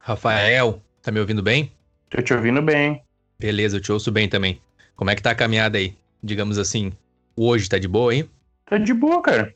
[0.00, 1.70] Rafael, tá me ouvindo bem?
[2.08, 3.02] Tô te ouvindo bem.
[3.38, 4.58] Beleza, eu te ouço bem também.
[4.96, 5.94] Como é que tá a caminhada aí?
[6.22, 6.90] Digamos assim,
[7.36, 8.30] hoje tá de boa, hein?
[8.64, 9.54] Tá de boa, cara.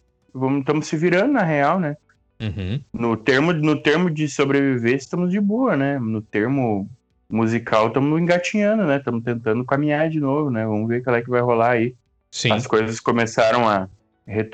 [0.58, 1.96] Estamos se virando, na real, né?
[2.42, 2.80] Uhum.
[2.92, 5.98] No termo, no termo de sobreviver, estamos de boa, né?
[5.98, 6.88] No termo
[7.30, 8.96] musical, estamos engatinhando, né?
[8.96, 10.66] Estamos tentando caminhar de novo, né?
[10.66, 11.94] Vamos ver qual é que vai rolar aí.
[12.30, 12.52] Sim.
[12.52, 13.88] As coisas começaram a,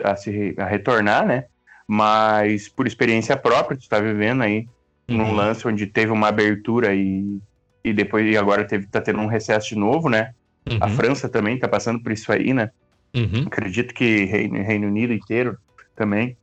[0.05, 1.45] a se a retornar, né?
[1.87, 4.67] Mas por experiência própria, tu tá vivendo aí
[5.09, 5.35] num Uhum.
[5.35, 7.39] lance onde teve uma abertura e,
[7.83, 10.33] e depois e agora teve, tá tendo um recesso de novo, né?
[10.81, 10.93] A Uhum.
[10.93, 12.71] França também tá passando por isso aí, né?
[13.17, 13.45] Uhum.
[13.47, 15.57] Acredito que Reino, Reino Unido inteiro
[15.97, 16.37] também.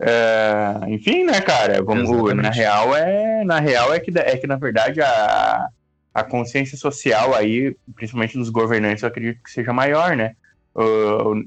[0.00, 1.82] É, enfim, né, cara?
[1.82, 2.42] Vamos, Exatamente.
[2.42, 5.68] na real é na real é que é que na verdade a,
[6.14, 10.34] a consciência social aí, principalmente dos governantes, eu acredito que seja maior, né?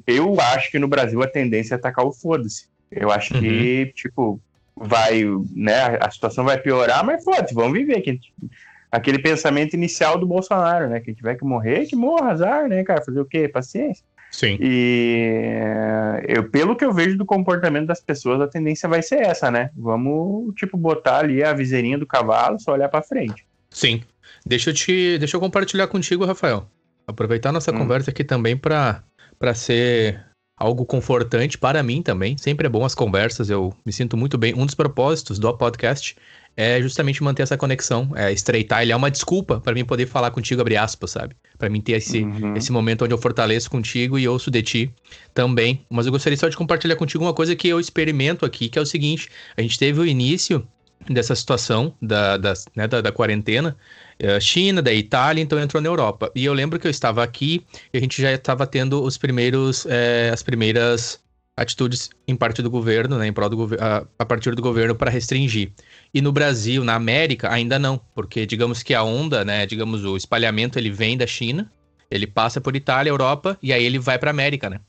[0.06, 2.68] Eu acho que no Brasil a tendência é atacar o foda-se.
[2.92, 4.40] Eu acho que tipo
[4.76, 5.24] vai,
[5.56, 5.98] né?
[6.00, 8.20] A situação vai piorar, mas foda-se, vamos viver que
[8.92, 11.00] aquele pensamento inicial do Bolsonaro, né?
[11.00, 13.04] Quem tiver que morrer, que morra, azar, né, cara?
[13.04, 13.48] Fazer o quê?
[13.48, 14.06] Paciência.
[14.34, 14.58] Sim.
[14.60, 19.22] E eh, eu, pelo que eu vejo do comportamento das pessoas, a tendência vai ser
[19.22, 19.70] essa, né?
[19.78, 23.46] Vamos, tipo, botar ali a viseirinha do cavalo, só olhar pra frente.
[23.70, 24.02] Sim.
[24.44, 26.66] Deixa eu te, deixa eu compartilhar contigo, Rafael.
[27.06, 27.78] Aproveitar nossa Hum.
[27.78, 29.04] conversa aqui também para
[29.38, 30.24] para ser
[30.58, 32.36] algo confortante para mim também.
[32.38, 34.54] Sempre é bom as conversas, eu me sinto muito bem.
[34.56, 36.16] Um dos propósitos do podcast
[36.56, 38.82] é justamente manter essa conexão, é estreitar.
[38.82, 41.36] Ele é uma desculpa para mim poder falar contigo, abre aspas, sabe?
[41.58, 42.56] Para mim ter esse, Uhum.
[42.56, 44.92] esse momento onde eu fortaleço contigo e ouço de ti
[45.34, 45.86] também.
[45.90, 48.82] Mas eu gostaria só de compartilhar contigo uma coisa que eu experimento aqui, que é
[48.82, 50.68] o seguinte: a gente teve o início
[51.10, 53.76] dessa situação da, das- né, da, da quarentena,
[54.20, 56.32] eh, China, da Itália, então entrou na Europa.
[56.34, 57.62] E eu lembro que eu estava aqui
[57.94, 61.20] e a gente já estava tendo os primeiros, eh, as primeiras
[61.58, 65.12] atitudes em parte do governo, né, em prol do a, a partir do governo para
[65.12, 65.72] restringir.
[66.14, 70.16] E no Brasil, na América, ainda não, porque digamos que a onda, né, digamos o
[70.16, 71.72] espalhamento, ele vem da China,
[72.10, 74.80] ele passa por Itália, Europa e aí ele vai para América, né?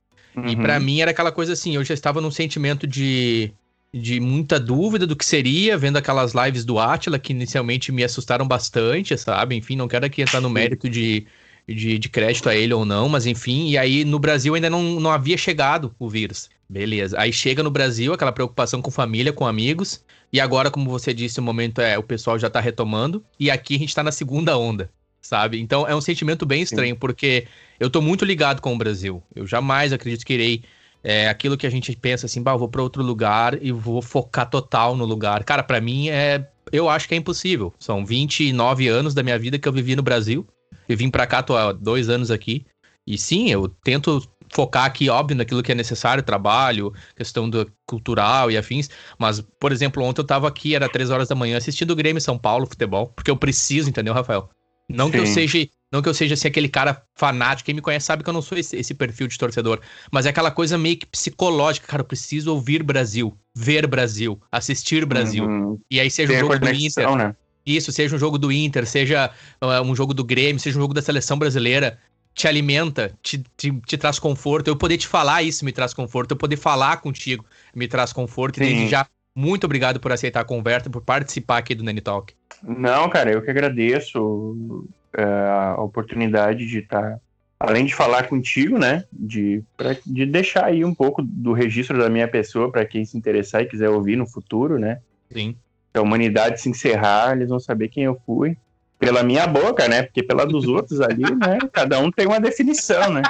[0.45, 0.63] E Uhum.
[0.63, 3.55] pra mim era aquela coisa assim, eu já estava num sentimento de,
[3.93, 8.47] de muita dúvida do que seria, vendo aquelas lives do Atila, que inicialmente me assustaram
[8.47, 9.55] bastante, sabe?
[9.57, 11.27] Enfim, não quero aqui entrar no mérito de,
[11.67, 15.01] de, de crédito a ele ou não, mas enfim, e aí no Brasil ainda não,
[15.01, 16.51] não havia chegado o vírus.
[16.75, 17.17] Beleza.
[17.21, 21.39] Aí chega no Brasil, aquela preocupação com família, com amigos, e agora, como você disse,
[21.39, 24.59] o momento é o pessoal já tá retomando, e aqui a gente tá na segunda
[24.59, 24.91] onda,
[25.23, 25.61] sabe?
[25.61, 27.47] Então é um sentimento bem estranho, porque
[27.79, 29.23] eu tô muito ligado com o Brasil.
[29.37, 30.65] Eu jamais acredito que irei
[31.05, 34.03] é, aquilo que a gente pensa assim, bah, eu vou para outro lugar e vou
[34.03, 35.45] focar total no lugar.
[35.45, 37.73] Cara, pra mim é, eu acho que é impossível.
[37.79, 40.45] São 29 anos da minha vida que eu vivi no Brasil.
[40.89, 42.67] Eu vim pra cá, tô há dois anos aqui.
[43.07, 48.51] E sim, eu tento focar aqui, óbvio, naquilo que é necessário, trabalho, questão do cultural
[48.51, 48.89] e afins.
[49.19, 52.21] Mas, por exemplo, ontem eu tava aqui, era três horas da manhã, assistindo o Grêmio
[52.21, 54.49] São Paulo futebol, porque eu preciso, entendeu, Rafael?
[54.89, 55.33] Não que eu Sim.
[55.33, 58.35] seja, não que eu seja assim aquele cara fanático, quem me conhece sabe que eu
[58.35, 59.81] não sou esse, esse perfil de torcedor,
[60.13, 65.07] mas é aquela coisa meio que psicológica, cara, eu preciso ouvir Brasil, ver Brasil, assistir
[65.07, 65.45] Brasil.
[65.45, 65.81] Uhum.
[65.91, 67.35] E aí seja Tem um jogo do Inter, né?
[67.67, 69.31] isso, seja um jogo do Inter, seja
[69.63, 71.99] uh, um jogo do Grêmio, seja um jogo da seleção brasileira,
[72.35, 74.69] te alimenta, te, te, te traz conforto.
[74.69, 78.61] Eu poder te falar isso me traz conforto, eu poder falar contigo me traz conforto.
[78.61, 78.75] E Sim.
[78.75, 79.07] desde já,
[79.37, 82.35] muito obrigado por aceitar a conversa, por participar aqui do Nani Talk.
[82.63, 84.87] Não, cara, eu que agradeço
[85.17, 87.21] é, a oportunidade de estar,
[87.59, 92.09] além de falar contigo, né, de, pra- de deixar aí um pouco do registro da
[92.09, 95.01] minha pessoa para quem se interessar e quiser ouvir no futuro, né.
[95.33, 95.57] Sim.
[95.93, 98.57] Se a humanidade se encerrar, eles vão saber quem eu fui.
[99.05, 100.03] Pela minha boca, né?
[100.03, 101.59] Porque pela dos outros ali, né?
[101.73, 103.23] Cada um tem uma definição, né?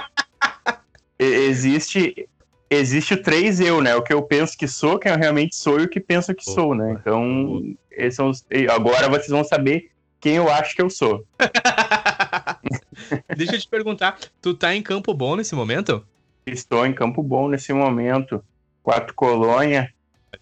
[1.18, 2.28] Existe
[2.70, 3.94] existe o três eu, né?
[3.96, 6.44] O que eu penso que sou, quem eu realmente sou e o que penso que
[6.44, 6.96] sou, né?
[7.00, 9.90] Então, esses são os, agora vocês vão saber
[10.20, 11.24] quem eu acho que eu sou.
[13.36, 16.04] Deixa eu te perguntar, tu tá em Campo Bom nesse momento?
[16.46, 18.42] Estou em Campo Bom nesse momento,
[18.82, 19.92] quatro colônia,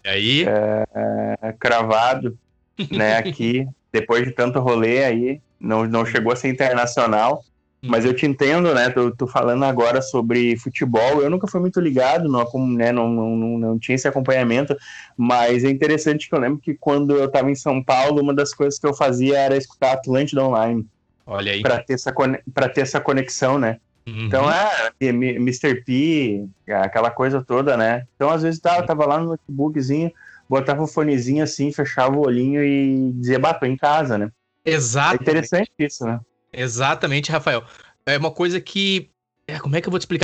[0.03, 2.37] E aí, é, cravado,
[2.91, 3.17] né?
[3.17, 7.43] Aqui, depois de tanto rolê aí, não, não chegou a ser internacional.
[7.85, 8.89] Mas eu te entendo, né?
[8.89, 11.21] Tô, tô falando agora sobre futebol.
[11.21, 14.73] Eu nunca fui muito ligado, não, né, não, não, não, não tinha esse acompanhamento.
[15.17, 18.53] Mas é interessante que eu lembro que quando eu estava em São Paulo, uma das
[18.53, 20.87] coisas que eu fazia era escutar Atlântida Online,
[21.27, 21.61] olha aí.
[21.61, 22.13] para ter, essa
[22.53, 23.77] pra ter essa conexão, né?
[24.07, 24.27] Uhum.
[24.27, 25.83] Então, é, M- Mr.
[25.83, 28.05] P, aquela coisa toda, né?
[28.15, 30.09] Então, às vezes, tá, eu tava lá no notebookzinho,
[30.53, 34.29] botava o fonezinho assim, fechava o olhinho e dizia, bah, tô em casa, né?
[34.63, 35.15] Exato.
[35.15, 36.19] É interessante isso, né?
[36.53, 37.63] Exatamente, Rafael.
[38.05, 39.09] É uma coisa que.
[39.47, 40.23] É, como é que eu vou te explicar?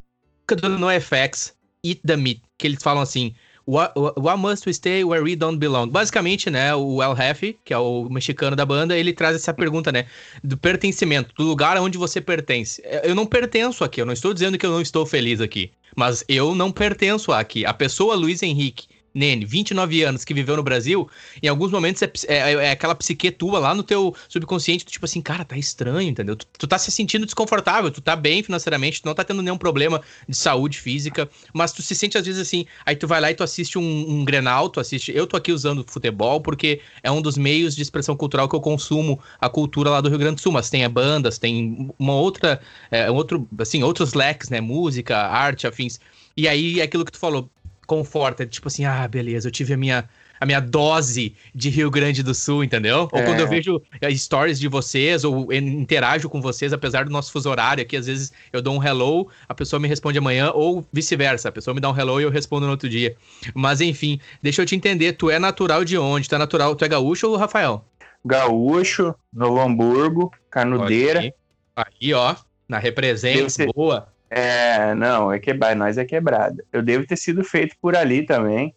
[0.80, 1.54] No FX,
[1.84, 3.34] Eat the Meat, que eles falam assim.
[3.66, 5.90] Why must we stay where we don't belong?
[5.90, 9.92] Basicamente, né, o El Jefe, que é o mexicano da banda, ele traz essa pergunta,
[9.92, 10.08] né,
[10.44, 12.82] do pertencimento, do lugar onde você pertence.
[13.04, 16.24] Eu não pertenço aqui, eu não estou dizendo que eu não estou feliz aqui, mas
[16.28, 17.64] eu não pertenço aqui.
[17.64, 21.10] A pessoa Luiz Henrique Nene, 29 anos, que viveu no Brasil,
[21.42, 25.06] em alguns momentos é, é, é, aquela psique tua lá no teu subconsciente, tu, tipo
[25.06, 26.36] assim, cara, tá estranho, entendeu?
[26.36, 29.58] Tu, tu tá se sentindo desconfortável, tu tá bem financeiramente, tu não tá tendo nenhum
[29.58, 33.32] problema de saúde física, mas tu se sente às vezes assim, aí tu vai lá
[33.32, 35.12] e tu assiste um, um Grenal, tu assiste.
[35.16, 38.62] Eu tô aqui usando futebol porque é um dos meios de expressão cultural que eu
[38.62, 42.60] consumo a cultura lá do Rio Grande do Sul, mas tem bandas, tem uma outra,
[42.92, 44.62] é, outro, assim, outros leques, né?
[44.62, 46.00] Música, arte, afins.
[46.36, 47.50] E aí é aquilo que tu falou,
[47.90, 50.08] conforta, tipo assim, ah, beleza, eu tive a minha
[50.40, 53.10] a minha dose de Rio Grande do Sul, entendeu?
[53.12, 53.50] Ou quando eu é.
[53.50, 57.98] vejo eh, stories de vocês, ou interajo com vocês, apesar do nosso fuso horário aqui,
[57.98, 61.74] às vezes eu dou um hello, a pessoa me responde amanhã, ou vice-versa, a pessoa
[61.74, 63.18] me dá um hello e eu respondo no outro dia.
[63.54, 66.30] Mas enfim, deixa eu te entender, tu é natural de onde?
[66.30, 67.84] Tu é natural, tu é gaúcho ou Rafael?
[68.24, 71.20] Gaúcho, Novo Hamburgo, Canudeira.
[71.20, 71.34] Aí,
[71.76, 72.34] aí ó,
[72.66, 74.08] na representa, boa.
[74.30, 76.64] É, não, é quebrada, nós é quebrada.
[76.72, 78.76] Eu devo ter sido feito por ali também.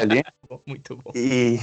[0.00, 0.22] ali.
[0.66, 1.10] Muito bom.
[1.14, 1.58] E...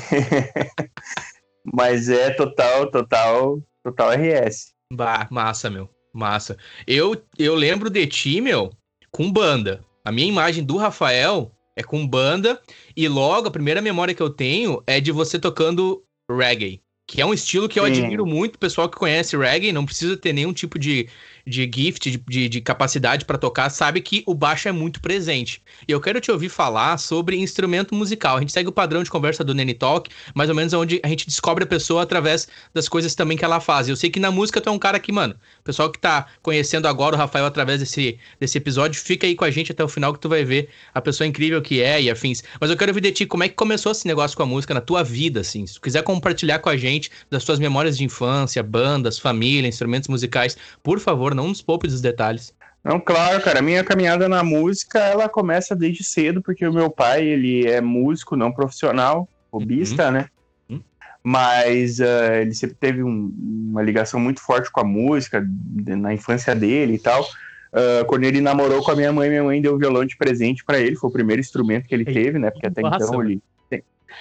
[1.73, 4.73] Mas é total, total, total RS.
[4.91, 5.89] Bah, massa, meu.
[6.13, 6.57] Massa.
[6.85, 8.71] Eu, eu lembro de ti, meu,
[9.11, 9.83] com banda.
[10.03, 12.59] A minha imagem do Rafael é com banda.
[12.95, 16.81] E logo, a primeira memória que eu tenho é de você tocando reggae.
[17.07, 17.91] Que é um estilo que eu Sim.
[17.91, 18.55] admiro muito.
[18.55, 21.07] O pessoal que conhece reggae não precisa ter nenhum tipo de
[21.45, 25.61] de gift, de, de, de capacidade para tocar, sabe que o baixo é muito presente.
[25.87, 28.37] E eu quero te ouvir falar sobre instrumento musical.
[28.37, 31.07] A gente segue o padrão de conversa do Nene Talk, mais ou menos onde a
[31.07, 33.89] gente descobre a pessoa através das coisas também que ela faz.
[33.89, 36.27] Eu sei que na música tu é um cara que, mano, o pessoal que tá
[36.41, 39.87] conhecendo agora o Rafael através desse, desse episódio, fica aí com a gente até o
[39.87, 42.43] final que tu vai ver a pessoa incrível que é e afins.
[42.59, 44.73] Mas eu quero ouvir de ti como é que começou esse negócio com a música
[44.73, 45.65] na tua vida, assim.
[45.65, 50.07] Se tu quiser compartilhar com a gente das tuas memórias de infância, bandas, família, instrumentos
[50.07, 52.53] musicais, por favor, favor, não nos poupe dos detalhes.
[52.83, 53.59] Não, claro, cara.
[53.59, 57.79] A minha caminhada na música, ela começa desde cedo, porque o meu pai, ele é
[57.79, 60.11] músico, não profissional, hobbyista, uhum.
[60.11, 60.25] né?
[60.69, 60.81] Uhum.
[61.23, 63.31] Mas uh, ele sempre teve um,
[63.69, 67.21] uma ligação muito forte com a música, na infância dele e tal.
[67.21, 70.65] Uh, quando ele namorou com a minha mãe, minha mãe deu o violão de presente
[70.65, 72.49] para ele, foi o primeiro instrumento que ele teve, né?
[72.49, 73.41] Porque até Nossa, então ele,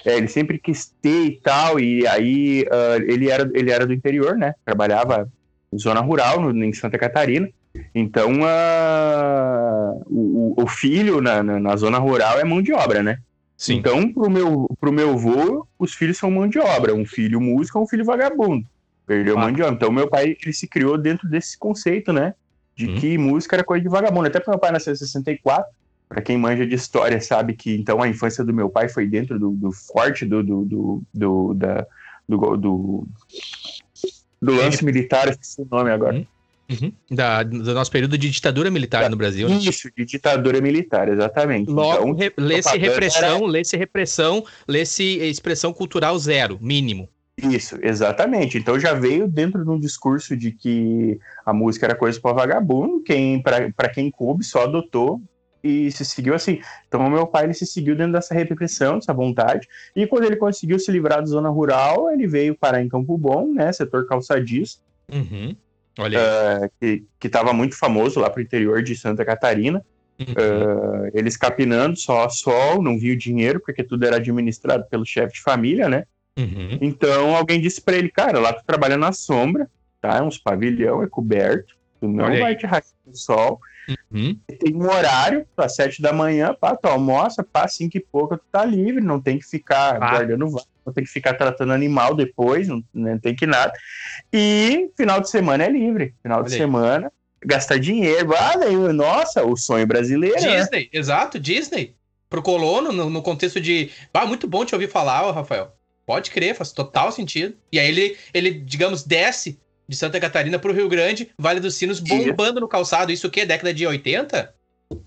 [0.05, 3.93] é, ele sempre quis ter e tal, e aí uh, ele, era, ele era do
[3.93, 4.53] interior, né?
[4.63, 5.27] Trabalhava
[5.77, 7.49] zona rural, no, em Santa Catarina.
[7.95, 13.19] Então, uh, o, o, filho na, na, na, zona rural é mão de obra, né?
[13.57, 13.75] Sim.
[13.75, 16.93] Então, pro meu, pro meu avô, os filhos são mão de obra.
[16.93, 18.65] Um filho músico é um filho vagabundo.
[19.05, 19.41] Perdeu ah.
[19.41, 19.75] mão de obra.
[19.75, 22.33] Então, meu pai, ele se criou dentro desse conceito, né?
[22.75, 22.95] De hum.
[22.95, 24.27] que música era coisa de vagabundo.
[24.27, 25.65] Até porque meu pai nasceu em 64.
[26.09, 29.39] Para quem manja de história, sabe que então a infância do meu pai foi dentro
[29.39, 31.87] do, do forte do, do, do, do da,
[32.27, 33.07] do, do,
[34.41, 36.15] do lance militar, esqueci o nome agora.
[36.15, 36.25] Uhum.
[36.71, 36.93] Uhum.
[37.09, 39.49] Da, do nosso período de ditadura militar da, no Brasil.
[39.49, 39.57] Né?
[39.57, 41.69] Isso, de ditadura militar, exatamente.
[41.69, 43.45] Logo, então, lê-se repressão, era...
[43.45, 47.09] lê-se repressão, lê-se expressão cultural zero, mínimo.
[47.37, 48.57] Isso, exatamente.
[48.57, 53.01] Então já veio dentro de um discurso de que a música era coisa para vagabundo,
[53.03, 55.21] quem para quem coube só adotou
[55.63, 56.61] e se seguiu assim.
[56.87, 59.67] Então, meu pai ele se seguiu dentro dessa repressão, dessa vontade.
[59.95, 63.53] E quando ele conseguiu se livrar da zona rural, ele veio parar em Campo Bom,
[63.53, 63.71] né?
[63.71, 64.81] Setor calçadista.
[65.11, 65.55] Uhum.
[65.99, 69.83] Olha uh, que estava muito famoso lá para o interior de Santa Catarina.
[70.19, 70.25] Uhum.
[70.33, 75.41] Uh, eles capinando só sol, não viu dinheiro, porque tudo era administrado pelo chefe de
[75.41, 76.05] família, né?
[76.37, 76.77] Uhum.
[76.79, 80.23] Então alguém disse para ele, cara, lá tu trabalha na sombra, tá?
[80.23, 82.57] Uns pavilhão, é coberto, tu não Olha vai aí.
[82.57, 83.59] te rachar no sol.
[84.11, 84.37] Uhum.
[84.59, 88.43] Tem um horário, às sete da manhã, pá, tu almoça, pá, cinco e pouco, tu
[88.51, 90.09] tá livre, não tem que ficar ah.
[90.11, 93.71] guardando vaca, não tem que ficar tratando animal depois, não, não tem que nada.
[94.31, 96.13] E final de semana é livre.
[96.21, 96.59] Final Olha de aí.
[96.59, 97.11] semana,
[97.43, 98.33] gastar dinheiro.
[98.35, 100.41] Ah, daí, nossa, o sonho brasileiro.
[100.41, 100.57] Né?
[100.57, 100.89] Disney, né?
[100.93, 101.95] exato, Disney.
[102.29, 103.91] Pro colono, no, no, contexto de.
[104.13, 105.75] Ah, muito bom te ouvir falar, Rafael.
[106.05, 107.55] Pode crer, faz total sentido.
[107.71, 109.59] E aí ele, ele digamos, desce
[109.91, 113.11] de Santa Catarina para o Rio Grande, Vale dos Sinos bombando no calçado.
[113.11, 113.45] Isso o quê?
[113.45, 114.53] Década de 80?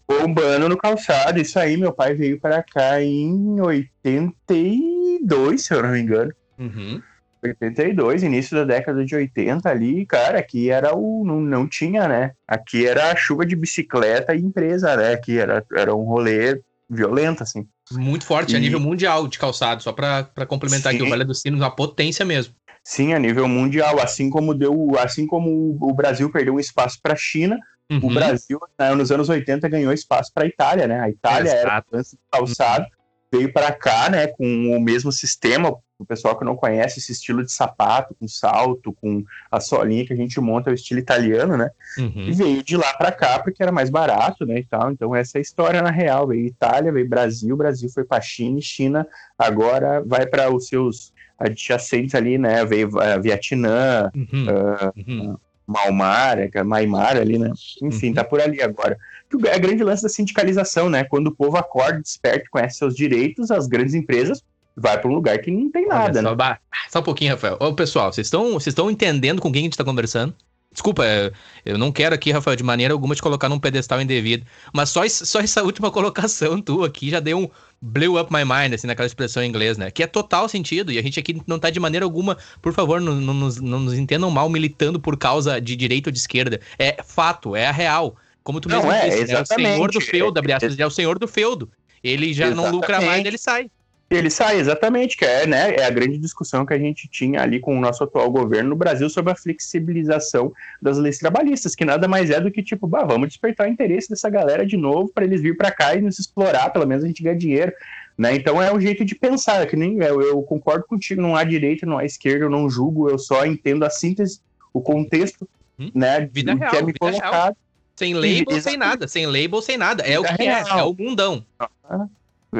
[0.07, 1.79] Bombando no calçado, isso aí.
[1.79, 6.31] Meu pai veio para cá em 82, se eu não me engano.
[6.59, 7.01] Uhum.
[7.43, 11.25] 82, início da década de 80 ali, cara, aqui era o.
[11.25, 12.33] Não, não tinha, né?
[12.47, 15.15] Aqui era a chuva de bicicleta e empresa, né?
[15.15, 16.61] Aqui era, era um rolê
[16.91, 17.67] violento, assim.
[17.93, 18.57] Muito forte, e...
[18.57, 20.99] a nível mundial de calçado, só para complementar Sim.
[20.99, 22.55] aqui, o Vale dos Sinos, uma potência mesmo.
[22.85, 27.15] Sim, a nível mundial, assim como deu, assim como o Brasil perdeu um espaço para
[27.15, 27.59] a China,
[27.91, 27.99] uhum.
[28.03, 31.01] o Brasil, né, nos anos 80, ganhou espaço para a Itália, né?
[31.01, 31.89] A Itália Exato.
[31.95, 33.39] era de calçado, uhum.
[33.39, 37.43] veio para cá, né, com o mesmo sistema, o pessoal que não conhece esse estilo
[37.43, 41.57] de sapato, com salto, com a solinha que a gente monta, é o estilo italiano,
[41.57, 41.71] né?
[41.97, 42.27] Uhum.
[42.29, 44.59] E veio de lá para cá porque era mais barato, né?
[44.59, 44.91] E tal.
[44.91, 46.27] Então, essa é a história na real.
[46.27, 49.07] Veio Itália, veio Brasil, Brasil foi para China, e China
[49.39, 52.65] agora vai para os seus adjacentes ali, né?
[52.65, 54.47] Veio uh, Vietnã, uhum.
[54.47, 55.37] Uh, uhum.
[55.67, 57.51] Malmar, Maimar ali, né?
[57.83, 58.15] Enfim, uhum.
[58.15, 58.99] tá por ali agora.
[59.47, 61.05] É a grande lance da sindicalização, né?
[61.05, 64.43] Quando o povo acorda, desperta, conhece seus direitos, as grandes empresas
[64.77, 66.59] vai para um lugar que não tem nada, só, né?
[66.91, 67.57] Só um pouquinho, Rafael.
[67.61, 68.33] Ô, pessoal, vocês
[68.67, 70.35] estão entendendo com quem a gente está conversando?
[70.75, 71.31] Desculpa, é,
[71.65, 75.09] eu não quero aqui, Rafael, de maneira alguma te colocar num pedestal indevido, mas só,
[75.09, 77.49] só essa última colocação tua aqui já deu um
[77.81, 79.91] blew up my mind, assim, naquela expressão em inglês, né?
[79.91, 83.01] Que é total sentido, e a gente aqui não tá de maneira alguma, por favor,
[83.01, 86.61] não, não, nos, não nos entendam mal militando por causa de direita ou de esquerda.
[86.79, 88.17] É fato, é a real.
[88.43, 90.91] Como tu mesmo não, é, disse, é o senhor do feudo, abre aspas, é o
[90.91, 91.71] senhor do feudo.
[92.03, 92.71] Ele já exatamente.
[92.71, 93.71] não lucra mais, ele sai.
[94.15, 97.61] Ele sai, exatamente, que é, né, é a grande discussão que a gente tinha ali
[97.61, 102.07] com o nosso atual governo no Brasil sobre a flexibilização das leis trabalhistas, que nada
[102.07, 105.25] mais é do que tipo, bah, vamos despertar o interesse dessa galera de novo para
[105.25, 107.73] eles vir para cá e nos explorar, pelo menos a gente ganha dinheiro.
[108.17, 108.35] Né?
[108.37, 111.85] Então é um jeito de pensar, que nem eu, eu concordo contigo, não há direita,
[111.85, 114.41] não há esquerda, eu não julgo, eu só entendo a síntese,
[114.73, 115.91] o contexto, hum?
[115.95, 117.33] né, vida real, que é me colocado.
[117.33, 117.57] Real.
[117.97, 120.03] Sem label, sem nada, sem label, sem nada.
[120.03, 120.67] É o que real.
[120.67, 121.45] é, é o mundão.
[121.89, 122.09] Ah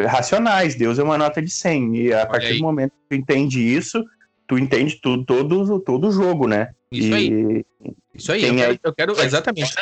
[0.07, 0.75] racionais.
[0.75, 1.97] Deus é uma nota de 100.
[1.97, 2.59] E a Olha partir aí.
[2.59, 4.05] do momento que tu entende isso,
[4.47, 6.71] tu entende tudo, todo, todo o jogo, né?
[6.91, 7.65] Isso e aí.
[8.15, 8.45] Isso aí.
[8.45, 9.75] Eu quero, eu quero, exatamente.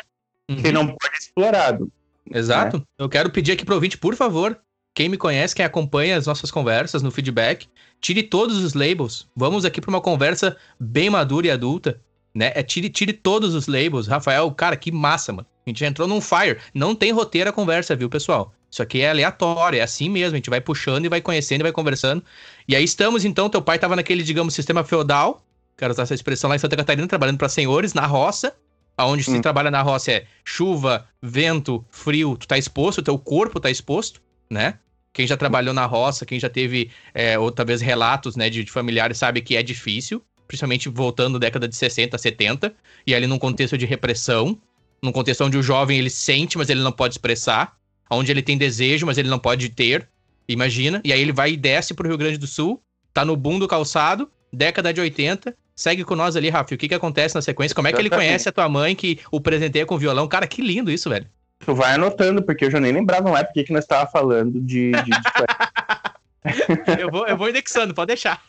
[0.49, 0.73] Que uhum.
[0.73, 1.91] não pode ser explorado.
[2.31, 2.79] Exato.
[2.79, 2.85] Né?
[2.99, 4.59] Eu quero pedir aqui pro ouvinte, por favor,
[4.95, 7.67] quem me conhece, quem acompanha as nossas conversas no feedback,
[8.01, 9.29] tire todos os labels.
[9.35, 12.01] Vamos aqui para uma conversa bem madura e adulta,
[12.35, 12.53] né?
[12.55, 14.07] É tire, tire todos os labels.
[14.07, 15.47] Rafael, cara, que massa, mano.
[15.65, 16.59] A gente já entrou num fire.
[16.75, 18.53] Não tem roteiro a conversa, viu, pessoal?
[18.73, 21.65] Isso aqui é aleatório, é assim mesmo, a gente vai puxando e vai conhecendo e
[21.65, 22.25] vai conversando.
[22.67, 25.45] E aí estamos, então, teu pai estava naquele, digamos, sistema feudal,
[25.77, 28.57] quero usar essa expressão lá em Santa Catarina, trabalhando para senhores, na roça,
[28.97, 29.35] aonde hum.
[29.35, 34.23] se trabalha na roça é chuva, vento, frio, tu tá exposto, teu corpo tá exposto,
[34.49, 34.79] né?
[35.13, 38.73] Quem já trabalhou na roça, quem já teve, é, ou talvez relatos, né, de, de
[38.73, 42.75] familiares, sabe que é difícil, principalmente voltando década de 60, 70,
[43.07, 44.59] e ali num contexto de repressão,
[45.03, 47.77] num contexto onde o jovem ele sente, mas ele não pode expressar,
[48.15, 50.09] onde ele tem desejo, mas ele não pode ter.
[50.49, 51.01] Imagina.
[51.05, 53.69] E aí ele vai e desce pro Rio Grande do Sul, tá no boom do
[53.69, 55.55] calçado, década de 80.
[55.75, 56.75] Segue com nós ali, Rafa.
[56.75, 57.75] O que que acontece na sequência?
[57.75, 60.29] Como é que ele conhece a tua mãe que o presenteia com violão?
[60.29, 61.27] Cara, que lindo isso, velho.
[61.65, 64.91] Tu vai anotando, porque eu já nem lembrava mais porque que nós tava falando de.
[64.91, 67.01] de, de...
[67.01, 68.43] eu, vou, eu vou indexando, pode deixar.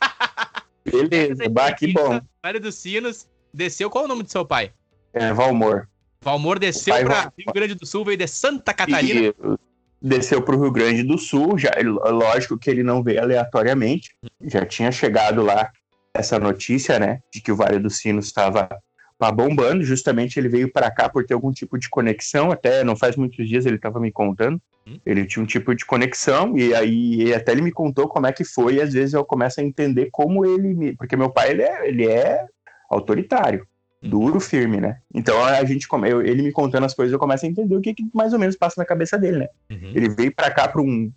[0.83, 2.19] Beleza, bah, que bom.
[2.41, 3.89] Vale dos Sinos, desceu.
[3.89, 4.71] Qual é o nome do seu pai?
[5.13, 5.87] É, Valmor.
[6.23, 9.27] Valmor desceu para Rio Grande do Sul, veio de Santa Catarina.
[9.27, 9.33] E
[10.01, 11.71] desceu para o Rio Grande do Sul, já
[12.09, 15.71] lógico que ele não veio aleatoriamente, já tinha chegado lá
[16.13, 18.69] essa notícia, né, de que o Vale dos Sinos estava
[19.33, 23.15] bombando, justamente ele veio para cá por ter algum tipo de conexão, até não faz
[23.15, 24.99] muitos dias ele estava me contando, hum.
[25.05, 28.43] ele tinha um tipo de conexão, e aí até ele me contou como é que
[28.43, 30.93] foi, e às vezes eu começo a entender como ele me...
[30.97, 32.45] Porque meu pai, ele é, ele é
[32.89, 33.65] autoritário
[34.03, 34.97] duro, firme, né?
[35.13, 37.93] Então a gente, eu, ele me contando as coisas, eu começo a entender o que,
[37.93, 39.47] que mais ou menos passa na cabeça dele, né?
[39.71, 39.91] Uhum.
[39.95, 41.11] Ele veio para cá para um,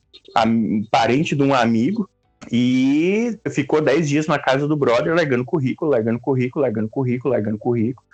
[0.47, 2.09] um, parente de um amigo
[2.51, 7.59] e ficou 10 dias na casa do brother, largando currículo, largando currículo, largando currículo, largando
[7.59, 8.07] currículo.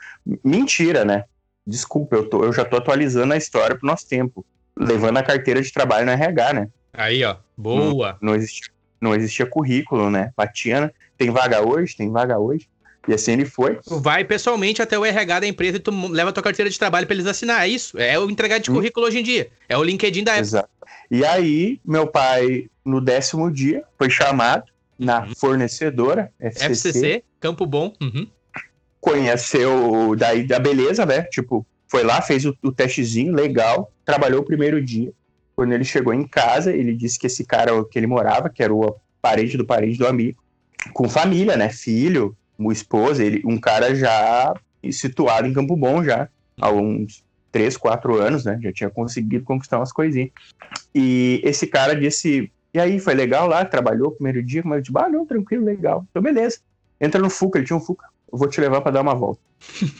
[0.42, 1.24] Mentira, né?
[1.66, 4.44] Desculpa, eu, tô, eu já tô atualizando a história pro nosso tempo,
[4.76, 6.68] levando a carteira de trabalho no RH, né?
[6.92, 8.18] Aí, ó, boa.
[8.20, 8.68] Não, não existia,
[9.00, 10.32] não existia currículo, né?
[10.36, 10.90] Batia, né?
[11.16, 12.68] Tem vaga hoje, tem vaga hoje.
[13.08, 13.78] E assim ele foi.
[13.86, 17.06] Vai pessoalmente até o RH da empresa e tu leva a tua carteira de trabalho
[17.06, 17.64] para eles assinar.
[17.64, 17.98] É isso.
[17.98, 18.74] É o entregar de hum.
[18.74, 19.08] currículo hum.
[19.08, 19.50] hoje em dia.
[19.68, 20.46] É o LinkedIn da época.
[20.46, 20.68] Exato.
[21.10, 24.64] E aí, meu pai, no décimo dia, foi chamado
[24.98, 25.34] na uhum.
[25.36, 26.88] fornecedora, FCC.
[26.88, 27.92] FCC, Campo Bom.
[28.00, 28.26] Uhum.
[29.00, 31.22] Conheceu daí da beleza, né?
[31.24, 35.12] Tipo, foi lá, fez o, o testezinho, legal, trabalhou o primeiro dia.
[35.56, 38.72] Quando ele chegou em casa, ele disse que esse cara que ele morava, que era
[38.72, 40.42] o parente do parente do amigo,
[40.94, 41.68] com família, né?
[41.68, 42.36] Filho,
[42.68, 44.54] o esposa, ele, um cara já
[44.90, 46.28] situado em Campo Bom já,
[46.60, 48.58] há uns 3, 4 anos, né?
[48.62, 50.30] Já tinha conseguido conquistar umas coisinhas.
[50.94, 54.82] E esse cara disse, e aí, foi legal lá, trabalhou o primeiro dia, mas eu
[54.82, 56.06] disse, ah, não, tranquilo, legal.
[56.10, 56.58] Então, beleza.
[56.98, 59.40] Entra no Fuca, ele tinha um Fuca, eu vou te levar para dar uma volta.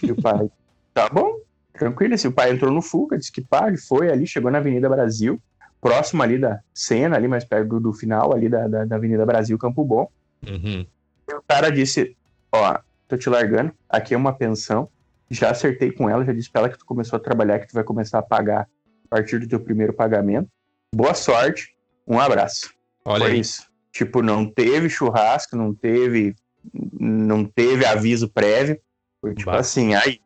[0.02, 0.50] e o pai,
[0.94, 1.36] tá bom,
[1.74, 2.14] tranquilo.
[2.14, 4.88] Assim, o pai entrou no Fuca, disse que pá, ele foi ali, chegou na Avenida
[4.88, 5.38] Brasil,
[5.82, 9.26] próximo ali da cena, ali mais perto do, do final ali da, da, da, Avenida
[9.26, 10.08] Brasil, Campo Bom.
[10.48, 10.86] Uhum.
[11.28, 12.16] E o cara disse,
[12.52, 12.78] ó,
[13.08, 14.88] tô te largando, aqui é uma pensão,
[15.30, 17.74] já acertei com ela, já disse pra ela que tu começou a trabalhar, que tu
[17.74, 18.68] vai começar a pagar
[19.06, 20.48] a partir do teu primeiro pagamento.
[20.94, 21.74] Boa sorte,
[22.06, 22.72] um abraço.
[23.04, 23.40] Olha Foi aí.
[23.40, 23.66] isso.
[23.90, 26.34] Tipo, não teve churrasco, não teve,
[26.98, 28.78] não teve aviso prévio.
[29.20, 29.58] Foi tipo Bah.
[29.58, 30.18] assim, aí,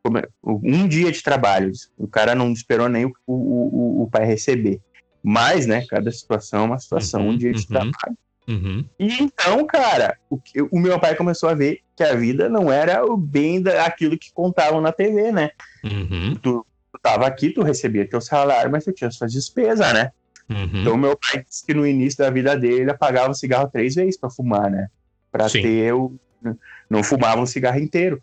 [0.43, 1.71] um dia de trabalho.
[1.99, 4.81] O cara não esperou nem o, o, o, o pai receber.
[5.23, 7.67] Mas, né, cada situação é uma situação, Uhum, um dia de uhum.
[7.67, 8.19] trabalho.
[8.49, 8.85] Uhum.
[8.99, 10.39] E então, cara, o,
[10.71, 14.33] o meu pai começou a ver que a vida não era o bem daquilo que
[14.33, 15.51] contavam na TV, né?
[15.85, 16.35] Uhum.
[16.37, 16.67] Tu
[17.03, 20.11] tava aqui, tu recebia teu salário, mas tu tinha suas despesas, né?
[20.49, 20.81] Uhum.
[20.81, 23.95] Então, meu pai disse que no início da vida dele, ele apagava o cigarro três
[23.97, 24.89] vezes pra fumar, né?
[25.33, 25.63] Pra Sim.
[25.63, 26.15] ter o.
[26.89, 28.23] Não fumava um cigarro inteiro.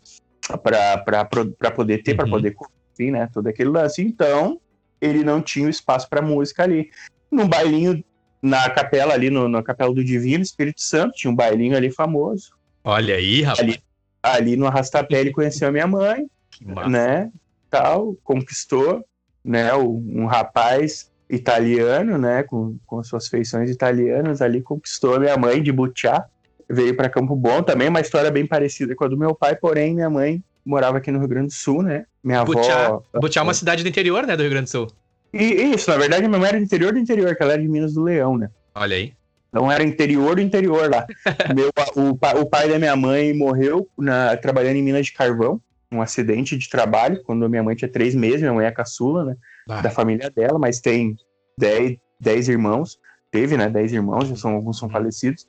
[0.62, 2.30] Pra poder ter, pra Uhum.
[2.30, 2.56] poder
[2.92, 3.28] enfim, né?
[3.32, 4.00] Todo aquele lance.
[4.02, 4.60] Então,
[5.00, 6.90] ele não tinha o espaço pra música ali.
[7.30, 8.02] Num bailinho
[8.44, 12.52] na capela ali, no, na capela do Divino Espírito Santo, tinha um bailinho ali famoso.
[12.84, 13.60] Olha aí, rapaz.
[13.66, 13.82] Ali,
[14.22, 16.90] ali no Arrastapé ele conheceu a minha mãe, Que massa.
[16.90, 17.30] né?
[17.70, 19.02] Tal, conquistou,
[19.42, 19.74] né?
[19.74, 22.42] Um rapaz italiano, né?
[22.42, 26.26] Com, com suas feições italianas ali, conquistou a minha mãe de Butiá.
[26.68, 29.94] Veio para Campo Bom também, uma história bem parecida com a do meu pai, porém
[29.94, 32.04] minha mãe morava aqui no Rio Grande do Sul, né?
[32.22, 33.02] Minha Butiá, avó.
[33.14, 34.88] Butiá é uma cidade do interior, né, do Rio Grande do Sul.
[35.34, 37.68] E isso, na verdade, minha mãe era do interior do interior, que ela era de
[37.68, 38.50] Minas do Leão, né?
[38.74, 39.12] Olha aí.
[39.48, 41.06] Então era interior do interior lá.
[41.54, 45.60] Meu, o, o pai da minha mãe morreu na- trabalhando em Minas de Carvão,
[45.92, 49.36] um acidente de trabalho, quando minha mãe tinha três meses, minha mãe é caçula, né?
[49.66, 49.80] Bah.
[49.80, 51.16] Da família dela, mas tem
[51.58, 52.98] dez, dez irmãos,
[53.30, 53.68] teve, né?
[53.70, 55.46] Dez irmãos, já são, alguns são falecidos.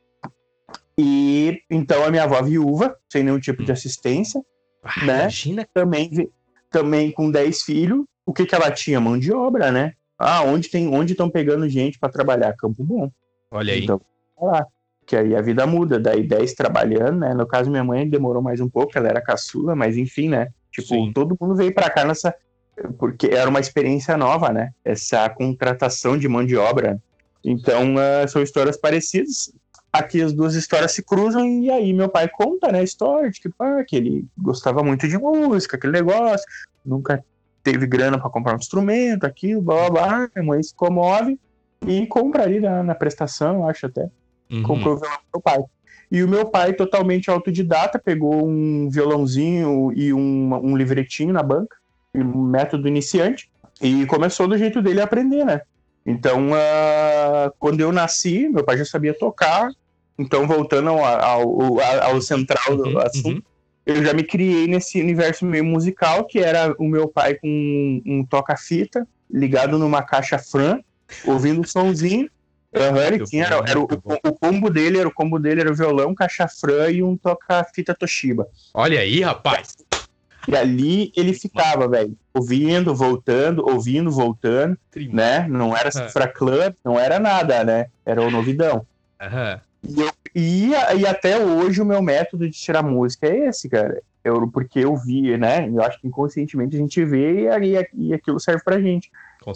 [0.98, 4.42] E então a minha avó viúva, sem nenhum tipo de assistência,
[4.84, 5.20] Ah, né?
[5.22, 5.68] Imagina.
[5.74, 6.30] também,
[6.70, 9.00] também com 10 filhos, o que que ela tinha?
[9.00, 9.94] Mão de obra, né?
[10.17, 12.53] Ah, onde tem, onde estão pegando gente para trabalhar?
[12.53, 13.12] Campo Bom.
[13.51, 13.84] Olha aí.
[13.84, 14.01] Então,
[14.41, 14.65] lá.
[15.05, 17.34] Que aí a vida muda, daí 10 trabalhando, né?
[17.34, 20.48] No caso, minha mãe demorou mais um pouco, ela era caçula, mas enfim, né?
[20.72, 21.11] Tipo, Sim.
[21.14, 22.33] todo mundo veio pra cá nessa.
[22.98, 24.72] Porque era uma experiência nova, né?
[24.83, 27.00] Essa contratação de mão de obra.
[27.44, 29.53] Então, ah, são histórias parecidas.
[29.94, 33.40] Aqui as duas histórias se cruzam e aí meu pai conta, né, a história de
[33.40, 36.46] que, pá, que ele gostava muito de música, aquele negócio,
[36.85, 37.24] nunca
[37.66, 40.30] teve grana pra comprar um instrumento, aquilo, blá blá blá.
[40.36, 41.38] Minha mãe se comove
[41.88, 44.08] e compra ali na, na prestação, acho até
[44.51, 44.62] Uhum.
[44.62, 45.58] comprou o violão pro meu pai.
[46.12, 51.75] E o meu pai, totalmente autodidata, pegou um violãozinho e um, um livretinho na banca,
[52.16, 53.50] um método iniciante,
[53.82, 55.62] e começou do jeito dele a aprender, né?
[56.06, 59.68] Então, ah, quando eu nasci, meu pai já sabia tocar,
[60.20, 63.42] então voltando ao, ao, ao- ao central do Uhum, assunto, uhum.
[63.86, 68.02] Eu já me criei nesse universo meio musical, que era o meu pai com um,
[68.06, 70.80] um toca-fita, ligado numa caixa Fran,
[71.26, 72.30] ouvindo um sonzinho.
[72.76, 75.76] Aham, ele tinha, era, era o, o combo dele, era o combo dele era o
[75.76, 78.48] violão, caixa Fran e um toca-fita Toshiba.
[78.74, 79.76] Olha aí, rapaz.
[80.48, 84.78] E ali ele ficava, velho, ouvindo, voltando, ouvindo, voltando,
[85.16, 85.48] né?
[85.48, 87.88] Não era cifra club, não era nada, né?
[88.06, 88.86] Era o novidão.
[89.22, 89.60] Aham.
[89.88, 90.70] E, eu- e,
[91.00, 94.02] e até hoje o meu método de tirar música é esse, cara.
[94.24, 95.70] Eu, porque eu vi, né?
[95.70, 99.10] Eu acho que inconscientemente a gente vê e, aí- e aquilo serve pra gente.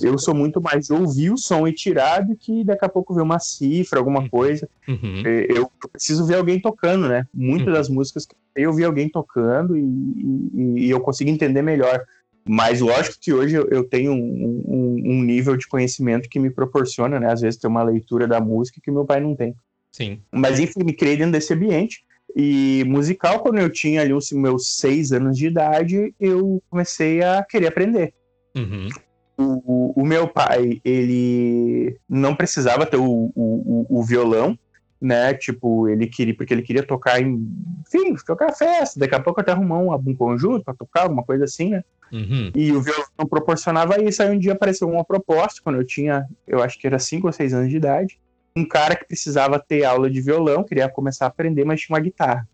[0.03, 3.11] Eu sou muito mais de ouvir o som e tirar do que daqui a pouco
[3.15, 4.29] ver uma cifra, alguma Uhum.
[4.29, 4.69] coisa.
[4.87, 5.23] Uhum.
[5.25, 7.25] É, Eu preciso ver alguém tocando, né?
[7.33, 7.73] Muitas Uhum.
[7.73, 12.03] das músicas que eu vi alguém tocando e, e- e eu consigo entender melhor.
[12.47, 16.51] Mas lógico que hoje eu, eu tenho um, um- um nível de conhecimento que me
[16.51, 17.31] proporciona, né?
[17.31, 19.55] Às vezes ter uma leitura da música que meu pai não tem.
[19.99, 20.21] Sim.
[20.31, 22.03] Mas enfim, me criei dentro desse ambiente.
[22.35, 27.43] E musical, quando eu tinha ali os meus seis anos de idade, eu comecei a
[27.43, 28.13] querer aprender.
[28.55, 28.87] Uhum.
[29.37, 34.57] O, o meu pai, ele não precisava ter o, o, o- violão,
[35.01, 35.33] né?
[35.33, 37.47] Tipo, ele queria, porque ele queria tocar em,
[37.87, 38.99] enfim, tocar festa.
[38.99, 41.83] Daqui a pouco até arrumar um, um conjunto para tocar, alguma coisa assim, né?
[42.11, 42.51] Uhum.
[42.53, 44.21] E o violão não proporcionava isso.
[44.21, 47.33] Aí um dia apareceu uma proposta, quando eu tinha, eu acho que era 5 ou
[47.33, 48.19] 6 anos de idade.
[48.55, 52.01] Um cara que precisava ter aula de violão, queria começar a aprender, mas tinha uma
[52.01, 52.47] guitarra.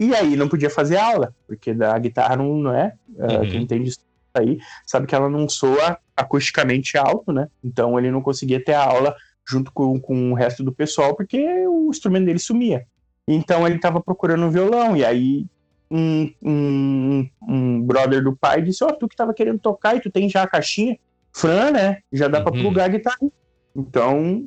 [0.00, 2.94] E aí não podia fazer aula, porque da guitarra não, não é.
[3.18, 3.48] ah, Uhum.
[3.48, 3.98] Quem entende isso
[4.34, 7.48] aí sabe que ela não soa acusticamente alto, né?
[7.64, 9.16] Então ele não conseguia ter a aula
[9.48, 12.86] junto com, com o resto do pessoal, porque o instrumento dele sumia.
[13.26, 15.46] Então ele estava procurando um violão, e aí
[15.90, 20.10] um, um, um brother do pai disse: Ó, tu que tava querendo tocar e tu
[20.10, 20.96] tem já a caixinha,
[21.32, 21.98] Fran, né?
[22.12, 22.60] Já dá pra Uhum.
[22.60, 23.18] plugar a guitarra.
[23.74, 24.46] Então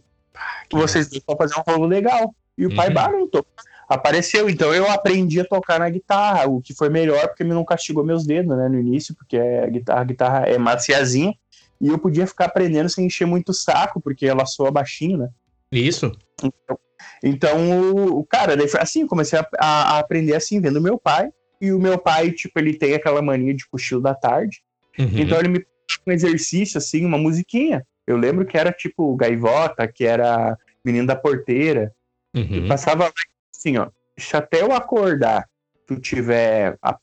[0.70, 2.34] Que vocês dois vão fazer um rolo legal.
[2.58, 3.20] E o pai, Uhum.
[3.20, 3.46] não tô.
[3.88, 7.66] Apareceu, então eu aprendi a tocar na guitarra, o que foi melhor porque ele não
[7.66, 11.34] castigou meus dedos, né, no início, porque a guitarra, a guitarra é maciazinha,
[11.80, 15.30] e eu podia ficar aprendendo sem encher muito o saco, porque ela soa baixinho, né?
[15.70, 16.12] Isso.
[16.42, 16.80] Então,
[17.22, 21.74] então o cara, daí foi assim, comecei a, a, aprender assim, vendo meu pai, e
[21.74, 24.62] o meu pai, tipo, ele tem aquela mania de cochilo da tarde,
[24.98, 25.18] uhum.
[25.18, 25.66] então ele me
[26.08, 27.86] um exercício, assim, uma musiquinha.
[28.12, 31.94] Eu lembro que era tipo Gaivota, que era Menino da Porteira.
[32.36, 32.68] Uhum.
[32.68, 33.12] Passava
[33.54, 33.90] assim, ó.
[34.18, 35.48] Se até eu acordar,
[35.88, 36.98] tu tiver a,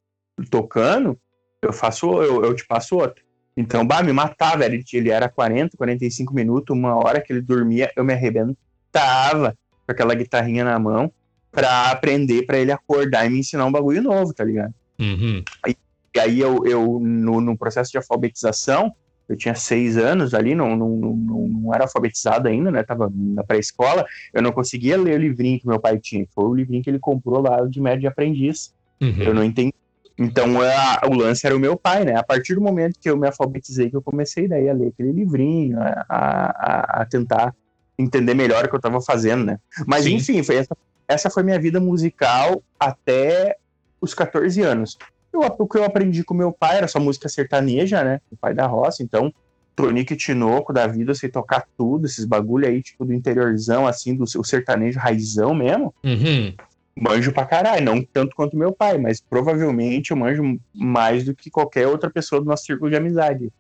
[0.51, 1.19] tocando,
[1.63, 3.25] eu faço, eu, eu te passo outro.
[3.57, 7.91] Então, bah, me matava, ele, ele era 40, 45 minutos, uma hora que ele dormia,
[7.97, 11.13] eu me arrebentava com aquela guitarrinha na mão
[11.51, 14.73] pra aprender, pra ele acordar e me ensinar um bagulho novo, tá ligado?
[15.01, 15.43] Uhum.
[15.67, 15.77] E,
[16.15, 18.95] e, aí eu, eu no, no processo de alfabetização,
[19.29, 22.83] eu tinha seis anos ali, não, não, não, não era alfabetizado ainda, né?
[22.83, 26.27] Tava na pré-escola, eu não conseguia ler o livrinho que meu pai tinha.
[26.35, 28.73] Foi o livrinho que ele comprou lá de médio de aprendiz.
[29.01, 29.23] Uhum.
[29.23, 29.75] Eu não entendi.
[30.19, 32.17] Então a, o lance era o meu pai, né?
[32.17, 35.13] A partir do momento que eu me alfabetizei, que eu comecei daí a ler aquele
[35.13, 37.55] livrinho, a, a, a tentar
[37.99, 39.59] entender melhor o que eu estava fazendo, né?
[39.87, 40.15] Mas Sim.
[40.15, 43.57] enfim, foi essa, essa foi minha vida musical até
[44.01, 44.97] os 14 anos.
[45.43, 48.21] Eu, o que eu aprendi com meu pai era só música sertaneja, né?
[48.31, 49.33] O pai da roça, então
[49.79, 54.27] Tronique Tinoco da vida, sei tocar tudo, esses bagulho aí, tipo, do interiorzão, assim, do
[54.27, 55.95] seu sertanejo raizão mesmo.
[56.03, 56.53] Uhum.
[56.97, 61.49] Manjo pra caralho, não tanto quanto meu pai, mas provavelmente eu manjo mais do que
[61.49, 63.53] qualquer outra pessoa do nosso círculo de amizade.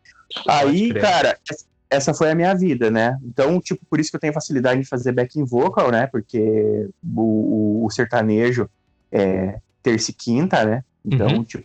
[0.48, 1.38] Aí, cara,
[1.88, 3.16] essa foi a minha vida, né?
[3.24, 6.08] Então, tipo, por isso que eu tenho facilidade de fazer backing vocal, né?
[6.08, 8.68] Porque o, o sertanejo
[9.12, 10.82] é terça e quinta, né?
[11.04, 11.44] Então, uhum.
[11.44, 11.62] tipo,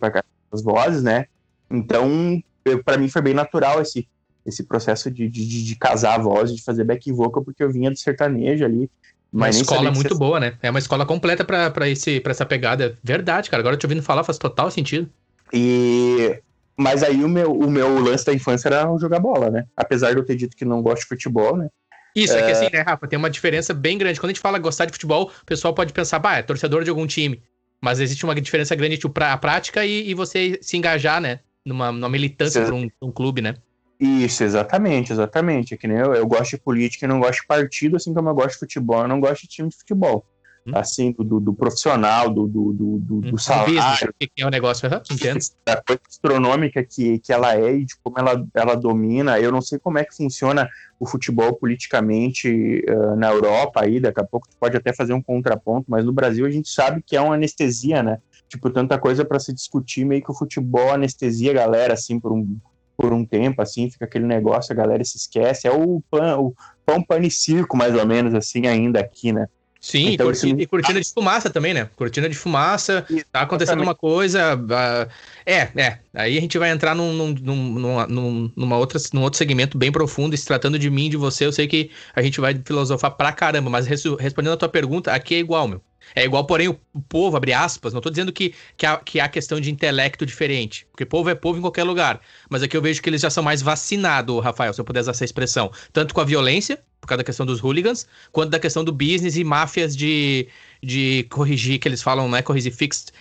[0.52, 1.26] as vozes, né?
[1.70, 2.42] Então,
[2.84, 4.08] para mim foi bem natural esse,
[4.46, 7.90] esse processo de, de, de casar a voz, de fazer back vocal, porque eu vinha
[7.90, 8.90] do sertanejo ali.
[9.32, 10.18] Uma escola muito ser...
[10.18, 10.56] boa, né?
[10.62, 12.96] É uma escola completa para esse pra essa pegada.
[13.02, 13.60] Verdade, cara.
[13.60, 15.10] Agora te ouvindo falar faz total sentido.
[15.52, 16.40] E.
[16.76, 19.66] Mas aí o meu, o meu lance da infância era jogar bola, né?
[19.76, 21.68] Apesar de eu ter dito que não gosto de futebol, né?
[22.14, 22.40] Isso, é...
[22.40, 24.20] é que assim, né, Rafa, tem uma diferença bem grande.
[24.20, 26.90] Quando a gente fala gostar de futebol, o pessoal pode pensar, bah, é torcedor de
[26.90, 27.42] algum time.
[27.84, 31.40] Mas existe uma diferença grande entre a prática e, e você se engajar, né?
[31.66, 33.56] Numa, numa militância para um, um, clube, né?
[34.00, 35.74] Isso, exatamente, exatamente.
[35.74, 38.30] É que nem eu, eu gosto de política e não gosto de partido, assim como
[38.30, 40.26] eu gosto de futebol, eu não gosto de time de futebol.
[40.66, 40.72] Hum.
[40.74, 44.08] Assim, do, do, profissional, do, do, do, do hum, salário.
[44.08, 45.38] O que é o negócio, uhum, entendo.
[45.64, 49.38] Da coisa astronômica que, que ela é e de como ela, ela domina.
[49.38, 50.66] Eu não sei como é que funciona
[50.98, 55.20] o futebol politicamente uh, na Europa aí, daqui a pouco tu pode até fazer um
[55.20, 58.18] contraponto, mas no Brasil a gente sabe que é uma anestesia, né?
[58.48, 62.32] Tipo, tanta coisa para se discutir, meio que o futebol anestesia a galera, assim, por
[62.32, 62.56] um,
[62.96, 65.66] por um tempo, assim, fica aquele negócio, a galera se esquece.
[65.66, 66.54] É o pão, o
[66.86, 69.46] pão, pano e circo, mais ou menos, assim, ainda aqui, né?
[69.84, 71.90] Sim, então, e, e cortina de fumaça também, né?
[71.94, 74.56] Cortina de fumaça, tá acontecendo uma coisa.
[74.56, 75.12] Uh,
[75.44, 75.98] é, é.
[76.14, 79.92] Aí a gente vai entrar num, num, num, num, numa outra, num outro segmento bem
[79.92, 81.44] profundo, se tratando de mim, de você.
[81.44, 85.12] Eu sei que a gente vai filosofar pra caramba, mas res, respondendo a tua pergunta,
[85.12, 85.82] aqui é igual, meu.
[86.14, 89.28] É igual, porém, o povo, abre aspas, não estou dizendo que, que, há, que há
[89.28, 92.20] questão de intelecto diferente, porque povo é povo em qualquer lugar.
[92.48, 95.10] Mas aqui eu vejo que eles já são mais vacinados, Rafael, se eu puder usar
[95.10, 95.70] essa expressão.
[95.92, 99.36] Tanto com a violência, por causa da questão dos hooligans, quanto da questão do business
[99.36, 100.48] e máfias de,
[100.82, 103.12] de corrigir, que eles falam, não é corrigir fixed,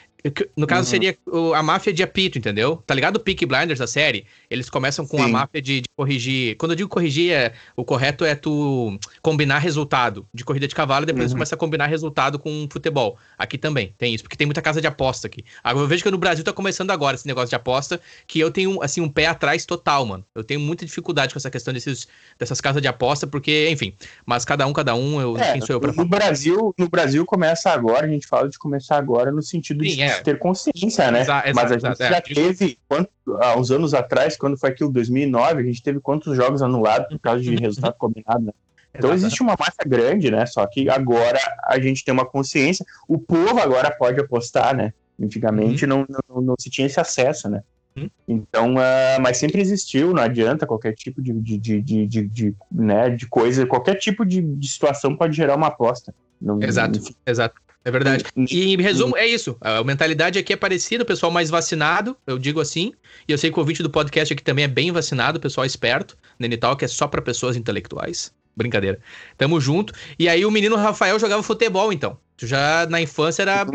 [0.56, 0.90] no caso, uhum.
[0.90, 1.18] seria
[1.54, 2.82] a máfia de apito, entendeu?
[2.88, 4.26] Tá ligado o Peak Blinders da série?
[4.50, 5.24] Eles começam com Sim.
[5.24, 6.56] a máfia de, de, corrigir.
[6.56, 11.04] Quando eu digo corrigir, é, o correto é tu combinar resultado de corrida de cavalo
[11.04, 11.34] e depois uhum.
[11.34, 13.18] começa a combinar resultado com futebol.
[13.38, 15.44] Aqui também tem isso, porque tem muita casa de aposta aqui.
[15.62, 18.50] Agora eu vejo que no Brasil tá começando agora esse negócio de aposta, que eu
[18.50, 20.26] tenho, assim, um pé atrás total, mano.
[20.34, 22.08] Eu tenho muita dificuldade com essa questão desses,
[22.40, 23.94] dessas casas de aposta, porque, enfim,
[24.26, 27.26] mas cada um, cada um, eu, é, quem sou eu pra no Brasil No Brasil
[27.26, 30.02] começa agora, a gente fala de começar agora no sentido Sim, de.
[30.02, 30.22] É é.
[30.22, 31.22] ter consciência, né?
[31.22, 32.22] Exato, Mas a gente exato, já é.
[32.22, 33.10] teve, quanto,
[33.42, 37.20] há uns anos atrás, quando foi aquilo 2009, a gente teve quantos jogos anulados por
[37.20, 37.60] causa de uhum.
[37.60, 38.52] resultado combinado, né?
[38.96, 39.26] Então exato.
[39.26, 40.46] existe uma massa grande, né?
[40.46, 42.86] Só que agora a gente tem uma consciência.
[43.08, 44.94] O povo agora pode apostar, né?
[45.20, 45.90] Antigamente uhum.
[45.90, 47.64] não, não, não, se tinha esse acesso, né?
[47.96, 48.10] Uhum.
[48.28, 52.56] Então, uh, mas sempre existiu, não adianta qualquer tipo de, de, de, de, de, de
[52.72, 56.14] né, de coisa, qualquer tipo de, de situação pode gerar uma aposta.
[56.42, 57.16] Não, exato, enfim.
[57.26, 57.62] exato.
[57.86, 58.24] É verdade.
[58.50, 59.58] E em resumo, é isso.
[59.60, 62.94] A mentalidade aqui é parecida, o pessoal mais vacinado, eu digo assim.
[63.28, 65.66] E eu sei que o ouvinte do podcast aqui também é bem vacinado, o pessoal
[65.66, 66.18] esperto.
[66.40, 68.34] Nenital, que é só para pessoas intelectuais.
[68.56, 69.00] Brincadeira.
[69.38, 69.94] Tamo junto.
[70.18, 72.18] E aí o menino Rafael jogava futebol, então.
[72.38, 73.66] Tu já na infância era.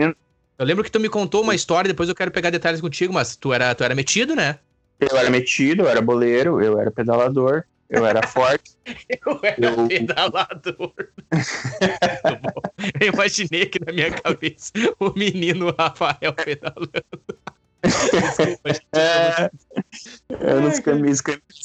[0.58, 3.36] Eu lembro que tu me contou uma história, depois eu quero pegar detalhes contigo, mas
[3.36, 4.58] tu era, tu era metido, né?
[4.98, 7.64] Eu era metido, eu era boleiro, eu era pedalador.
[7.88, 8.72] Eu era forte.
[9.08, 9.86] eu era eu...
[9.86, 10.92] pedalador.
[13.00, 16.90] eu imaginei aqui na minha cabeça o menino Rafael pedalando.
[17.82, 18.86] Desculpa, gente.
[18.92, 19.50] É...
[20.40, 20.80] Eu nos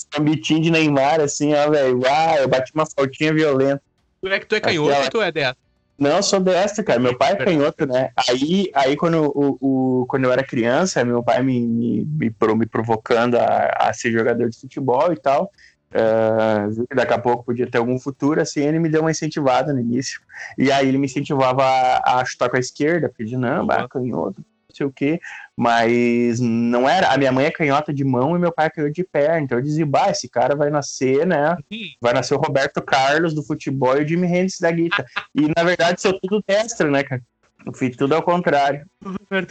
[0.10, 2.02] cambitinhos de Neymar, assim, ó, velho.
[2.08, 3.82] Ah, eu bati uma faltinha violenta.
[4.22, 5.58] Tu é que tu é canhoto ou tu é dessa?
[5.98, 7.00] Não, eu sou dessa, cara.
[7.00, 8.12] Meu pai é canhoto, né?
[8.28, 12.66] Aí, aí quando, o, o, quando eu era criança, meu pai me, me, me, me
[12.66, 15.52] provocando a, a ser jogador de futebol e tal.
[15.94, 19.80] Uh, daqui a pouco podia ter algum futuro, assim, ele me deu uma incentivada no
[19.80, 20.20] início.
[20.58, 23.88] E aí ele me incentivava a, a chutar com a esquerda, porque de não, bah,
[23.88, 25.20] canhoto, não sei o quê.
[25.56, 27.14] Mas não era.
[27.14, 29.42] A minha mãe é canhota de mão e meu pai é canhoto de perna.
[29.42, 31.56] Então eu dizia, bah, esse cara vai nascer, né?
[32.02, 35.06] Vai nascer o Roberto Carlos do futebol e o Jimmy Hendrix da guitarra.
[35.36, 37.22] e na verdade sou tudo destra, né, cara?
[37.66, 38.86] Eu fiz tudo ao contrário.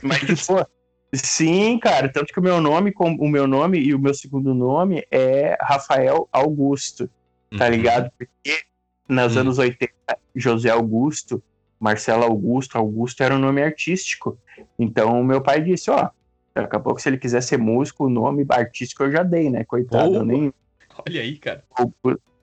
[0.03, 0.67] Mas, tipo,
[1.15, 5.07] Sim, cara, tanto que o meu nome, o meu nome e o meu segundo nome
[5.11, 7.09] é Rafael Augusto,
[7.57, 7.71] tá uhum.
[7.71, 8.11] ligado?
[8.17, 8.63] Porque
[9.09, 9.43] nos uhum.
[9.43, 9.93] anos 80,
[10.35, 11.43] José Augusto,
[11.79, 14.39] Marcelo Augusto, Augusto era um nome artístico.
[14.79, 16.09] Então o meu pai disse, ó,
[16.55, 19.65] daqui a pouco se ele quiser ser músico, o nome artístico eu já dei, né?
[19.65, 20.53] Coitado, oh, eu nem
[21.07, 21.65] Olha aí, cara.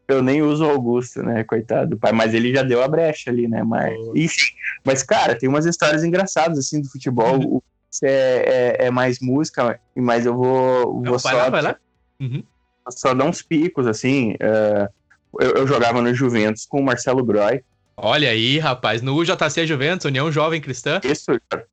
[0.07, 1.43] Eu nem uso Augusto, né?
[1.43, 3.63] Coitado do pai, mas ele já deu a brecha ali, né?
[3.63, 4.13] Mas, oh.
[4.15, 4.53] enfim,
[4.83, 7.63] mas cara, tem umas histórias engraçadas assim do futebol.
[7.89, 11.75] Uhum é, é, é, mais música, mas eu vou, vou só, lá, vai lá.
[12.19, 12.43] Uhum.
[12.89, 14.33] só dar uns picos, assim.
[14.33, 14.87] Uh,
[15.39, 17.61] eu, eu, jogava no Juventus com o Marcelo Groy.
[17.97, 21.01] Olha aí, rapaz, no UJC Juventus, União Jovem Cristã.
[21.03, 21.31] Isso,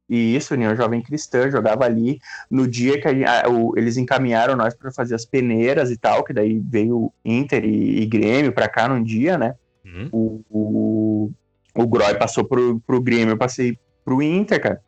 [0.09, 2.19] isso, União Jovem Cristã, jogava ali
[2.51, 6.33] no dia que a, o, eles encaminharam nós para fazer as peneiras e tal, que
[6.33, 9.55] daí veio Inter e, e Grêmio para cá num dia, né?
[9.85, 10.09] Uhum.
[10.11, 11.33] O, o,
[11.77, 14.83] o Groy passou pro, pro Grêmio, eu passei pro Inter, cara.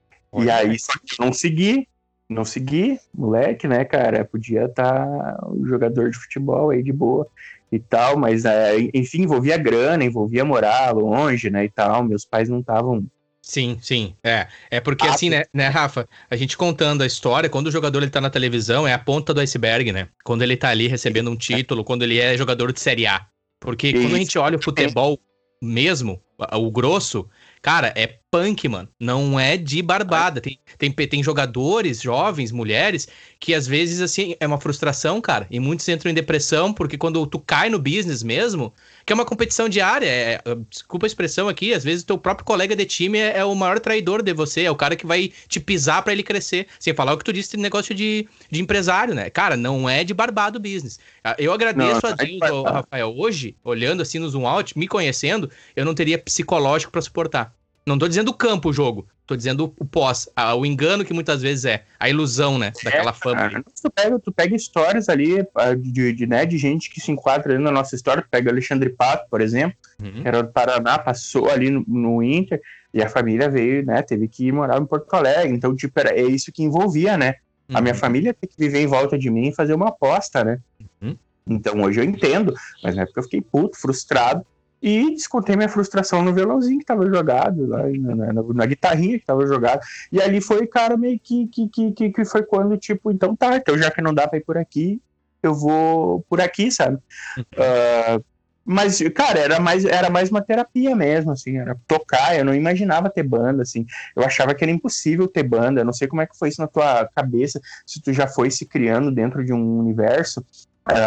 [0.45, 1.89] E aí, só que eu não segui,
[2.29, 4.25] não segui, moleque, né, cara?
[4.25, 7.27] Podia estar tá um jogador de futebol aí de boa
[7.71, 12.03] e tal, mas é, enfim, envolvia grana, envolvia morar longe, né, e tal.
[12.05, 13.07] Meus pais não estavam
[13.49, 14.47] Sim, sim, é.
[14.71, 18.03] É porque ah, assim, né, né, Rafa, a gente contando a história, quando o jogador
[18.03, 20.09] ele tá na televisão, é a ponta do iceberg, né?
[20.23, 23.27] Quando ele tá ali recebendo um título, quando ele é jogador de Série A.
[23.59, 25.19] Porque quando a gente olha o futebol
[25.63, 26.21] mesmo,
[26.53, 27.27] o grosso,
[27.63, 28.89] Cara, é punk, mano.
[29.01, 30.41] Não é de barbada.
[30.41, 33.09] Tem, tem, tem jogadores, jovens, mulheres,
[33.41, 35.47] que às vezes, assim, é uma frustração, cara.
[35.51, 38.73] E muitos entram em depressão, porque quando tu cai no business mesmo,
[39.09, 42.19] que é uma competição diária, é, é desculpa a expressão aqui, às vezes o teu
[42.19, 45.07] próprio colega de time é, é, o maior traidor de você, é o cara que
[45.07, 46.67] vai te pisar para ele crescer.
[46.79, 49.31] Sem falar o que tu disse de negócio de, de empresário, né?
[49.31, 50.99] Cara, não é de barbado business.
[51.25, 55.51] Ah, eu agradeço não, a Deus, Rafael, hoje, olhando assim no zoom out, me conhecendo,
[55.75, 57.55] eu não teria psicológico para suportar.
[57.87, 59.09] Não tô dizendo o campo, o jogo.
[59.29, 62.73] Tô dizendo o pós, a, o engano que muitas vezes é, a ilusão, né?
[62.83, 63.63] Daquela é, fama.
[63.63, 67.53] Tu, pega, tu pega histórias ali ah, de, de, né, de gente que se enquadra
[67.53, 68.23] ali na nossa história.
[68.23, 70.23] Tu pega Alexandre Pato, por exemplo, uhum.
[70.23, 72.59] que era do Paraná, passou ali no, no, Inter,
[72.95, 74.01] e a família veio, né?
[74.01, 75.55] Teve que morar em Porto Alegre.
[75.55, 77.35] Então, tipo, era, é isso que envolvia, né?
[77.69, 77.77] Uhum.
[77.77, 78.01] A minha uhum.
[78.01, 80.59] família tem que viver em volta de mim e fazer uma aposta, né?
[81.03, 81.15] Uhum.
[81.47, 84.43] Então hoje eu entendo, mas na época eu fiquei puto, frustrado,
[84.81, 89.27] e descontei minha frustração no violãozinho que tava jogado, lá, na, na, na, guitarrinha que
[89.27, 89.81] tava jogado.
[90.13, 93.77] E ali foi, cara, meio que, que, que, que foi quando, tipo, então tá, então
[93.77, 95.01] já que não dá pra ir por aqui,
[95.43, 96.97] eu vou por aqui, sabe?
[97.39, 98.23] Uh,
[98.71, 103.09] mas, cara, era mais, era mais uma terapia mesmo, assim, era tocar, eu não imaginava
[103.09, 106.27] ter banda, assim, eu achava que era impossível ter banda, eu não sei como é
[106.27, 109.79] que foi isso na tua cabeça, se tu já foi se criando dentro de um
[109.79, 110.45] universo,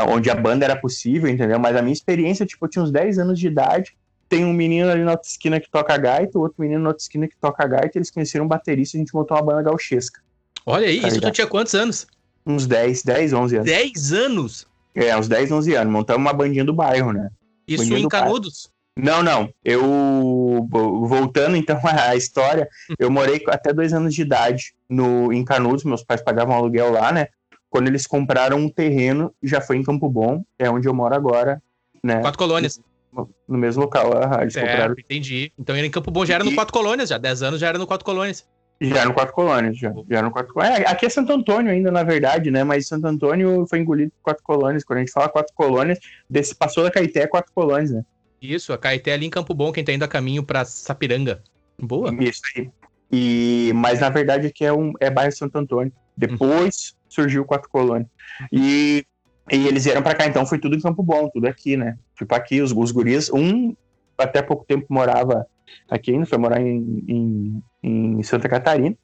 [0.10, 1.60] onde a banda era possível, entendeu?
[1.60, 3.96] Mas a minha experiência, tipo, eu tinha uns 10 anos de idade,
[4.30, 7.28] tem um menino ali na outra esquina que toca gaita, outro menino na outra esquina
[7.28, 10.22] que toca gaita, eles conheceram um baterista e a gente montou uma banda gauchesca.
[10.65, 12.08] Olha aí, tá isso tu tinha quantos anos?
[12.46, 13.70] Uns 10, 10, 11 anos.
[13.70, 14.67] 10 anos?
[14.96, 15.94] É, uns 10, 11 anos.
[15.94, 17.30] Montamos uma bandinha do bairro, né?
[17.67, 18.72] Isso bandinha em Canudos?
[18.98, 19.50] Não, não.
[19.63, 22.67] Eu, voltando então à história,
[23.00, 27.12] eu morei até dois anos de idade no, em Canudos, meus pais pagavam aluguel lá,
[27.12, 27.28] né?
[27.71, 31.63] Quando eles compraram um terreno, já foi em Campo Bom, é onde eu moro agora,
[32.03, 32.19] né?
[32.19, 32.81] Quatro colônias.
[33.13, 34.93] No, mesmo local, ah, eles é, compraram.
[34.97, 35.53] Entendi.
[35.57, 37.17] Então em Campo Bom já era no Quatro Colônias, já.
[37.17, 38.45] Dez anos já era no Quatro Colônias.
[38.81, 39.93] Já no Quatro Colônias, já.
[40.10, 42.63] já no Quatro É, aqui é Santo Antônio ainda, na verdade, né?
[42.63, 44.84] Mas Santo Antônio foi engolido por Quatro Colônias.
[44.84, 48.03] Quando a gente fala Quatro Colônias, desse, passou da Caeté Quatro Colônias, né?
[48.41, 51.41] Isso, a Caeté é ali em Campo Bom, quem tá indo a caminho pra Sapiranga.
[51.79, 52.13] Boa.
[52.19, 52.69] Isso aí.
[53.10, 55.93] E, mas na verdade aqui é, um, é bairro Santo Antônio.
[56.17, 58.10] Depois surgiu o Quatro Colônias.
[58.52, 59.06] E,
[59.52, 61.97] e eles vieram para cá, então foi tudo em Campo Bom, tudo aqui, né?
[62.15, 63.76] Tipo aqui, os, os guris, um
[64.17, 65.45] até pouco tempo morava
[65.89, 68.95] aqui ainda, foi morar em, em, em Santa Catarina.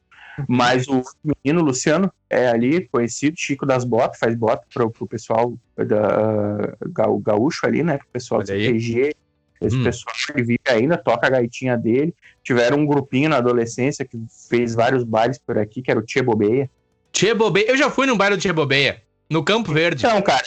[0.48, 1.02] Mas o
[1.44, 7.18] menino Luciano é ali conhecido, Chico das Botas, faz bota pro, pro pessoal da uh,
[7.18, 7.98] gaúcho ali, né?
[7.98, 9.14] Pro pessoal do CTG,
[9.60, 9.82] esse hum.
[9.82, 12.14] pessoal que vive ainda, toca a gaitinha dele.
[12.44, 14.16] Tiveram um grupinho na adolescência que
[14.48, 16.70] fez vários bailes por aqui, que era o Tia Bobeia.
[17.12, 17.70] Tia Bobeia.
[17.70, 19.02] Eu já fui num baile do Tia Bobeia.
[19.30, 20.04] No Campo Verde.
[20.06, 20.44] Então, cara,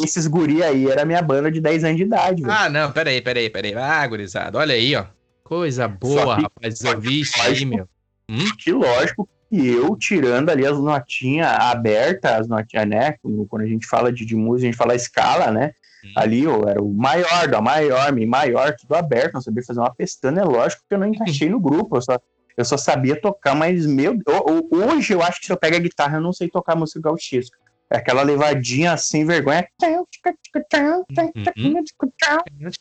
[0.00, 2.54] esses guri aí era minha banda de 10 anos de idade, velho.
[2.54, 3.74] Ah, não, peraí, peraí, peraí.
[3.74, 5.04] Ah, gurizada, olha aí, ó.
[5.42, 6.80] Coisa boa, que- rapaz.
[6.84, 7.88] Eu vi isso aí, meu.
[8.28, 8.44] Hum?
[8.58, 13.14] Que lógico que eu, tirando ali as notinhas abertas, as notinhas, né?
[13.48, 15.72] Quando a gente fala de, de música, a gente fala escala, né?
[16.04, 16.12] Hum.
[16.16, 19.92] Ali eu era o maior, do maior, mi maior, tudo aberto, não sabia fazer uma
[19.92, 22.16] pestana, é lógico que eu não encaixei no grupo, eu só,
[22.56, 25.76] eu só sabia tocar, mas meu, eu- eu- hoje eu acho que se eu pego
[25.76, 27.56] a guitarra eu não sei tocar música gauchesca.
[27.92, 29.66] É aquela levadinha sem vergonha.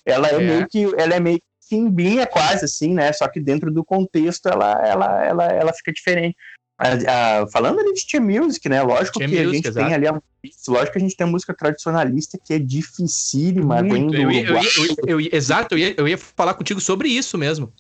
[0.06, 0.40] Ela é, É.
[0.40, 3.12] meio que ela é meio que simbinha quase assim, né?
[3.14, 6.36] Só que dentro do contexto ela ela ela, ela fica diferente.
[6.78, 8.82] A- a- falando ali de Tia Music, né?
[8.82, 9.86] Lógico Tia que a Music, gente exato.
[9.86, 10.22] tem ali a,
[10.68, 14.16] lógico que a gente tem a música tradicionalista que é dificílima, Muito.
[14.16, 14.66] Eu ia- eu ia- Uruguai.
[14.78, 17.72] eu ia- eu ia- exato, eu ia, eu ia falar contigo sobre isso mesmo.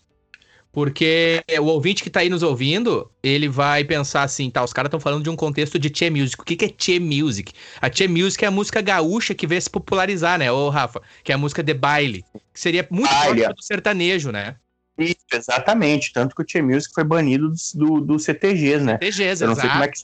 [0.71, 4.87] Porque o ouvinte que tá aí nos ouvindo, ele vai pensar assim, tá, os caras
[4.87, 6.39] estão falando de um contexto de Che Music.
[6.41, 7.51] O que, que é Che Music?
[7.81, 11.01] A Che Music é a música gaúcha que veio se popularizar, né, ô Rafa?
[11.23, 12.23] Que é a música de baile.
[12.53, 14.55] Que seria muito próxima do sertanejo, né?
[14.97, 16.13] Isso, exatamente.
[16.13, 18.97] Tanto que o Tia Music foi banido dos- do, do CTGs, né?
[18.97, 19.99] TGs, Eu não sei como é que-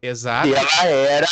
[0.00, 0.48] exato.
[0.48, 1.26] E ela era,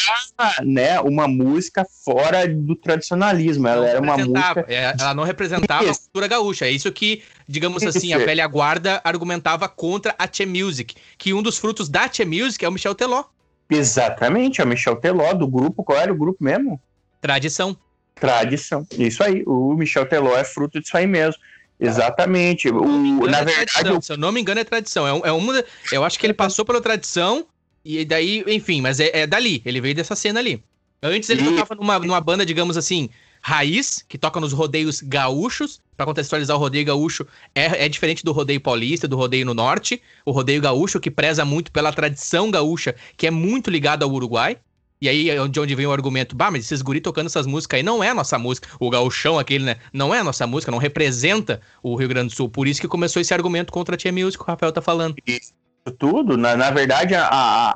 [0.65, 3.69] né, uma música fora do tradicionalismo.
[3.69, 4.65] Ela Não era uma música.
[4.69, 6.01] é, ela não representava a Isso.
[6.03, 6.67] cultura gaúcha.
[6.67, 10.95] É isso que, digamos assim, a velha guarda argumentava contra a Che Music.
[11.19, 13.25] Que um dos frutos da Che Music é o Michel Teló.
[13.71, 15.83] Exatamente, a Michel Teló, do grupo.
[15.85, 16.81] Qual era o grupo mesmo?
[17.21, 17.77] Tradição.
[18.15, 18.87] Tradição.
[18.99, 19.43] Isso aí.
[19.47, 21.41] O Michel Teló é fruto disso aí mesmo.
[21.79, 22.69] Exatamente.
[22.71, 23.99] O, engano, na é verdade, tradição.
[23.99, 25.07] o Se eu não me engano, é tradição.
[25.07, 27.47] É, um- é uma, eu acho que ele passou pela tradição
[27.85, 29.61] e daí, enfim, mas é, é dali.
[29.65, 30.63] Ele veio dessa cena ali.
[31.03, 33.11] Antes ele E- tocava numa, numa banda, digamos assim,
[33.47, 35.81] raiz, que toca nos rodeios gaúchos.
[35.97, 40.03] Pra contextualizar, o rodeio gaúcho é, é diferente do rodeio paulista, do rodeio no norte.
[40.25, 44.59] O rodeio gaúcho, que preza muito pela tradição gaúcha, que é muito ligada ao Uruguai.
[45.01, 47.77] E aí, é de onde vem o argumento, bah, mas esses guri tocando essas músicas
[47.79, 48.69] aí não é a nossa música.
[48.81, 49.77] O gauchão aquele, né?
[49.93, 52.49] Não é a nossa música, não representa o Rio Grande do Sul.
[52.49, 55.15] Por isso que começou esse argumento contra a Tia Music, que o Rafael tá falando.
[55.25, 57.75] isso tudo, na, na verdade, a, a,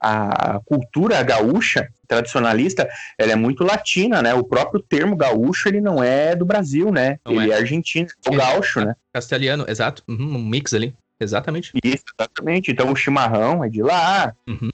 [0.00, 4.34] a, a cultura gaúcha tradicionalista, ela é muito latina, né?
[4.34, 7.18] O próprio termo gaúcho, ele não é do Brasil, né?
[7.24, 8.36] Não ele é, argentino, é o É.
[8.36, 8.94] gaúcho, né?
[9.12, 10.02] Castelhano, exato.
[10.08, 10.94] Uhum, um mix ali.
[11.20, 11.72] Exatamente.
[11.84, 12.70] Isso, exatamente.
[12.70, 14.70] Então o chimarrão é de lá, Uhum.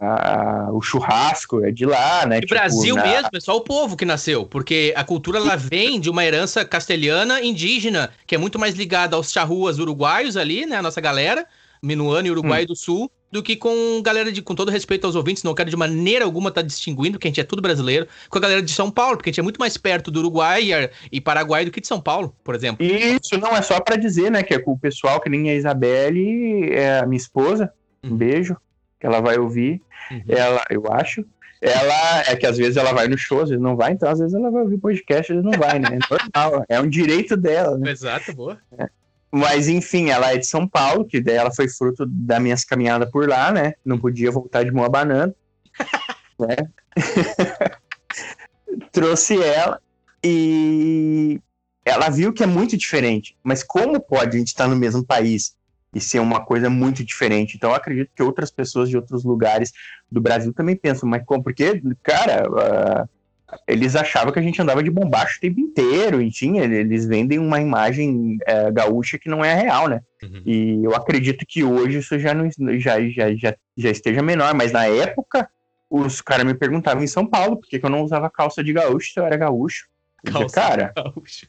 [0.00, 2.38] a- o churrasco é de lá, né?
[2.38, 5.56] E Tipo, Brasil na- mesmo, é só o povo que nasceu, porque a cultura ela
[5.56, 10.66] vem de uma herança castelhana indígena, que é muito mais ligada aos charruas uruguaios ali,
[10.66, 11.46] né, a nossa galera,
[11.82, 12.34] Minuano e Hum.
[12.34, 15.70] Uruguai do Sul, do que com galera de, com todo respeito aos ouvintes, não quero
[15.70, 18.72] de maneira alguma estar distinguindo, porque a gente é tudo brasileiro, com a galera de
[18.72, 21.70] São Paulo, porque a gente é muito mais perto do Uruguai e, e Paraguai do
[21.70, 22.84] que de São Paulo, por exemplo.
[22.84, 24.42] Isso não é só pra dizer, né?
[24.42, 28.16] Que é com o pessoal que nem a Isabelle, é a minha esposa, um Uhum.
[28.16, 28.56] beijo,
[28.98, 29.80] que ela vai ouvir.
[30.10, 30.22] Uhum.
[30.28, 31.24] Ela, eu acho.
[31.62, 34.18] Ela é que às vezes ela vai no show, às vezes não vai, então às
[34.18, 35.88] vezes ela vai ouvir podcast, às vezes não vai, né?
[36.00, 37.90] É normal, é um direito dela, né?
[37.90, 38.58] Exato, boa.
[39.32, 43.10] Mas enfim, ela é de São Paulo, que daí ela foi fruto das minhas caminhadas
[43.10, 43.74] por lá, né?
[43.84, 45.34] Não podia voltar de mão abanando.
[46.38, 46.56] né?
[48.90, 49.80] Trouxe ela
[50.24, 51.40] e
[51.84, 53.36] ela viu que é muito diferente.
[53.42, 55.54] Mas como pode a gente estar no mesmo país
[55.94, 57.56] e ser uma coisa muito diferente?
[57.56, 59.72] Então eu acredito que outras pessoas de outros lugares
[60.10, 61.42] do Brasil também pensam, mas como?
[61.42, 63.08] Porque, cara, ah,
[63.66, 67.60] eles achavam que a gente andava de bombacho o tempo inteiro, enfim, eles vendem uma
[67.60, 70.00] imagem eh, gaúcha que não é real, né?
[70.22, 70.42] Uhum.
[70.44, 74.72] E eu acredito que hoje isso já, não, já, já, já, já esteja menor, mas
[74.72, 75.48] na época
[75.88, 78.72] os caras me perguntavam em São Paulo por que, que eu não usava calça de
[78.72, 79.88] gaúcho se eu era gaúcho.
[80.24, 81.46] Eu dizia, Calça cara, Gaúcho.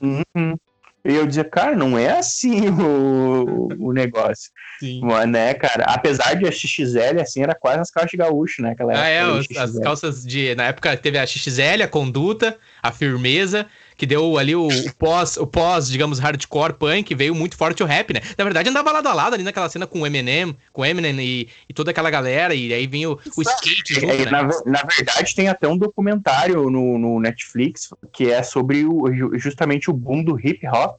[0.00, 0.56] uhum.
[1.04, 4.50] E eu dizia, cara, não é assim o, o negócio.
[4.78, 5.00] Sim.
[5.02, 5.84] Mas, né, cara?
[5.84, 8.70] Apesar de a XXL, assim, era quase as calças de gaúcho, né?
[8.70, 9.20] Aquela Ah, é,
[9.58, 10.54] as calças de.
[10.54, 13.66] Na época teve a XXL, a conduta, a firmeza,
[14.02, 17.86] que deu ali o, o pós, o pós, digamos, hardcore punk, veio muito forte o
[17.86, 18.20] rap, né?
[18.36, 21.20] Na verdade, andava lado a lado ali naquela cena com o Eminem, com o Eminem
[21.20, 24.30] e, e toda aquela galera, e aí vinha o, o skate junto, É, né?
[24.32, 29.38] na, na verdade, tem até um documentário no, no Netflix que é sobre o, ju-
[29.38, 30.96] justamente o boom do hip hop,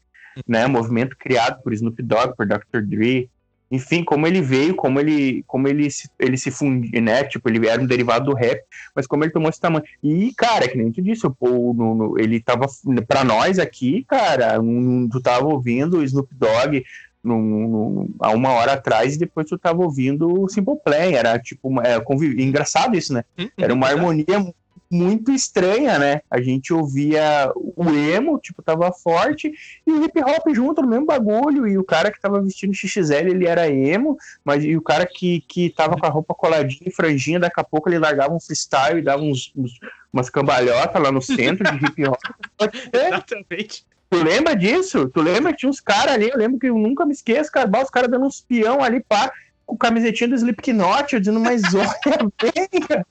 [0.47, 0.65] né?
[0.65, 2.83] Movimento criado por Snoop Dogg, por Dr.
[2.85, 3.29] Dre.
[3.73, 7.23] Enfim, como ele veio, como ele, como ele se, ele se fundiu, né?
[7.23, 8.61] Tipo, ele era um derivado do rap,
[8.95, 9.83] mas como ele tomou esse tamanho.
[10.03, 12.67] E, cara, que nem tu disse, o, no, ele tava,
[13.07, 16.83] pra nós aqui, cara, um- tu tava ouvindo o Snoop Dogg
[17.23, 21.11] num- num- há uma hora atrás e depois tu tava ouvindo o Simple Plan.
[21.11, 23.23] Era tipo, uma- é, conviv- engraçado isso, né?
[23.39, 23.99] Hum, Era uma exato.
[24.01, 24.53] harmonia
[24.93, 26.21] muito estranha, né?
[26.29, 29.51] A gente ouvia o emo, tipo, tava forte,
[29.85, 33.29] e o hip hop junto no mesmo bagulho, e o cara que tava vestindo XXL,
[33.29, 36.93] ele era emo, mas e o cara que, que tava com a roupa coladinha e
[36.93, 39.79] franjinha, daqui a pouco ele largava um freestyle e dava uns, uns
[40.11, 42.19] umas cambalhotas lá no centro de hip hop.
[42.93, 43.83] Exatamente.
[44.11, 45.09] Tu lembra disso?
[45.09, 47.67] Tu lembra que tinha uns caras ali, eu lembro que eu nunca me esqueço, cara,
[47.81, 49.31] os caras dando uns peão ali, pá,
[49.65, 53.03] com camisetinha do Slipknot, eu dizendo, mas olha bem.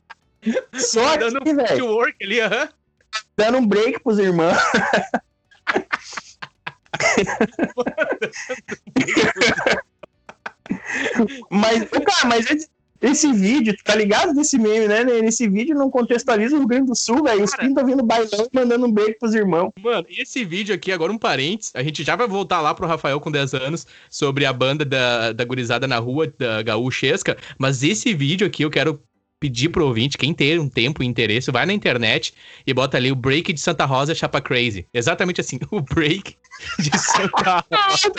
[0.75, 2.01] Só dando aqui, velho.
[2.21, 2.69] ali, aham.
[3.37, 4.57] Dando um break pros irmãos.
[11.51, 12.47] mas, cara, mas
[13.03, 15.03] esse vídeo, tá ligado desse meme, né?
[15.03, 17.43] Nesse vídeo não contextualiza o Rio Grande do Sul, velho.
[17.43, 19.73] Os pintos vindo bailando, mandando um beijo pros irmãos.
[19.83, 23.19] Mano, esse vídeo aqui, agora um parênteses, a gente já vai voltar lá pro Rafael
[23.19, 28.15] com 10 anos sobre a banda da, da gurizada na rua, da gaúchesca, mas esse
[28.15, 29.03] vídeo aqui eu quero
[29.43, 32.33] pedir pro ouvinte, quem ter um tempo e interesse, vai na internet
[32.65, 34.87] e bota ali o break de Santa Rosa Chapa Crazy.
[34.95, 36.37] Exatamente assim, o break
[36.79, 38.13] de Santa Rosa.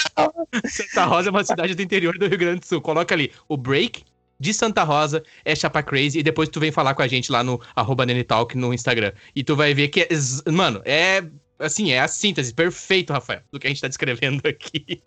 [0.68, 2.82] Santa Rosa é uma cidade do interior do Rio Grande do Sul.
[2.82, 4.04] Coloca ali o break
[4.38, 7.42] de Santa Rosa é Chapa Crazy e depois tu vem falar com a gente lá
[7.42, 9.14] no arroba Nenitalk no Instagram.
[9.34, 11.24] E tu vai ver que, é, mano, é
[11.58, 15.02] assim, é a síntese perfeito, Rafael, do que a gente tá descrevendo aqui.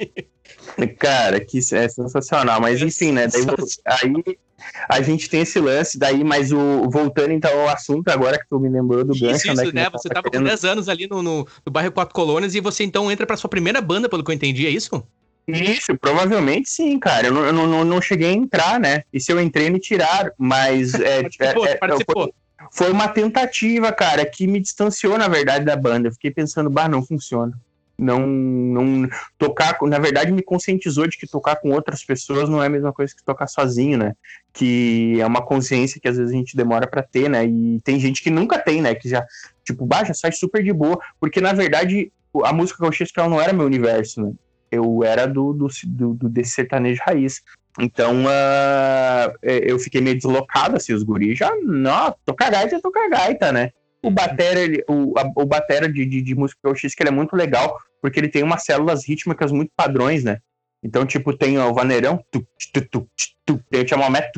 [0.99, 3.27] Cara, que é sensacional, mas enfim, né?
[3.29, 3.43] Daí,
[3.85, 4.39] aí
[4.89, 8.59] a gente tem esse lance daí, mas o voltando então ao assunto agora que tu
[8.59, 9.73] me lembrou do gancho, isso, né?
[9.73, 9.91] né?
[9.91, 10.45] Você tava querendo...
[10.45, 13.37] com 10 anos ali no, no, no bairro Quatro Colônias e você então entra pra
[13.37, 15.03] sua primeira banda, pelo que eu entendi, é isso?
[15.49, 17.29] Isso, provavelmente sim, cara.
[17.29, 19.05] Eu não, eu não, não cheguei a entrar, né?
[19.12, 20.33] E se eu entrei, me tiraram.
[20.37, 22.23] Mas é, participou, é, é, participou.
[22.25, 22.33] Foi,
[22.73, 26.09] foi, uma tentativa, cara, que me distanciou, na verdade, da banda.
[26.09, 27.53] Eu fiquei pensando, bah, não funciona.
[27.99, 32.66] Não, não tocar, na verdade, me conscientizou de que tocar com outras pessoas não é
[32.66, 34.12] a mesma coisa que tocar sozinho, né?
[34.53, 37.47] Que é uma consciência que às vezes a gente demora para ter, né?
[37.47, 38.94] E tem gente que nunca tem, né?
[38.94, 39.24] Que já,
[39.64, 42.12] tipo, já sai super de boa, porque na verdade
[42.44, 44.32] a música que eu não era meu universo, né?
[44.70, 47.42] eu era do, do, do, desse sertanejo raiz.
[47.78, 53.53] Então uh, eu fiquei meio deslocado, assim, os guris já, não, toca gaita, toca gaita,
[53.53, 53.70] né?
[54.07, 57.34] O batera, ele, o, a, o batera de, de, de música que ele é muito
[57.34, 60.38] legal, porque ele tem umas células rítmicas muito padrões, né?
[60.82, 64.30] Então, tipo, tem o vaneirão, tem o chamamé,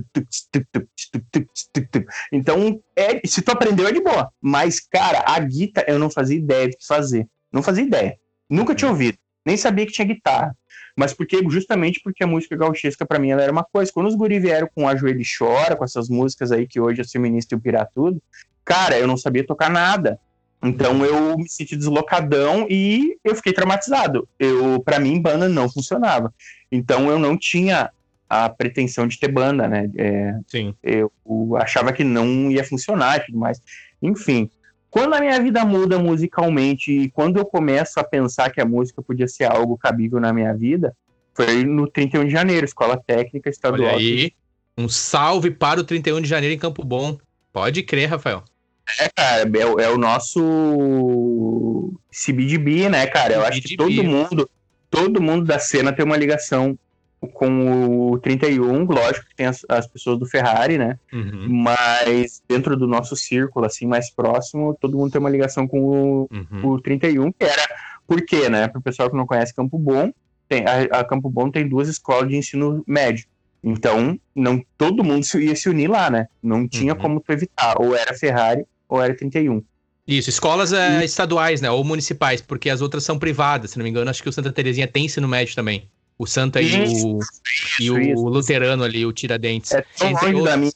[2.32, 4.32] então, é, se tu aprendeu é de boa.
[4.40, 7.26] Mas, cara, a guita eu não fazia ideia do que fazer.
[7.52, 8.16] Não fazia ideia.
[8.48, 10.54] Nunca tinha ouvido nem sabia que tinha guitarra.
[10.94, 13.90] Mas porque justamente porque a música gauchesca para mim ela era uma coisa.
[13.90, 17.04] Quando os guri vieram com a Joelho Chora, com essas músicas aí que hoje é
[17.04, 18.22] feminista e o tudo,
[18.68, 20.20] cara, eu não sabia tocar nada.
[20.62, 24.28] Então eu me senti deslocadão e eu fiquei traumatizado.
[24.38, 26.34] Eu, para mim, banda não funcionava.
[26.70, 27.90] Então eu não tinha
[28.28, 29.90] a pretensão de ter banda, né?
[29.96, 30.74] É, Sim.
[30.82, 31.10] Eu
[31.56, 33.62] achava que não ia funcionar e tudo mais.
[34.02, 34.50] Enfim,
[34.90, 39.00] quando a minha vida muda musicalmente e quando eu começo a pensar que a música
[39.00, 40.94] podia ser algo cabível na minha vida,
[41.34, 43.94] foi no 31 de janeiro, Escola Técnica Estadual.
[43.94, 44.32] Olha aí,
[44.76, 47.16] um salve para o 31 de janeiro em Campo Bom.
[47.52, 48.44] Pode crer, Rafael.
[48.98, 53.34] É, cara, é, é o nosso CBDB, né, cara?
[53.34, 54.50] Eu acho que todo mundo,
[54.90, 56.78] todo mundo da cena tem uma ligação
[57.34, 60.98] com o 31, lógico que tem as, as pessoas do Ferrari, né?
[61.12, 61.46] Uhum.
[61.48, 66.28] Mas dentro do nosso círculo, assim, mais próximo, todo mundo tem uma ligação com o,
[66.30, 66.66] uhum.
[66.66, 67.68] o 31, que era.
[68.06, 68.68] Por quê, né?
[68.68, 70.10] Para o pessoal que não conhece Campo Bom,
[70.48, 73.26] tem, a, a, Campo Bom tem duas escolas de ensino médio.
[73.62, 76.28] Então, não todo mundo ia se unir lá, né?
[76.42, 77.00] Não tinha uhum.
[77.00, 77.74] como tu evitar.
[77.80, 79.62] Ou era Ferrari ou era 31.
[80.06, 81.70] Isso, escolas é, estaduais, né?
[81.70, 83.72] Ou municipais, porque as outras são privadas.
[83.72, 85.86] Se não me engano, acho que o Santa Terezinha tem ensino médio também.
[86.18, 87.42] O Santa isso, e o, isso,
[87.78, 88.24] e o isso.
[88.24, 89.70] Luterano ali, o Tiradentes.
[89.70, 90.72] É tão longe da minha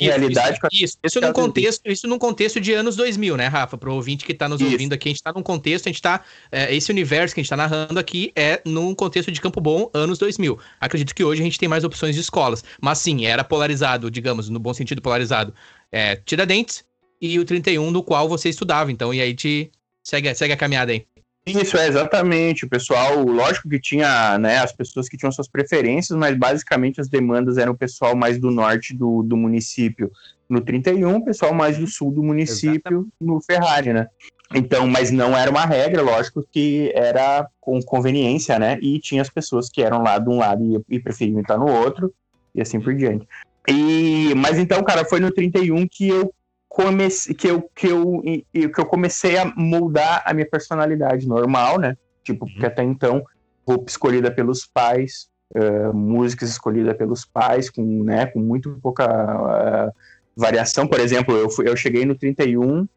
[0.00, 0.58] realidade.
[0.72, 3.76] Isso, isso, isso, num contexto, isso num contexto de anos 2000, né, Rafa?
[3.76, 5.96] Para o ouvinte que está nos ouvindo aqui, a gente está num contexto, a gente
[5.96, 6.22] está...
[6.50, 9.90] É, esse universo que a gente está narrando aqui é num contexto de Campo Bom,
[9.92, 10.58] anos 2000.
[10.80, 12.64] Acredito que hoje a gente tem mais opções de escolas.
[12.80, 15.52] Mas sim, era polarizado, digamos, no bom sentido polarizado.
[15.92, 16.86] É, Tiradentes
[17.20, 18.90] e o 31, do qual você estudava.
[18.90, 19.70] Então, e aí te...
[20.02, 21.04] Segue, segue a caminhada aí.
[21.46, 22.64] Isso, é exatamente.
[22.64, 27.08] O pessoal, lógico que tinha né, as pessoas que tinham suas preferências, mas basicamente as
[27.08, 30.10] demandas eram o pessoal mais do norte do, do município
[30.48, 33.12] no 31, o pessoal mais do sul do município exatamente.
[33.20, 34.06] no Ferrari, né?
[34.54, 38.78] Então, mas não era uma regra, lógico que era com conveniência, né?
[38.80, 41.68] E tinha as pessoas que eram lá de um lado e, e preferiam estar no
[41.68, 42.12] outro,
[42.54, 43.26] e assim por diante.
[43.68, 46.32] E, mas então, cara, foi no 31 que eu
[46.76, 48.22] comecei, que eu, que eu,
[48.52, 51.96] que eu comecei a moldar a minha personalidade normal, né?
[52.22, 52.52] Tipo, uhum.
[52.52, 53.24] porque até então,
[53.66, 59.92] roupa escolhida pelos pais, uh, músicas escolhidas pelos pais, com, né, com muito pouca uh,
[60.36, 60.86] variação.
[60.86, 62.88] Por exemplo, eu, fui, eu cheguei no 31 uh,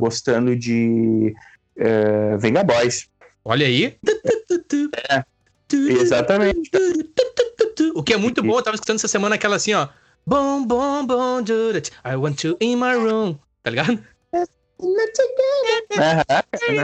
[0.00, 1.32] gostando de
[1.76, 3.08] uh, Venga Boys.
[3.44, 3.96] Olha aí.
[5.08, 5.24] É,
[5.72, 6.68] exatamente.
[7.92, 9.88] O que é muito bom, eu tava escutando essa semana aquela assim, ó.
[10.26, 11.90] Bom, bom, bom, do it.
[12.04, 13.38] I want to in my room.
[13.62, 14.02] Tá ligado?
[14.80, 14.94] In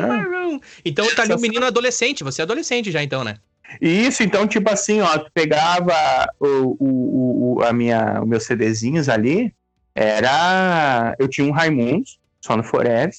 [0.09, 0.61] my room.
[0.85, 3.39] Então tá ali o menino adolescente, você é adolescente já então, né?
[3.81, 5.95] Isso, então, tipo assim, ó, tu pegava
[6.39, 9.55] o, o, o, a minha, os meus CDzinhos ali,
[9.95, 11.15] era.
[11.19, 12.05] Eu tinha um Raimundo,
[12.41, 13.15] só no Forever,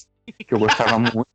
[0.46, 1.26] que eu gostava muito.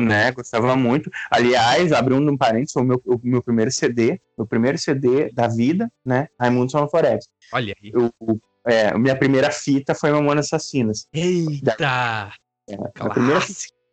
[0.00, 0.30] Né?
[0.32, 1.10] Gostava muito.
[1.30, 5.90] Aliás, abrindo um parênteses, o meu, o meu primeiro CD, meu primeiro CD da vida,
[6.04, 6.28] né?
[6.38, 7.20] Raimundo São Forever.
[7.52, 7.92] Olha aí.
[7.92, 8.10] Eu,
[8.66, 11.06] é, minha primeira fita foi Mamonas Assassinas.
[11.12, 11.76] Eita!
[12.68, 13.40] É, a primeira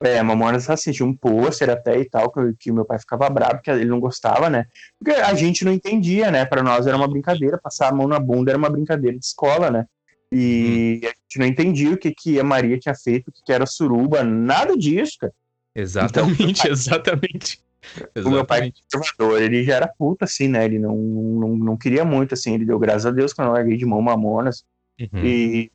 [0.03, 3.55] é, Mamonas Assassinas, tinha um pôster até e tal, que, que meu pai ficava bravo,
[3.55, 4.65] porque ele não gostava, né?
[4.99, 6.45] Porque a gente não entendia, né?
[6.45, 9.71] Para nós era uma brincadeira, passar a mão na bunda era uma brincadeira de escola,
[9.71, 9.85] né?
[10.31, 11.07] E hum.
[11.07, 13.65] a gente não entendia o que, que a Maria tinha feito, o que, que era
[13.65, 15.33] suruba, nada disso, cara.
[15.77, 17.61] Exatamente, então, exatamente.
[18.25, 20.65] O meu pai conservador, ele já era puto, assim, né?
[20.65, 22.55] Ele não, não, não queria muito, assim.
[22.55, 24.65] Ele deu graças a Deus quando eu larguei de mão Mamonas.
[24.99, 25.23] Uhum.
[25.23, 25.71] E...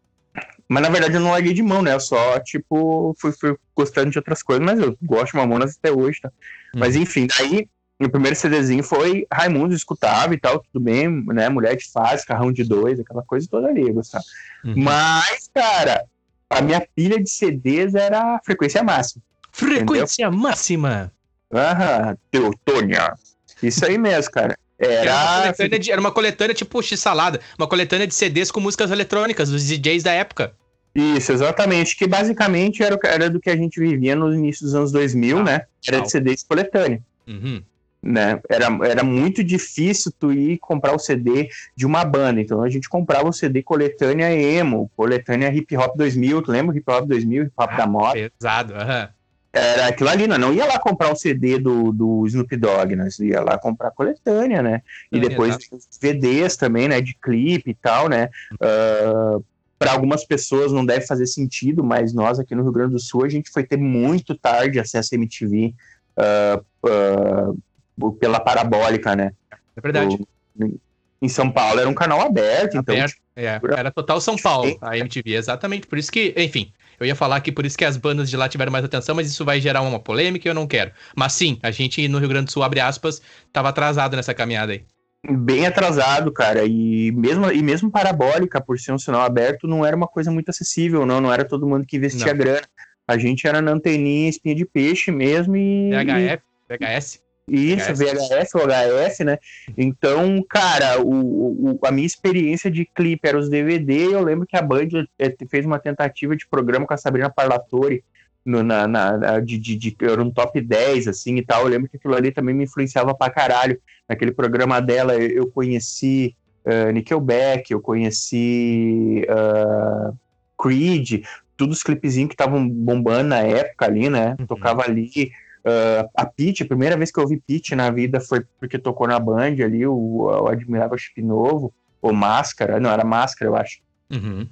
[0.69, 1.95] Mas na verdade eu não larguei de mão, né?
[1.95, 5.93] Eu só, tipo, fui, fui gostando de outras coisas, mas eu gosto de Mamonas até
[5.93, 6.31] hoje, tá?
[6.75, 6.81] Uhum.
[6.81, 7.69] Mas enfim, daí
[8.01, 11.49] meu primeiro CDzinho foi Raimundo, escutava e tal, tudo bem, né?
[11.49, 14.25] Mulher de fase, carrão de dois, aquela coisa toda ali, eu gostava.
[14.65, 14.75] Uhum.
[14.77, 16.05] Mas, cara,
[16.51, 19.23] a minha pilha de CDs era frequência máxima.
[19.53, 20.41] Frequência entendeu?
[20.41, 21.13] máxima!
[21.53, 23.15] Aham, Teutônia.
[23.63, 24.59] Isso aí mesmo, cara.
[24.79, 24.93] Era...
[24.93, 28.91] Era, uma coletânea, de, era uma coletânea tipo X-Salada, uma coletânea de CDs com músicas
[28.91, 30.55] eletrônicas dos DJs da época.
[30.95, 31.97] Isso, exatamente.
[31.97, 35.43] Que basicamente era, era do que a gente vivia no início dos anos 2000, ah,
[35.43, 35.63] né?
[35.87, 37.01] Era de CDs coletânea.
[37.29, 37.63] Uhum.
[38.03, 38.41] Né?
[38.49, 42.41] Era, era muito difícil tu ir comprar o CD de uma banda.
[42.41, 46.43] Então a gente comprava o CD coletânea emo, coletânea hip hop 2000.
[46.43, 48.33] Tu lembra hip hop 2000, hip hop ah, da moda?
[48.39, 49.03] Pesado, aham.
[49.03, 49.22] Uhum
[49.53, 53.09] era aquilo ali, não, não ia lá comprar o CD do, do Snoop Dogg, né?
[53.21, 54.83] Ia lá comprar coletânea, né?
[55.11, 57.01] E depois os CDs também, né?
[57.03, 58.31] De clipe e tal, né?
[58.55, 59.41] Uh, ah,
[59.79, 63.25] para algumas pessoas não deve fazer sentido, mas nós aqui no Rio Grande do Sul
[63.25, 65.75] a gente foi ter muito tarde acesso à MTV
[66.17, 67.57] uh,
[68.01, 69.33] uh, pela parabólica, né?
[69.77, 70.15] É verdade.
[70.59, 70.79] O,
[71.21, 73.45] em São Paulo era um canal aberto, então, aberto então.
[73.45, 75.87] É, era total São Paulo, a MTV, exatamente.
[75.87, 76.73] Por isso que, enfim,
[77.03, 79.29] eu ia falar que por isso que as bandas de lá tiveram mais atenção, mas
[79.29, 80.93] isso vai gerar uma polêmica e eu não quero.
[81.17, 84.73] Mas sim, a gente no Rio Grande do Sul, abre aspas, estava atrasado nessa caminhada
[84.73, 84.85] aí.
[85.29, 86.65] Bem atrasado, cara.
[86.65, 90.49] E mesmo, e mesmo parabólica, por ser um sinal aberto, não era uma coisa muito
[90.49, 91.21] acessível, não.
[91.21, 92.37] Não era todo mundo que investia não.
[92.37, 92.63] grana.
[93.07, 95.91] A gente era na anteninha, espinha de peixe mesmo e.
[95.91, 97.22] VHF, VHS.
[97.49, 99.39] Isso, VHS ou HS, né?
[99.77, 104.15] Então, cara, o, o, a minha experiência de clipe era os DVD.
[104.15, 104.89] Eu lembro que a Band
[105.19, 108.05] é, fez uma tentativa de programa com a Sabrina Parlatore
[108.45, 111.63] no, na, na, de, de, de, era um top 10, assim e tal.
[111.63, 113.81] Eu lembro que aquilo ali também me influenciava pra caralho.
[114.09, 120.17] Naquele programa dela, eu conheci uh, Nickelback, eu conheci uh,
[120.61, 121.25] Creed,
[121.57, 124.37] todos os clipezinhos que estavam bombando na época ali, né?
[124.39, 124.47] Uhum.
[124.47, 125.31] Tocava ali.
[125.65, 129.07] Uh, a Pete, a primeira vez que eu ouvi Pete na vida foi porque tocou
[129.07, 133.81] na Band ali, o, o Admirável Chip Novo, ou Máscara, não, era Máscara, eu acho.
[134.11, 134.47] Uhum.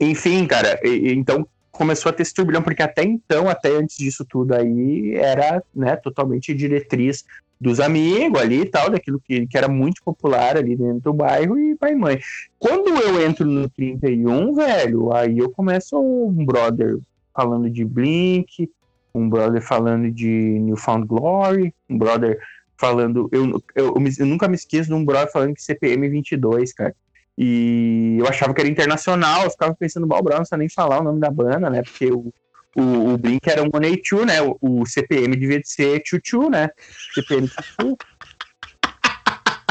[0.00, 4.24] Enfim, cara, e, então começou a ter esse turbilhão, porque até então, até antes disso
[4.24, 7.24] tudo aí, era né, totalmente diretriz
[7.60, 11.58] dos amigos ali e tal, daquilo que, que era muito popular ali dentro do bairro
[11.58, 12.20] e pai e mãe.
[12.58, 16.98] Quando eu entro no 31, velho, aí eu começo um brother
[17.34, 18.70] falando de Blink,
[19.14, 22.38] um brother falando de Newfound Glory, um brother
[22.76, 23.28] falando.
[23.32, 26.94] Eu, eu, eu, nunca me esqueço de um brother falando que CPM 22, cara.
[27.36, 31.04] E eu achava que era internacional, eu ficava pensando, Brown não precisa nem falar o
[31.04, 31.82] nome da banda, né?
[31.82, 32.32] Porque o,
[32.76, 34.42] o, o Blink era um 182, né?
[34.42, 36.70] O, o CPM devia ser Chuchu, né?
[37.12, 37.96] CPM Chuchu.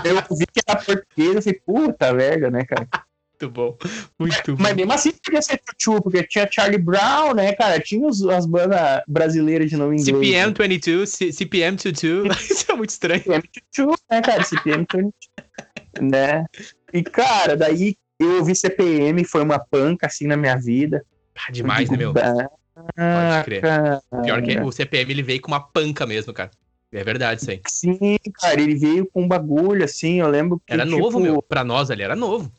[0.03, 2.87] eu vi que era português, eu falei, puta merda, né, cara?
[3.43, 3.77] Muito bom.
[4.19, 4.63] Muito mas, bom.
[4.63, 7.79] Mas mesmo assim podia ser Chuchu, porque tinha Charlie Brown, né, cara?
[7.79, 10.05] Tinha os, as bandas brasileiras de nome inglês.
[10.05, 11.31] CPM 22, né?
[11.31, 12.37] CPM 22.
[12.49, 13.21] Isso é muito estranho.
[13.21, 14.43] CPM 22, né, cara?
[14.43, 15.13] CPM 22.
[16.01, 16.45] né?
[16.93, 21.03] E, cara, daí eu ouvi CPM, foi uma panca assim na minha vida.
[21.35, 22.13] Ah, demais, né, meu?
[22.13, 23.61] Pode crer.
[23.61, 24.01] Cara.
[24.23, 26.51] Pior que o CPM ele veio com uma panca mesmo, cara.
[26.91, 27.59] É verdade isso aí.
[27.67, 30.71] Sim, cara, ele veio com um bagulho, assim, eu lembro que.
[30.71, 30.99] Era tipo...
[30.99, 31.41] novo, meu.
[31.41, 32.51] Pra nós ali era novo.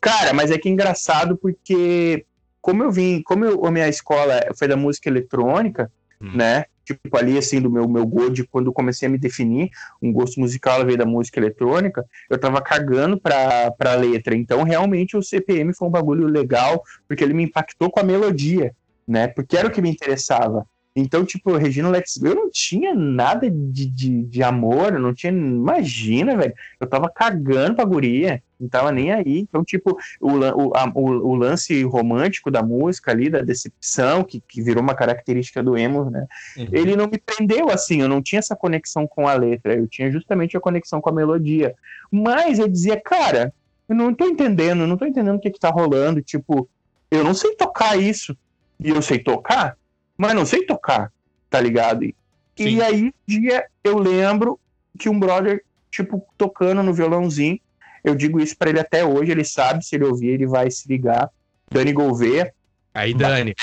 [0.00, 2.24] Cara, mas é que é engraçado porque,
[2.60, 6.32] como eu vim, como eu, a minha escola foi da música eletrônica, hum.
[6.34, 6.64] né?
[6.94, 9.70] tipo ali assim do meu meu gosto quando comecei a me definir
[10.02, 15.16] um gosto musical veio da música eletrônica eu tava cagando pra, pra letra então realmente
[15.16, 18.74] o CPM foi um bagulho legal porque ele me impactou com a melodia
[19.06, 20.66] né porque era o que me interessava
[21.00, 25.32] então, tipo, Regina Lex, eu não tinha nada de, de, de amor, eu não tinha.
[25.32, 26.52] Imagina, velho.
[26.80, 29.38] Eu tava cagando pra guria, não tava nem aí.
[29.38, 34.40] Então, tipo, o, o, a, o, o, lance romântico da música ali, da decepção, que,
[34.40, 36.26] que virou uma característica do emo, né?
[36.56, 36.68] Uhum.
[36.72, 40.10] Ele não me prendeu assim, eu não tinha essa conexão com a letra, eu tinha
[40.10, 41.76] justamente a conexão com a melodia.
[42.10, 43.52] Mas eu dizia, cara,
[43.88, 46.20] eu não tô entendendo, eu não tô entendendo o que que tá rolando.
[46.20, 46.68] Tipo,
[47.08, 48.36] eu não sei tocar isso.
[48.80, 49.76] E eu sei tocar,
[50.18, 51.12] mas não sei tocar,
[51.48, 52.04] tá ligado?
[52.04, 52.14] E,
[52.58, 54.58] e aí, dia, eu lembro
[54.98, 57.58] que um brother, tipo, tocando no violãozinho,
[58.02, 60.88] eu digo isso para ele até hoje, ele sabe, se ele ouvir, ele vai se
[60.88, 61.30] ligar.
[61.70, 62.52] Dani Gouveia.
[62.92, 63.54] Aí, Dani.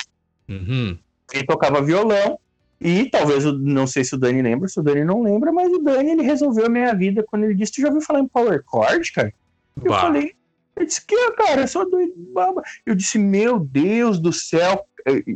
[0.47, 0.97] Uhum.
[1.33, 2.39] Ele tocava violão,
[2.79, 5.79] e talvez, não sei se o Dani lembra, se o Dani não lembra, mas o
[5.79, 8.63] Dani, ele resolveu a minha vida quando ele disse, tu já ouviu falar em Power
[8.69, 9.33] Chord, cara?
[9.77, 10.01] Eu bah.
[10.01, 10.35] falei,
[10.77, 12.61] ele disse, que, cara, eu sou doido, baba.
[12.85, 14.85] Eu disse, meu Deus do céu,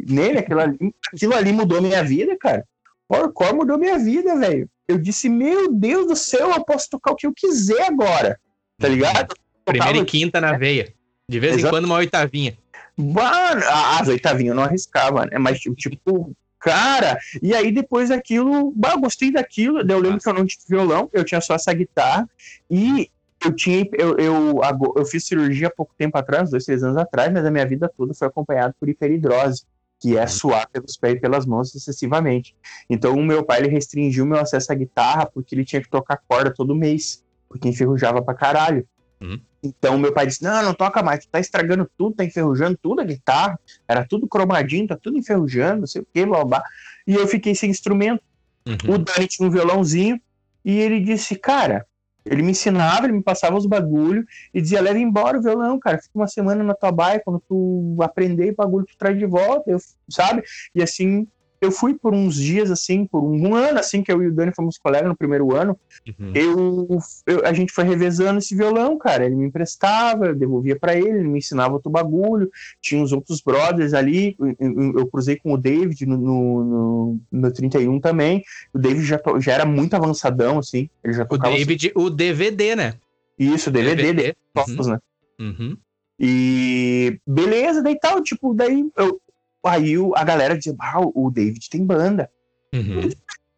[0.07, 0.77] nele, aquilo ali,
[1.13, 2.65] aquilo ali mudou minha vida, cara.
[3.07, 4.69] Powercore mudou minha vida, velho.
[4.87, 8.39] Eu disse, meu Deus do céu, eu posso tocar o que eu quiser agora.
[8.77, 9.35] Tá ligado?
[9.65, 10.93] Primeira e quinta na veia.
[11.27, 11.67] De vez Exato.
[11.67, 12.57] em quando uma oitavinha.
[12.97, 13.61] Mano,
[13.99, 15.37] as oitavinhas eu não arriscava, né?
[15.37, 19.79] Mas, tipo, cara, e aí depois daquilo, bah, gostei daquilo.
[19.79, 20.23] Eu lembro Nossa.
[20.23, 22.29] que eu não tinha violão, eu tinha só essa guitarra.
[22.69, 23.09] E
[23.43, 24.61] eu tinha eu, eu,
[24.95, 27.91] eu, fiz cirurgia há pouco tempo atrás, dois, três anos atrás, mas a minha vida
[27.95, 29.63] toda foi acompanhada por hiperidrose,
[29.99, 30.27] que é uhum.
[30.27, 32.55] suar pelos pés e pelas mãos excessivamente.
[32.89, 36.21] Então o meu pai ele restringiu meu acesso à guitarra porque ele tinha que tocar
[36.27, 38.87] corda todo mês, porque enferrujava pra caralho.
[39.21, 39.39] Uhum.
[39.61, 43.01] Então meu pai disse: Não, não toca mais, tu tá estragando tudo, tá enferrujando tudo
[43.01, 46.63] a guitarra, era tudo cromadinho, tá tudo enferrujando, não sei o que, blá, blá.
[47.05, 48.23] E eu fiquei sem instrumento.
[48.67, 48.95] Uhum.
[48.95, 50.19] O Dani tinha um violãozinho
[50.63, 51.85] e ele disse: Cara,
[52.30, 54.23] ele me ensinava, ele me passava os bagulho
[54.53, 55.97] e dizia: leva embora o violão, cara.
[55.97, 59.71] Fica uma semana na tua baia, quando tu aprender o bagulho, tu traz de volta,
[59.71, 60.43] eu, sabe?
[60.73, 61.27] E assim
[61.62, 64.53] eu fui por uns dias, assim, por um ano, assim, que eu e o Dani
[64.55, 65.78] fomos colegas no primeiro ano.
[66.07, 66.32] Uhum.
[66.34, 69.26] Eu, eu, a gente foi revezando esse violão, cara.
[69.26, 72.49] Ele me emprestava, eu devolvia para ele, ele me ensinava outro bagulho.
[72.82, 74.36] Tinha uns outros brothers ali.
[74.60, 78.43] Eu, eu cruzei com o David no, no, no, no 31 também.
[78.74, 80.89] O David já, já era muito avançadão, assim.
[81.03, 82.05] Ele já o David, assim.
[82.05, 82.93] o DVD, né?
[83.38, 84.36] Isso, DVD, DVD.
[84.55, 84.91] Uhum.
[84.91, 84.99] né?
[85.39, 85.78] Uhum.
[86.20, 89.22] E beleza, daí tal, tipo, daí eu,
[89.64, 92.30] aí a galera dizia, ah, o David tem banda.
[92.74, 93.10] Uhum.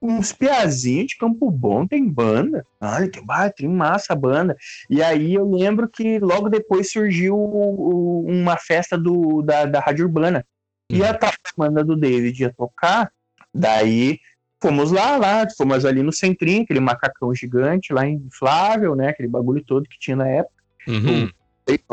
[0.01, 2.65] Uns piazinhos de Campo Bom tem banda.
[2.79, 4.57] Ah, tem, ah, tem massa a banda.
[4.89, 10.45] E aí eu lembro que logo depois surgiu uma festa do, da, da Rádio Urbana.
[10.91, 10.97] Uhum.
[10.97, 11.17] E a
[11.55, 13.11] banda do David ia tocar.
[13.53, 14.19] Daí
[14.59, 19.09] fomos lá, lá, fomos ali no centrinho, aquele macacão gigante lá inflável, né?
[19.09, 20.61] Aquele bagulho todo que tinha na época.
[20.87, 21.29] Uhum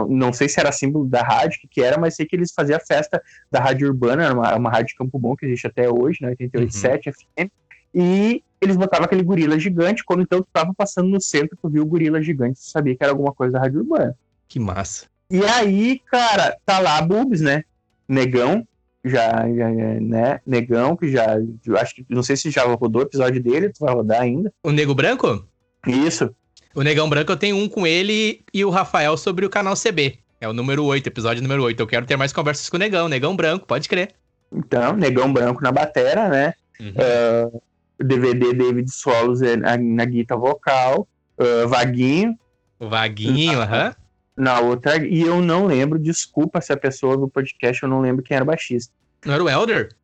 [0.09, 2.77] não sei se era símbolo da rádio, que, que era, mas sei que eles faziam
[2.77, 6.19] a festa da Rádio Urbana, uma, uma rádio de Campo Bom, que existe até hoje,
[6.23, 7.13] né, 88.7 uhum.
[7.13, 7.51] FM,
[7.95, 11.83] e eles botavam aquele gorila gigante, quando então tu tava passando no centro, tu viu
[11.83, 14.17] o gorila gigante, tu sabia que era alguma coisa da Rádio Urbana.
[14.49, 15.07] Que massa.
[15.31, 17.65] E aí, cara, tá lá Bubs, né,
[18.09, 18.67] Negão,
[19.05, 21.37] já, já, né, Negão, que já,
[21.81, 24.53] acho que, não sei se já rodou o episódio dele, tu vai rodar ainda.
[24.63, 25.47] O Nego Branco?
[25.87, 26.35] Isso.
[26.79, 30.21] O Negão Branco eu tenho um com ele e o Rafael sobre o canal CB.
[30.41, 31.81] É o número 8, episódio número 8.
[31.81, 34.15] Eu quero ter mais conversas com o Negão, Negão Branco, pode crer.
[34.53, 36.55] Então, Negão Branco na batera, né?
[36.79, 36.91] Uhum.
[36.91, 41.09] Uh, ah, DVD David Solos na, na guitarra vocal.
[41.37, 42.39] Uh, Vaguinho.
[42.79, 43.93] O Vaguinho, aham.
[44.37, 48.23] Na outra, e eu não lembro, desculpa se a pessoa do podcast, eu não lembro
[48.23, 48.95] quem era o baixista.
[49.27, 49.97] Não era o Elder?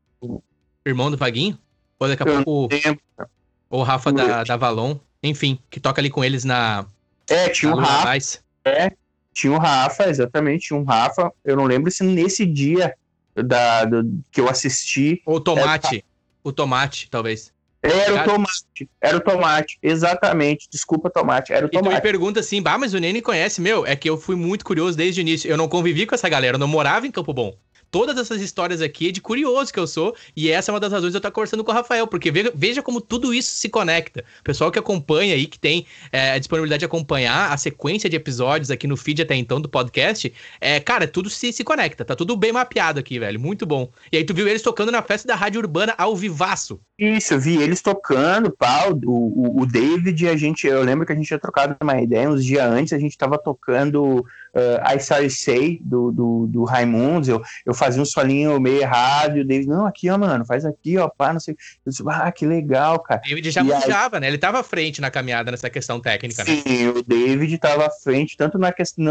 [0.84, 1.56] Irmão do Vaguinho?
[2.00, 2.74] Ou daqui a eu pouco.
[3.70, 4.98] Ou o Rafa da, da Valon?
[5.24, 6.86] Enfim, que toca ali com eles na.
[7.28, 8.04] É, tinha o Rafa.
[8.04, 8.42] Mais.
[8.64, 8.92] É,
[9.32, 11.32] tinha o Rafa, exatamente, tinha um Rafa.
[11.44, 12.94] Eu não lembro se nesse dia
[13.34, 15.22] da, do, que eu assisti.
[15.26, 15.96] O Tomate.
[15.96, 16.04] Era...
[16.44, 17.52] O Tomate, talvez.
[17.86, 20.66] Era o tomate, era o tomate, exatamente.
[20.70, 21.86] Desculpa, tomate, era o tomate.
[21.86, 24.34] E tu me pergunta assim, bah, mas o Nene conhece, meu, é que eu fui
[24.34, 25.50] muito curioso desde o início.
[25.50, 27.54] Eu não convivi com essa galera, eu não morava em Campo Bom
[27.94, 31.12] todas essas histórias aqui de curioso que eu sou, e essa é uma das razões
[31.12, 34.24] de eu estar conversando com o Rafael, porque veja, como tudo isso se conecta.
[34.40, 38.16] O pessoal que acompanha aí, que tem é, a disponibilidade de acompanhar a sequência de
[38.16, 42.16] episódios aqui no feed até então do podcast, é, cara, tudo se, se conecta, tá
[42.16, 43.88] tudo bem mapeado aqui, velho, muito bom.
[44.10, 46.80] E aí tu viu eles tocando na festa da Rádio Urbana ao vivaço.
[46.98, 51.14] Isso, eu vi eles tocando, pau, o, o, David, a gente, eu lembro que a
[51.16, 54.24] gente tinha trocado uma ideia uns dias antes, a gente tava tocando
[54.54, 56.64] uh, I You Say, do, do, do
[57.26, 60.64] eu, eu fazia um solinho meio errado, e o David, não, aqui, ó, mano, faz
[60.64, 61.54] aqui, ó, pá, não sei.
[61.84, 63.20] Eu disse, ah, que legal, cara.
[63.24, 64.20] O David já manjava, aí...
[64.20, 64.28] né?
[64.28, 66.62] Ele tava à frente na caminhada nessa questão técnica, Sim, né?
[66.66, 69.04] Sim, o David tava à frente, tanto na questão.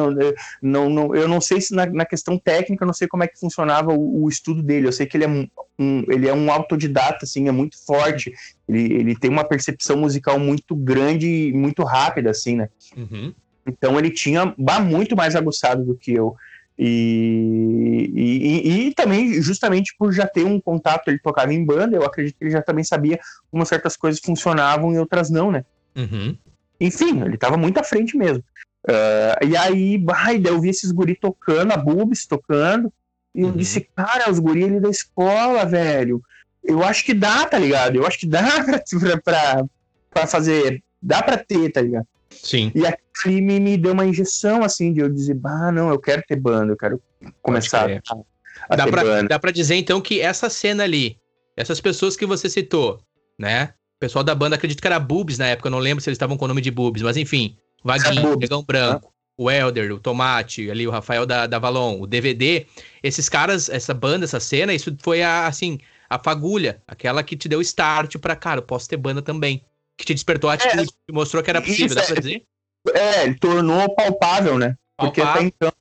[0.62, 3.28] Não, não, eu não sei se na, na questão técnica, eu não sei como é
[3.28, 4.88] que funcionava o, o estudo dele.
[4.88, 5.48] Eu sei que ele é um,
[5.78, 8.34] um, ele é um autodidata, assim, é muito forte.
[8.68, 12.70] Ele, ele tem uma percepção musical muito grande e muito rápida, assim, né?
[12.96, 13.34] Uhum.
[13.66, 16.36] Então ele tinha muito mais aguçado do que eu.
[16.78, 22.04] E, e, e, também, justamente por já ter um contato, ele tocava em banda, eu
[22.04, 23.20] acredito que ele já também sabia
[23.52, 25.64] como certas coisas funcionavam e outras não, né?
[25.96, 26.36] Uhum.
[26.80, 28.44] Enfim, ele estava muito à frente mesmo.
[28.86, 32.92] Uh, e aí, vai, eu vi esses guri tocando, a Bubis tocando,
[33.34, 33.56] e eu uhum.
[33.56, 36.22] disse, cara, os guri ali da escola, velho,
[36.64, 37.96] eu acho que dá, tá ligado?
[37.96, 38.44] Eu acho que dá
[39.00, 39.66] pra, pra,
[40.10, 42.08] pra fazer, dá pra ter, tá ligado?
[42.42, 42.72] Sim.
[42.74, 46.24] E aqui me, me deu uma injeção, assim, de eu dizer, ah, não, eu quero
[46.28, 47.02] ter banda, eu quero
[47.42, 48.18] começar a,
[48.70, 49.30] a dá ter pra, banda.
[49.30, 51.18] Dá pra dizer, então, que essa cena ali,
[51.56, 53.02] essas pessoas que você citou,
[53.40, 53.74] né?
[53.98, 56.16] O pessoal da banda, acredito que era Boobs na época, eu não lembro se eles
[56.16, 60.70] estavam com o nome de Boobs, mas enfim, Vaguinho, Negão Branco, o Elder, o Tomate,
[60.70, 62.66] ali o Rafael da, da Valon, o DVD,
[63.02, 65.80] esses caras, essa banda, essa cena, isso foi a, assim,
[66.10, 69.64] a fagulha, aquela que te deu start pra, cara, eu posso ter banda também
[69.98, 72.44] que te despertou a atitude, é, que mostrou que era possível, dá pra é, dizer?
[72.94, 74.76] É, ele tornou palpável, né?
[74.98, 75.72] Porque até então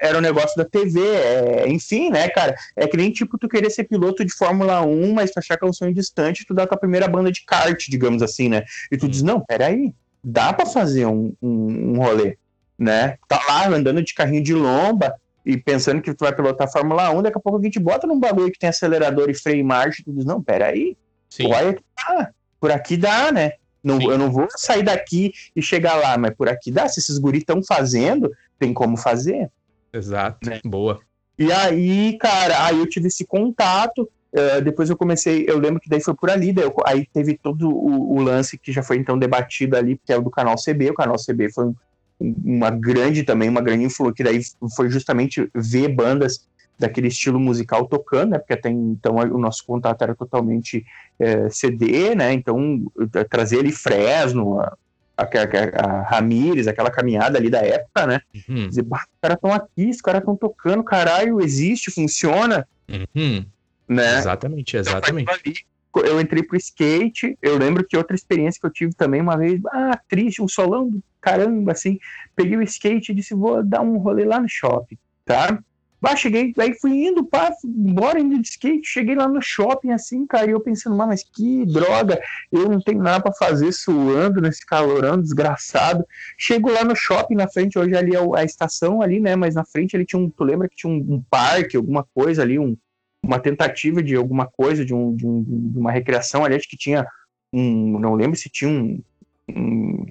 [0.00, 2.54] era um negócio da TV, é, enfim, né, cara?
[2.74, 5.64] É que nem tipo tu querer ser piloto de Fórmula 1, mas tu achar que
[5.64, 8.64] é um sonho distante, tu dá tua primeira banda de kart, digamos assim, né?
[8.90, 12.36] E tu diz, não, peraí, dá pra fazer um, um, um rolê,
[12.78, 13.16] né?
[13.28, 15.14] Tá lá andando de carrinho de lomba
[15.44, 18.18] e pensando que tu vai pilotar Fórmula 1, daqui a pouco a gente bota num
[18.18, 20.96] bagulho que tem acelerador e freio e marcha, tu diz, não, peraí,
[21.28, 21.52] Sim.
[21.52, 22.30] olha que tá,
[22.60, 23.52] por aqui dá, né?
[23.82, 26.88] Não, eu não vou sair daqui e chegar lá, mas por aqui dá.
[26.88, 29.48] Se esses guris estão fazendo, tem como fazer.
[29.92, 30.48] Exato.
[30.48, 30.60] Né?
[30.64, 31.00] Boa.
[31.38, 34.08] E aí, cara, aí eu tive esse contato.
[34.32, 37.38] Uh, depois eu comecei, eu lembro que daí foi por ali, daí eu, aí teve
[37.38, 40.56] todo o, o, lance que já foi então debatido ali, que é o do canal
[40.56, 40.90] CB.
[40.90, 41.74] O canal CB foi um,
[42.44, 44.40] uma grande também, uma grande influência, que daí
[44.74, 46.46] foi justamente ver bandas
[46.78, 48.38] daquele estilo musical tocando, né?
[48.38, 50.84] Porque até então o nosso contato era totalmente
[51.18, 52.32] é, CD, né?
[52.32, 52.84] Então
[53.30, 54.76] trazer ali Fresno, a,
[55.16, 58.20] a, a, a Ramires, aquela caminhada ali da época, né?
[58.48, 58.68] Uhum.
[58.68, 62.68] Dizer, os caras estão aqui, os caras estão tocando, caralho, existe, funciona.
[62.88, 63.44] Uhum.
[63.88, 64.18] Né?
[64.18, 65.30] Exatamente, exatamente.
[65.44, 69.36] Então, eu entrei pro skate, eu lembro que outra experiência que eu tive também uma
[69.36, 71.98] vez, ah, triste, um solão do caramba, assim,
[72.34, 75.58] peguei o skate e disse, vou dar um rolê lá no shopping, tá?
[76.06, 80.24] Bah, cheguei, aí fui indo, pá, embora indo de skate, cheguei lá no shopping assim,
[80.24, 84.64] cara, e eu pensando, mas que droga, eu não tenho nada para fazer suando nesse
[84.64, 86.06] calorão desgraçado.
[86.38, 89.64] Chego lá no shopping, na frente, hoje ali é a estação ali, né, mas na
[89.64, 92.76] frente ele tinha um, tu lembra que tinha um, um parque, alguma coisa ali, um,
[93.20, 96.76] uma tentativa de alguma coisa, de, um, de, um, de uma recreação ali, acho que
[96.76, 97.04] tinha
[97.52, 99.02] um, não lembro se tinha um,
[99.50, 100.06] um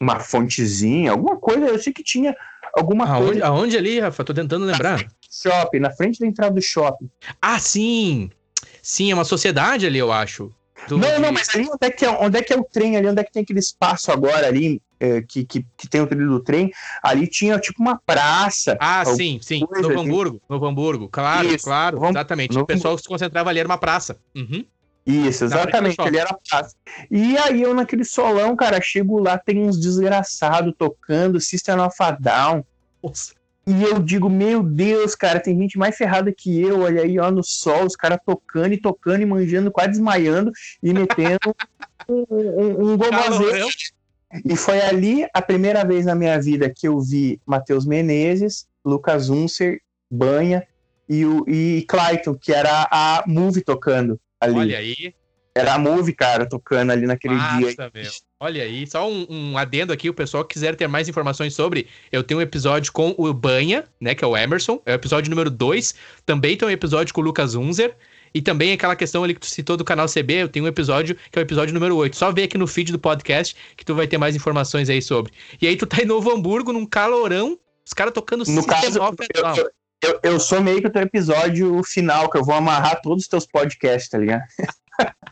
[0.00, 2.36] uma fontezinha, alguma coisa, eu sei que tinha
[2.74, 3.46] alguma aonde, coisa.
[3.46, 4.24] Aonde ali, Rafa?
[4.24, 5.04] Tô tentando lembrar.
[5.32, 7.08] Shopping, na frente da entrada do shopping.
[7.40, 8.30] Ah, sim!
[8.82, 10.52] Sim, é uma sociedade ali, eu acho.
[10.88, 10.98] Do...
[10.98, 13.06] Não, não, mas ali onde é, que é, onde é que é o trem ali,
[13.06, 16.28] onde é que tem aquele espaço agora ali, é, que, que, que, tem o trilho
[16.28, 16.70] do trem,
[17.02, 18.76] ali tinha tipo uma praça.
[18.80, 19.60] Ah, sim, sim.
[19.60, 20.00] Novo assim.
[20.00, 22.52] Hamburgo, Novo Hamburgo, claro, Isso, claro, Novo, exatamente.
[22.52, 22.64] Novo...
[22.64, 24.18] O pessoal se concentrava ali, era uma praça.
[24.34, 24.64] Uhum.
[25.06, 26.76] Isso, exatamente, ele era praça.
[27.10, 32.10] E aí eu naquele solão, cara, chego lá, tem uns desgraçados tocando System of a
[32.10, 32.64] Down.
[33.02, 33.41] Nossa.
[33.66, 36.80] E eu digo, meu Deus, cara, tem gente mais ferrada que eu.
[36.80, 40.50] Olha aí, ó, no sol, os caras tocando e tocando e manjando, quase desmaiando
[40.82, 41.54] e metendo
[42.08, 42.98] um, um, um
[44.44, 49.28] E foi ali a primeira vez na minha vida que eu vi Matheus Menezes, Lucas
[49.28, 50.66] Unser, Banha
[51.08, 54.58] e, o, e Clayton, que era a Move tocando ali.
[54.58, 55.14] Olha aí.
[55.54, 57.90] Era a Move, cara, tocando ali naquele Massa, dia.
[57.94, 58.10] Meu.
[58.40, 61.86] Olha aí, só um, um, adendo aqui, o pessoal que quiser ter mais informações sobre,
[62.10, 65.30] eu tenho um episódio com o Banha, né, que é o Emerson, é o episódio
[65.30, 65.94] número 2,
[66.24, 67.94] também tem um episódio com o Lucas Unzer,
[68.34, 71.16] e também aquela questão ali que tu citou do canal CB, eu tenho um episódio
[71.30, 72.16] que é o episódio número 8.
[72.16, 75.32] Só vê aqui no feed do podcast que tu vai ter mais informações aí sobre.
[75.60, 78.98] E aí tu tá em Novo Hamburgo, num calorão, os caras tocando no caso,
[79.34, 79.70] eu,
[80.02, 83.28] eu, eu, sou meio que o teu episódio final, que eu vou amarrar todos os
[83.28, 84.42] teus podcasts, tá ligado?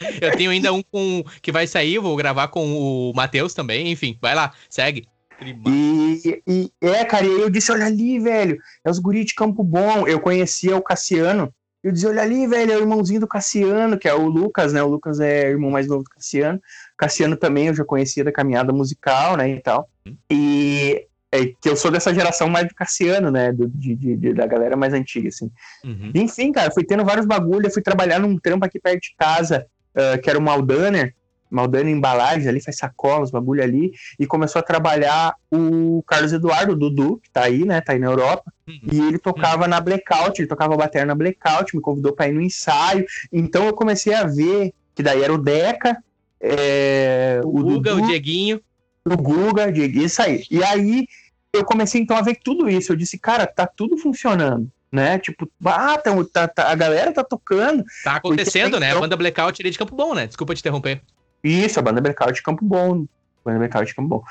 [0.20, 4.16] Eu tenho ainda um com que vai sair, vou gravar com o Matheus também, enfim,
[4.20, 5.06] vai lá, segue.
[5.42, 9.34] E, e, é, cara, e aí eu disse, olha ali, velho, é os guri de
[9.34, 10.06] Campo Bom.
[10.06, 11.52] Eu conhecia o Cassiano.
[11.82, 14.82] Eu dizia, olha ali, velho, é o irmãozinho do Cassiano, que é o Lucas, né?
[14.82, 16.60] O Lucas é irmão mais novo do Cassiano.
[16.96, 19.88] Cassiano também eu já conhecia da caminhada musical, né, e tal.
[20.06, 20.14] Hum.
[20.30, 23.50] E é, que eu sou dessa geração mais do Cassiano, né?
[23.50, 25.50] Do, de, de, da galera mais antiga, assim.
[25.84, 26.10] Uhum.
[26.14, 30.20] Enfim, cara, fui tendo vários bagulho, fui trabalhar num trampo aqui perto de casa, uh,
[30.20, 31.14] que era o Maldaner,
[31.50, 36.76] Maldaner Embalagens, ali faz sacolas, bagulho ali, e começou a trabalhar o Carlos Eduardo, o
[36.76, 37.80] Dudu, que tá aí, né?
[37.80, 38.80] Tá aí na Europa, uhum.
[38.92, 39.68] e ele tocava uhum.
[39.68, 43.04] na Blackout, ele tocava bateria na Blackout, me convidou pra ir no ensaio.
[43.32, 45.96] Então eu comecei a ver que daí era o Deca,
[46.40, 48.60] é, o Guga, Dudu, o Dieguinho.
[49.04, 50.44] O Guga, Dieguinho, isso aí.
[50.50, 51.06] E aí
[51.52, 52.92] eu comecei então a ver tudo isso.
[52.92, 54.70] Eu disse, cara, tá tudo funcionando.
[54.92, 55.18] Né?
[55.18, 57.84] Tipo, ah, tá, tá, tá a galera tá tocando.
[58.02, 58.90] Tá acontecendo, né?
[58.90, 60.26] A banda Blackout é de Campo Bom, né?
[60.26, 61.00] Desculpa te interromper.
[61.44, 63.06] Isso, a banda Blackout de Campo Bom.
[63.44, 64.24] Banda Blackout de Campo Bom.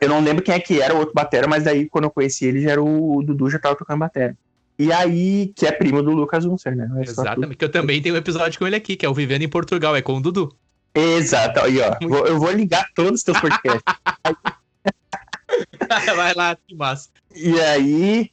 [0.00, 2.44] Eu não lembro quem é que era o outro batera, mas daí quando eu conheci
[2.44, 4.36] ele, já era o, o Dudu, já tava tocando batera.
[4.78, 6.90] E aí, que é primo do Lucas Unser, né?
[6.96, 9.42] É Exatamente, que eu também tenho um episódio com ele aqui, que é o Vivendo
[9.42, 10.54] em Portugal, é com o Dudu.
[10.94, 13.82] Exato, aí ó, vou, eu vou ligar todos os teus podcasts.
[16.16, 17.08] Vai lá, que massa.
[17.34, 18.30] E aí,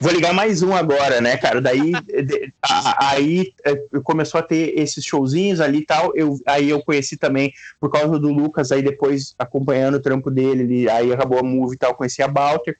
[0.00, 1.60] vou ligar mais um agora, né, cara?
[1.60, 1.92] Daí,
[3.00, 6.12] aí é, começou a ter esses showzinhos ali e tal.
[6.14, 10.62] Eu, aí eu conheci também, por causa do Lucas, aí depois acompanhando o trampo dele,
[10.62, 12.76] ele, aí acabou a Move e tal, conheci a Balter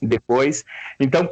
[0.00, 0.64] depois.
[1.00, 1.28] Então,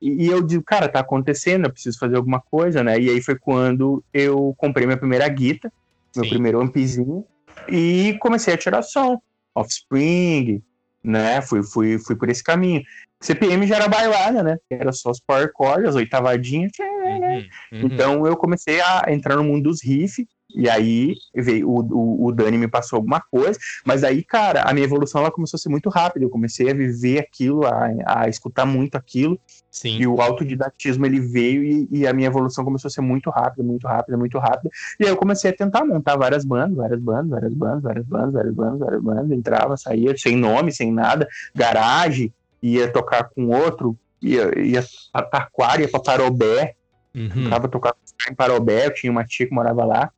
[0.00, 2.98] e eu digo, cara, tá acontecendo, eu preciso fazer alguma coisa, né?
[2.98, 5.72] E aí foi quando eu comprei minha primeira guita,
[6.16, 6.30] meu Sim.
[6.30, 7.24] primeiro ampzinho,
[7.68, 9.20] e comecei a tirar som.
[9.54, 10.62] Offspring,
[11.02, 11.40] né?
[11.40, 12.82] Fui, fui, fui por esse caminho.
[13.20, 14.58] CPM já era bailada, né?
[14.70, 16.72] Era só os power chords, as oitavadinhas.
[16.78, 17.48] Uhum, uhum.
[17.72, 22.32] Então eu comecei a entrar no mundo dos riffs e aí veio o, o, o,
[22.32, 25.68] Dani me passou alguma coisa, mas aí, cara, a minha evolução ela começou a ser
[25.68, 26.24] muito rápida.
[26.24, 29.38] Eu comecei a viver aquilo, a, a escutar muito aquilo.
[29.70, 29.98] Sim.
[29.98, 33.62] E o autodidatismo ele veio e, e, a minha evolução começou a ser muito rápida,
[33.62, 34.70] muito rápida, muito rápida.
[34.98, 38.32] E aí eu comecei a tentar montar várias bandas, várias bandas, várias bandas, várias bandas,
[38.32, 39.30] várias bandas, várias bandas.
[39.30, 42.32] Entrava, saía, sem nome, sem nada, garagem,
[42.62, 44.82] ia tocar com outro, ia, ia
[45.12, 46.74] pra Taquara, ia pra Parobé.
[47.14, 47.50] Uhum.
[47.50, 47.96] Tava tocando
[48.30, 50.10] em Parobé, eu tinha uma tia que morava lá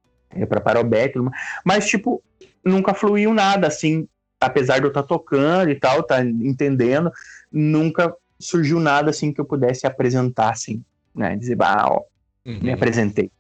[0.49, 1.37] para Parobé tudo mais.
[1.65, 2.23] Mas, tipo,
[2.65, 4.07] nunca fluiu nada, assim,
[4.41, 7.11] apesar de eu estar tá tocando e tal, tá entendendo,
[7.53, 10.83] nunca surgiu nada, assim, que eu pudesse apresentar, assim,
[11.15, 11.37] né?
[11.37, 12.03] Dizer, ah, ó,
[12.47, 12.59] uhum.
[12.63, 13.31] me apresentei.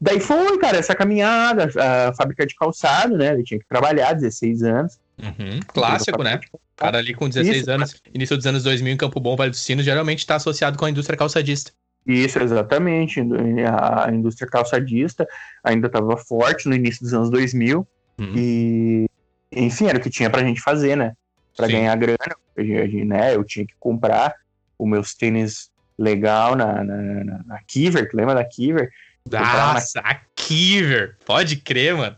[0.00, 3.34] Daí foi, cara, essa caminhada, a fábrica de calçado, né?
[3.34, 4.98] Eu tinha que trabalhar, 16 anos.
[5.22, 5.60] Uhum.
[5.68, 6.40] Clássico, né?
[6.52, 9.50] O cara ali com 16 Isso, anos, início dos anos 2000 em Campo Bom, Vale
[9.50, 11.72] do Sino, geralmente está associado com a indústria calçadista.
[12.10, 13.20] Isso, exatamente.
[13.20, 15.26] A indústria calçadista
[15.62, 17.86] ainda estava forte no início dos anos 2000.
[18.18, 18.32] Uhum.
[18.36, 19.06] E,
[19.52, 21.14] enfim, era o que tinha pra gente fazer, né?
[21.56, 21.72] Pra Sim.
[21.74, 22.18] ganhar grana.
[22.56, 23.34] Né?
[23.34, 24.34] Eu tinha que comprar
[24.78, 28.08] os meus tênis legal na, na, na, na Kiver.
[28.10, 28.90] Tu lembra da Kiver?
[29.30, 30.10] Nossa, na...
[30.10, 31.16] a Kiver!
[31.24, 32.16] Pode crer, mano.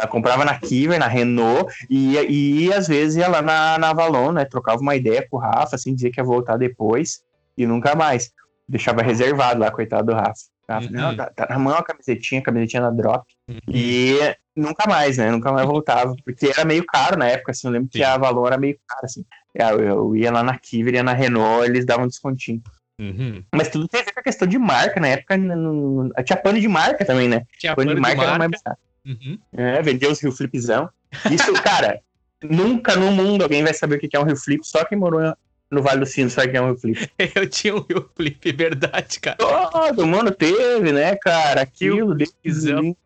[0.00, 3.90] Eu comprava na Kiver, na Renault, e, e, e às vezes ia lá na, na
[3.90, 4.44] Avalon, né?
[4.44, 7.22] Trocava uma ideia com o Rafa, assim, dizia que ia voltar depois,
[7.56, 8.32] e nunca mais
[8.68, 10.32] deixava reservado lá, coitado do Rafa.
[10.68, 10.92] Rafa uhum.
[10.92, 13.24] Não, tá, tá, na mão a camisetinha, a camisetinha na drop.
[13.48, 13.58] Uhum.
[13.68, 14.18] E
[14.56, 15.30] nunca mais, né?
[15.30, 16.14] Nunca mais voltava.
[16.24, 17.66] Porque era meio caro na época, assim.
[17.66, 17.98] Eu lembro Sim.
[17.98, 19.24] que a Valor era meio cara, assim.
[19.54, 22.62] Eu, eu ia lá na Kiver, ia na Renault, eles davam descontinho.
[23.00, 23.42] Uhum.
[23.54, 25.00] Mas tudo tem a ver com a questão de marca.
[25.00, 27.44] Na época no, tinha pano de marca também, né?
[27.58, 28.62] Tinha pano, pano de, marca de marca era mais
[29.06, 29.38] uhum.
[29.52, 30.88] É, vendeu os Rio Flipzão.
[31.30, 32.00] Isso, cara,
[32.42, 35.34] nunca no mundo alguém vai saber o que é um Rio Flip, só quem morou
[35.70, 37.10] no Vale do Sino, sabe que é um Rio Flip?
[37.34, 39.36] Eu tinha um Rio Flip, verdade, cara.
[39.36, 41.62] Todo mundo teve, né, cara?
[41.62, 42.96] Aquilo, decisão.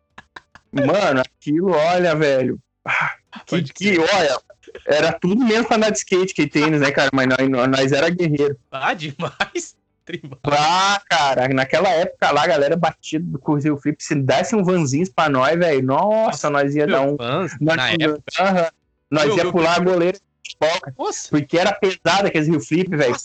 [0.71, 2.59] Mano, aquilo, olha, velho.
[3.45, 4.39] Que, que, olha,
[4.85, 7.09] era tudo mesmo pra andar de skate que tênis, né, cara?
[7.13, 8.57] Mas nós, nós era guerreiro.
[8.71, 9.77] Ah, demais.
[10.43, 14.03] Ah, cara, naquela época lá, a galera batia com o Rio Flip.
[14.03, 17.15] Se desse um vanzinho pra nós, velho, nossa, nós ia dar um.
[17.15, 18.73] Nós, na época.
[19.07, 20.17] nós ia pular a goleira
[20.97, 21.29] nossa.
[21.29, 23.15] Porque era pesado aqueles Rio Flip, velho.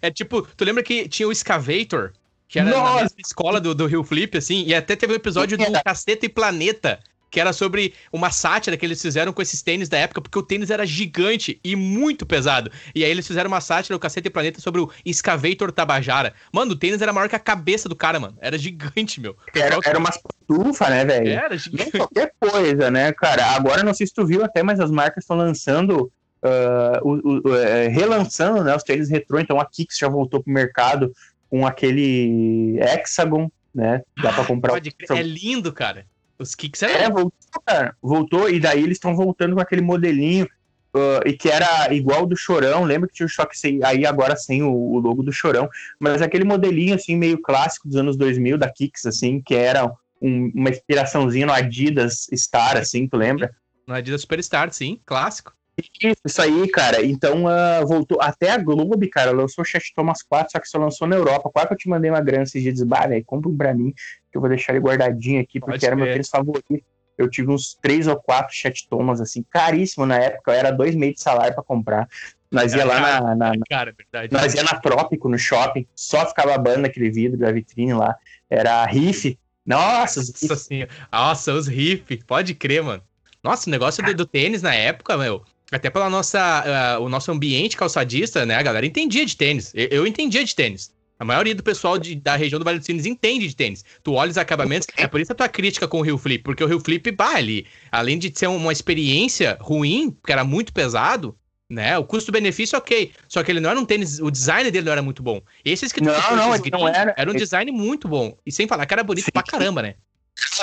[0.00, 2.12] É tipo, tu lembra que tinha o Excavator?
[2.48, 3.04] Que era Nossa.
[3.04, 6.28] na escola do, do Rio Flip, assim, e até teve um episódio do Caceta e
[6.28, 7.00] Planeta,
[7.32, 10.42] que era sobre uma sátira que eles fizeram com esses tênis da época, porque o
[10.42, 12.70] tênis era gigante e muito pesado.
[12.94, 16.34] E aí eles fizeram uma sátira, o Caceta e Planeta, sobre o Excavator Tabajara.
[16.52, 18.36] Mano, o tênis era maior que a cabeça do cara, mano.
[18.38, 19.34] Era gigante, meu.
[19.56, 21.30] Era, era umas pantufas, né, velho?
[21.30, 21.90] Era gigante.
[21.90, 23.46] Nem qualquer coisa, né, cara?
[23.52, 26.12] Agora, não sei se tu viu até, mas as marcas estão lançando
[26.42, 30.52] uh, o, o, é, relançando né, os tênis retrô, então a Kicks já voltou pro
[30.52, 31.10] mercado
[31.48, 34.02] com aquele Hexagon, né?
[34.22, 34.72] Dá ah, pra comprar.
[34.74, 35.14] Pode o...
[35.14, 36.04] É lindo, cara.
[36.42, 37.96] Os Kicks é, é voltou, cara.
[38.02, 40.46] Voltou, e daí eles estão voltando com aquele modelinho.
[40.94, 44.36] Uh, e que era igual do Chorão, lembra que tinha o choque sem, aí agora
[44.36, 45.66] sem o, o, logo do Chorão,
[45.98, 49.90] mas aquele modelinho assim meio clássico dos anos 2000 da Kicks assim, que era
[50.20, 53.54] um, uma inspiraçãozinha no Adidas Star assim, tu lembra?
[53.86, 55.54] No Adidas Superstar, sim, clássico.
[55.78, 57.04] Isso, isso aí, cara.
[57.04, 58.20] Então, uh, voltou.
[58.20, 61.50] Até a Globo, cara, lançou o Chat Thomas 4, só que só lançou na Europa.
[61.52, 62.82] Qual que eu te mandei uma grana esses dias?
[62.82, 63.92] Bah, velho, compra um pra mim,
[64.30, 66.02] que eu vou deixar ele guardadinho aqui, porque Pode era ver.
[66.02, 66.84] meu tênis favorito.
[67.16, 70.52] Eu tive uns três ou quatro Chat Thomas, assim, caríssimo na época.
[70.52, 72.08] Era dois meses de salário pra comprar.
[72.50, 74.32] Nós ia lá na, na, cara, é verdade.
[74.32, 78.14] Nós ia na Trópico, no shopping, só ficava banda aquele vidro da vitrine lá.
[78.50, 79.38] Era riff.
[79.64, 82.22] Nossa, Nossa, assim, Nossa, os riff.
[82.24, 83.02] Pode crer, mano.
[83.42, 85.42] Nossa, o negócio do, do tênis na época, meu.
[85.72, 88.56] Até pela nossa, uh, o nosso ambiente calçadista, né?
[88.56, 89.72] A galera entendia de tênis.
[89.74, 90.92] Eu, eu entendia de tênis.
[91.18, 93.84] A maioria do pessoal de, da região do Vale dos Sinos entende de tênis.
[94.02, 96.64] Tu olha os acabamentos, é por isso a tua crítica com o Rio Flip, porque
[96.64, 101.36] o Rio Flip, bah, ali, além de ser uma experiência ruim, porque era muito pesado,
[101.70, 101.96] né?
[101.96, 103.12] O custo-benefício, ok.
[103.28, 105.40] Só que ele não era um tênis, o design dele não era muito bom.
[105.64, 107.14] Esses que tu não, não, não era.
[107.16, 108.36] Era um design muito bom.
[108.44, 109.30] E sem falar que era bonito Sim.
[109.32, 109.94] pra caramba, né?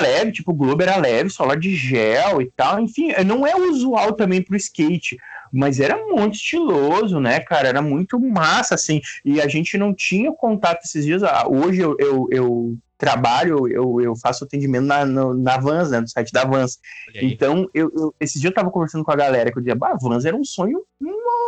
[0.00, 2.80] Leve, tipo, o Globo era leve, sola de gel e tal.
[2.80, 5.16] Enfim, não é usual também pro skate,
[5.52, 7.68] mas era muito estiloso, né, cara?
[7.68, 9.00] Era muito massa, assim.
[9.24, 11.22] E a gente não tinha contato esses dias.
[11.22, 16.00] Ah, hoje eu, eu, eu trabalho, eu, eu faço atendimento na, no, na Vans, né,
[16.00, 16.78] no site da Vans.
[17.14, 19.96] Então, eu, eu, esse dia eu tava conversando com a galera que eu dizia, bah,
[20.00, 20.84] Vans era um sonho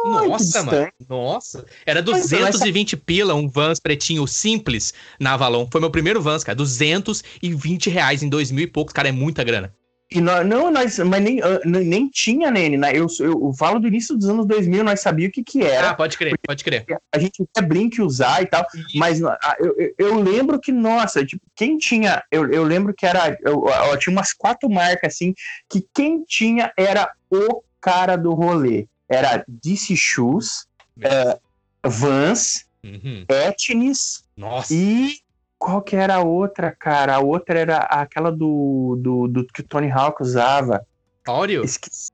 [0.04, 0.66] nossa, distante.
[0.66, 0.90] mano.
[1.08, 1.64] Nossa.
[1.86, 3.02] Era 220 essa...
[3.04, 5.68] pila um Vans pretinho simples na Avalon.
[5.70, 6.56] Foi meu primeiro Vans, cara.
[6.56, 8.92] 220 reais em dois mil e poucos.
[8.92, 9.72] Cara, é muita grana.
[10.14, 12.76] E nós, não, nós, mas nem, uh, nem tinha, Nene.
[12.76, 12.90] Né?
[12.92, 15.90] Eu, eu, eu, falo do início dos anos 2000, nós sabíamos o que, que era.
[15.90, 16.84] Ah, pode crer, pode crer.
[17.12, 21.42] A gente quer blink usar e tal, mas eu, eu, eu, lembro que, nossa, tipo,
[21.54, 22.22] quem tinha.
[22.30, 23.36] Eu, eu lembro que era.
[23.40, 25.34] Eu, eu, tinha umas quatro marcas assim,
[25.68, 28.86] que quem tinha era o cara do rolê.
[29.08, 30.66] Era DC Shoes,
[30.98, 31.40] uh,
[31.84, 33.24] Vans, uhum.
[33.28, 34.74] Etnis Nossa.
[34.74, 35.21] e
[35.62, 37.14] qual que era a outra, cara?
[37.14, 40.84] A outra era aquela do, do, do que o Tony Hawk usava.
[41.26, 41.64] Oreo?
[41.64, 42.10] Esqueci.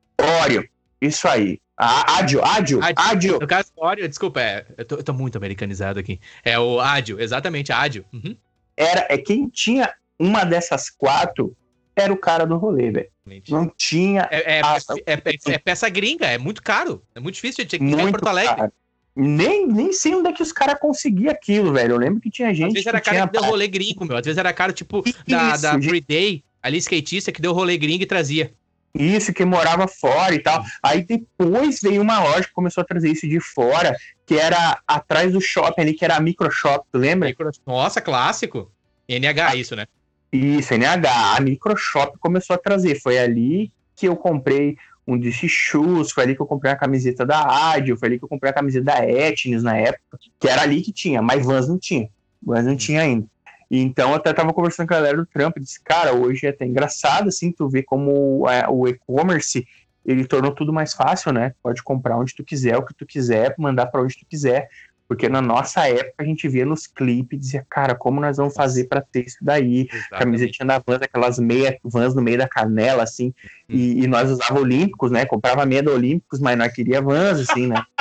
[1.00, 1.58] Isso aí.
[1.74, 3.38] Ádio, ádio, ádio.
[3.40, 6.20] No caso, Oreo, desculpa, é, eu, tô, eu tô muito americanizado aqui.
[6.44, 8.04] É o ádio, exatamente, ádio.
[8.12, 8.36] Uhum.
[8.76, 11.56] Era, é quem tinha uma dessas quatro
[11.96, 13.08] era o cara do rolê, velho.
[13.48, 14.28] Não tinha.
[14.30, 17.02] É, é, é, é, é, peça gringa, é muito caro.
[17.14, 18.56] É muito difícil de chegar em Porto Alegre.
[18.56, 18.72] Caro.
[19.20, 21.94] Nem, nem sei onde é que os caras conseguiam aquilo, velho.
[21.94, 22.68] Eu lembro que tinha gente.
[22.68, 24.16] Às vezes era cara que deu rolê gringo, meu.
[24.16, 27.76] Às vezes era cara, tipo, Isso, da, da Free Day, ali skatista, que deu rolê
[27.76, 28.52] gringo e trazia.
[28.94, 30.62] Isso, que morava fora e tal.
[30.80, 35.32] Aí depois veio uma loja que começou a trazer isso de fora, que era atrás
[35.32, 37.34] do shopping ali, que era a Microshop, tu lembra?
[37.66, 38.70] Nossa, clássico.
[39.08, 39.86] NH, isso, né?
[40.32, 41.36] Isso, NH.
[41.36, 43.00] A Microshop começou a trazer.
[43.00, 44.76] Foi ali que eu comprei
[45.08, 48.24] um DC Shoes, foi ali que eu comprei a camiseta da Adio, foi ali que
[48.24, 51.66] eu comprei a camiseta da Etnis na época, que era ali que tinha, mas Vans
[51.66, 52.10] não tinha.
[52.42, 53.26] Vans não tinha ainda.
[53.70, 57.28] Então, até tava conversando com a galera do Trump, disse, cara, hoje é até engraçado,
[57.28, 59.66] assim, tu ver como é, o e-commerce,
[60.04, 61.54] ele tornou tudo mais fácil, né?
[61.62, 64.68] Pode comprar onde tu quiser, o que tu quiser, mandar para onde tu quiser.
[65.08, 68.54] Porque na nossa época a gente via nos clipes e dizia, cara, como nós vamos
[68.54, 69.88] fazer para ter isso daí?
[69.90, 70.18] Exatamente.
[70.18, 73.28] Camisetinha da Vans, aquelas meia Vans no meio da canela, assim.
[73.28, 73.32] Hum.
[73.70, 75.24] E, e, nós usava Olímpicos, né?
[75.24, 77.82] Comprava meia da Olímpicos, mas nós queria Vans, assim, né?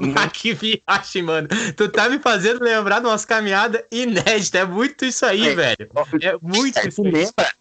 [0.00, 1.48] Mas que viagem, mano.
[1.76, 4.60] Tu tá me fazendo lembrar de umas caminhadas inéditas.
[4.60, 5.90] É muito isso aí, é, velho.
[6.22, 7.02] É muito é, isso.
[7.02, 7.52] Lembra,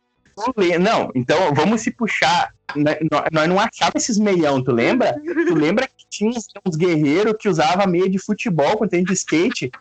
[0.80, 2.54] não, então vamos se puxar.
[2.76, 2.98] Né,
[3.32, 5.14] nós não achávamos esses meião, tu lembra?
[5.14, 6.32] Tu lembra que tinha
[6.66, 9.72] uns guerreiros que usava meia de futebol quando tem de skate?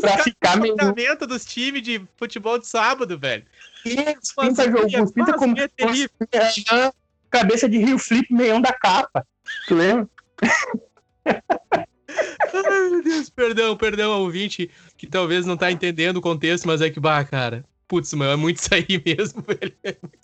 [0.00, 0.74] pra ficar meio.
[1.26, 3.44] dos times de futebol de sábado, velho.
[3.84, 5.54] Isso, pinta jogo, pinta como
[7.30, 9.26] cabeça de Rio Flip meião da capa.
[9.68, 10.08] Tu lembra?
[12.54, 16.90] Ai, meu Deus, perdão, perdão, ouvinte, que talvez não tá entendendo o contexto, mas é
[16.90, 17.64] que, bah, cara.
[17.88, 19.74] Putz, mano, é muito isso aí mesmo, velho.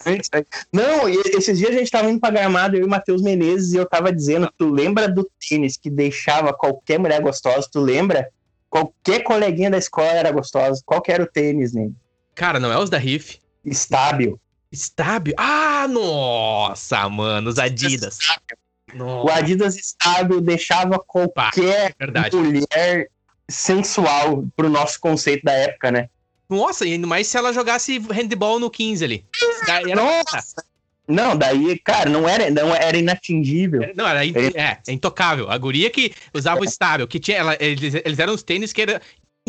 [0.07, 3.74] É não, esses dias a gente tava indo pra Gramado, eu e o Matheus Menezes,
[3.74, 7.68] e eu tava dizendo, tu lembra do tênis que deixava qualquer mulher gostosa?
[7.70, 8.28] Tu lembra?
[8.70, 10.80] Qualquer coleguinha da escola era gostosa.
[10.84, 11.91] Qual que era o tênis, né?
[12.34, 13.39] Cara, não é os da Riff?
[13.64, 14.41] Estábil.
[14.70, 15.34] Estábil?
[15.36, 18.18] Ah, nossa, mano, os Adidas.
[18.18, 18.57] Estábil.
[18.97, 23.09] O Adidas estável deixava qualquer ah, mulher
[23.49, 26.09] sensual pro nosso conceito da época, né?
[26.49, 29.24] Nossa, e ainda mais se ela jogasse handball no 15 ali.
[29.66, 30.03] Daí era...
[30.03, 30.64] Nossa!
[31.07, 33.80] Não, daí, cara, não era, não era inatingível.
[33.97, 35.51] Não, era, in, é, é, intocável.
[35.51, 38.82] A guria que usava o estável, que tinha, ela, eles, eles eram os tênis que
[38.82, 39.01] era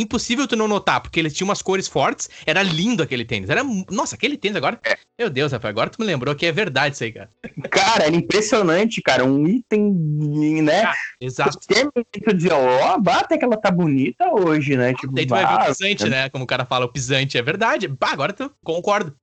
[0.02, 3.50] impossível tu não notar, porque ele tinha umas cores fortes, era lindo aquele tênis.
[3.50, 4.80] Era, nossa, aquele tênis agora.
[4.86, 4.98] É.
[5.18, 7.30] Meu Deus, rapaz, agora tu me lembrou que é verdade isso aí, cara.
[7.70, 9.26] Cara, era impressionante, cara.
[9.26, 9.92] Um item,
[10.64, 10.84] né?
[10.84, 11.60] Ah, exato.
[11.60, 14.94] Tu dizia, ó, oh, até que ela tá bonita hoje, né?
[14.94, 16.30] Tipo, Daí tu vai ver o pisante, né?
[16.30, 17.88] Como o cara fala, o pisante é verdade.
[17.88, 19.16] Bah, agora tu concordo.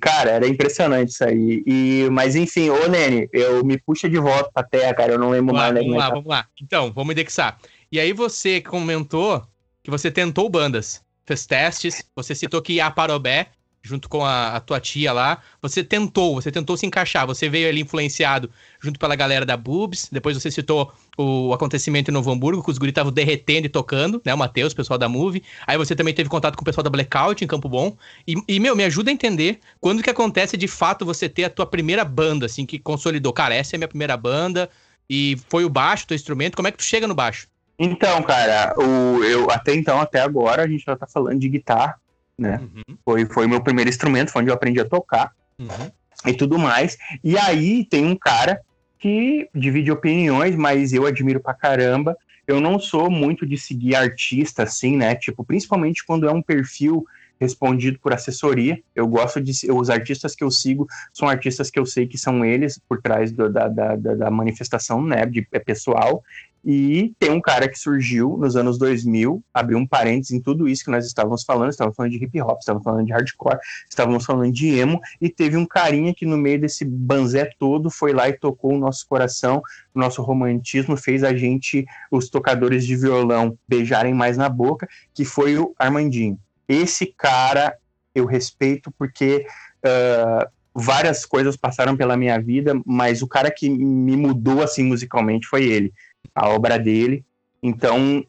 [0.00, 1.62] Cara, era impressionante isso aí.
[1.66, 5.12] E, mas enfim, ô Nene, eu me puxa de volta pra terra, cara.
[5.12, 5.74] Eu não lembro vamos mais.
[5.74, 6.46] Lá, vamos lá, vamos lá.
[6.60, 7.58] Então, vamos indexar.
[7.90, 9.46] E aí você comentou
[9.82, 13.48] que você tentou bandas, fez testes, você citou que ia a Parobé,
[13.82, 17.68] junto com a, a, tua tia lá, você tentou, você tentou se encaixar, você veio
[17.68, 18.48] ali influenciado
[18.80, 22.78] junto pela galera da Boobs, depois você citou o acontecimento em Novo Hamburgo, que os
[22.78, 26.14] guris estavam derretendo e tocando, né, o Matheus, o pessoal da Move, aí você também
[26.14, 29.10] teve contato com o pessoal da Blackout em Campo Bom, e, e, meu, me ajuda
[29.10, 32.78] a entender quando que acontece de fato você ter a tua primeira banda, assim, que
[32.78, 34.70] consolidou, cara, essa é a minha primeira banda,
[35.10, 37.48] e foi o baixo, teu instrumento, como é que tu chega no baixo?
[37.78, 41.96] Então, cara, o, eu até então, até agora, a gente já tá falando de guitarra,
[42.38, 42.60] né?
[42.60, 42.96] Uhum.
[43.04, 45.90] Foi, foi meu primeiro instrumento, foi onde eu aprendi a tocar uhum.
[46.26, 46.96] e tudo mais.
[47.22, 48.60] E aí tem um cara
[48.98, 52.16] que divide opiniões, mas eu admiro pra caramba.
[52.46, 55.14] Eu não sou muito de seguir artista, assim, né?
[55.14, 57.04] Tipo, principalmente quando é um perfil
[57.42, 58.80] respondido por assessoria.
[58.94, 59.52] Eu gosto de.
[59.72, 63.32] Os artistas que eu sigo são artistas que eu sei que são eles por trás
[63.32, 65.26] do, da, da, da, manifestação, né?
[65.26, 66.22] De, é pessoal.
[66.64, 70.84] E tem um cara que surgiu nos anos 2000, abriu um parênteses em tudo isso
[70.84, 73.58] que nós estávamos falando, estávamos falando de hip hop, estávamos falando de hardcore,
[73.90, 78.12] estávamos falando de emo, e teve um carinha que no meio desse banzé todo foi
[78.12, 79.60] lá e tocou o nosso coração,
[79.92, 85.24] o nosso romantismo, fez a gente, os tocadores de violão, beijarem mais na boca, que
[85.24, 86.38] foi o Armandinho.
[86.68, 87.76] Esse cara
[88.14, 89.46] eu respeito porque
[89.84, 95.46] uh, várias coisas passaram pela minha vida, mas o cara que me mudou assim musicalmente
[95.46, 95.92] foi ele
[96.34, 97.24] a obra dele.
[97.62, 98.24] Então,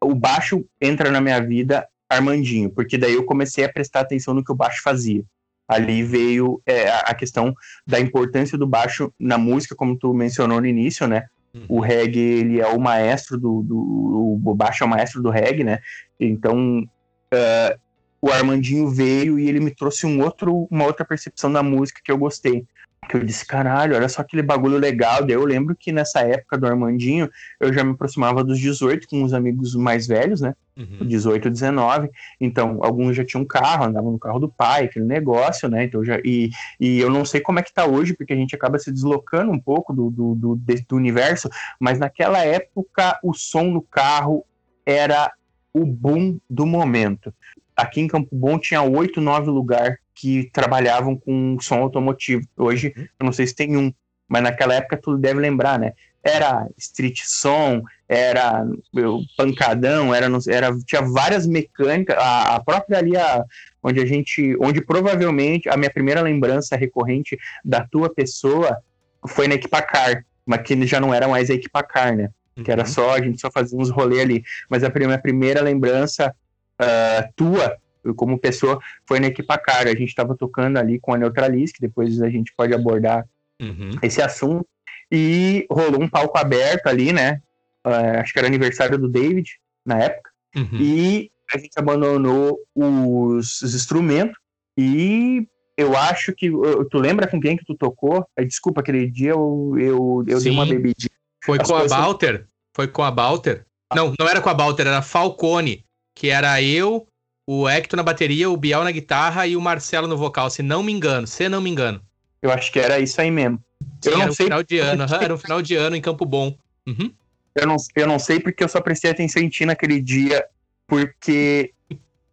[0.00, 4.44] o baixo entra na minha vida Armandinho, porque daí eu comecei a prestar atenção no
[4.44, 5.24] que o baixo fazia.
[5.66, 7.54] Ali veio é, a questão
[7.86, 11.26] da importância do baixo na música, como tu mencionou no início, né?
[11.54, 11.64] Uhum.
[11.68, 15.64] O reggae, ele é o maestro do, do, O baixo é o maestro do reggae,
[15.64, 15.78] né?
[16.20, 17.80] Então, uh,
[18.20, 22.12] o Armandinho veio e ele me trouxe um outro, uma outra percepção da música que
[22.12, 22.66] eu gostei
[23.08, 25.24] que eu disse, caralho, olha só aquele bagulho legal.
[25.24, 27.30] Daí eu lembro que nessa época do Armandinho,
[27.60, 30.54] eu já me aproximava dos 18 com os amigos mais velhos, né?
[30.76, 31.06] Uhum.
[31.06, 32.10] 18, 19.
[32.40, 35.84] Então, alguns já tinham carro, andavam no carro do pai, aquele negócio, né?
[35.84, 36.50] Então, já, e,
[36.80, 39.52] e eu não sei como é que tá hoje, porque a gente acaba se deslocando
[39.52, 41.48] um pouco do, do, do, do universo,
[41.78, 44.44] mas naquela época o som no carro
[44.84, 45.32] era
[45.72, 47.34] o boom do momento.
[47.76, 52.46] Aqui em Campo Bom tinha oito, nove lugares que trabalhavam com som automotivo.
[52.56, 53.04] Hoje, uhum.
[53.20, 53.92] eu não sei se tem um,
[54.28, 55.92] mas naquela época tu deve lembrar, né?
[56.22, 58.64] Era street som, era
[58.94, 62.16] eu, pancadão, era, era tinha várias mecânicas.
[62.16, 63.44] A, a própria ali, a,
[63.82, 68.78] onde a gente, onde provavelmente a minha primeira lembrança recorrente da tua pessoa
[69.26, 72.30] foi na Equipacar, mas que já não era mais a Equipacar, né?
[72.62, 72.88] Que era uhum.
[72.88, 74.44] só, a gente só fazia uns rolês ali.
[74.70, 76.34] Mas a minha primeira lembrança
[76.80, 77.76] uh, tua
[78.16, 79.88] como pessoa, foi na equipa cara.
[79.90, 83.26] A gente estava tocando ali com a Neutralis, que depois a gente pode abordar
[83.60, 83.92] uhum.
[84.02, 84.66] esse assunto.
[85.10, 87.40] E rolou um palco aberto ali, né?
[87.86, 90.30] Uh, acho que era aniversário do David, na época.
[90.56, 90.80] Uhum.
[90.80, 94.36] E a gente abandonou os, os, instrumentos.
[94.76, 95.46] E
[95.76, 96.50] eu acho que.
[96.90, 98.26] Tu lembra com quem que tu tocou?
[98.38, 101.10] Desculpa, aquele dia eu, eu, eu dei uma bebidinha.
[101.44, 102.46] Foi As com a Balter?
[102.74, 103.66] Foi com a Balter?
[103.94, 105.83] Não, não era com a Balter, era Falcone.
[106.14, 107.06] Que era eu,
[107.46, 110.82] o Hector na bateria, o Biel na guitarra e o Marcelo no vocal, se não
[110.82, 112.00] me engano, se não me engano.
[112.40, 113.62] Eu acho que era isso aí mesmo.
[114.02, 114.44] Sim, eu não era sei.
[114.44, 116.56] Um final de ano, era um final de ano em Campo Bom.
[116.86, 117.12] Uhum.
[117.54, 120.44] Eu, não, eu não sei porque eu só prestei atenção em ti naquele dia,
[120.86, 121.72] porque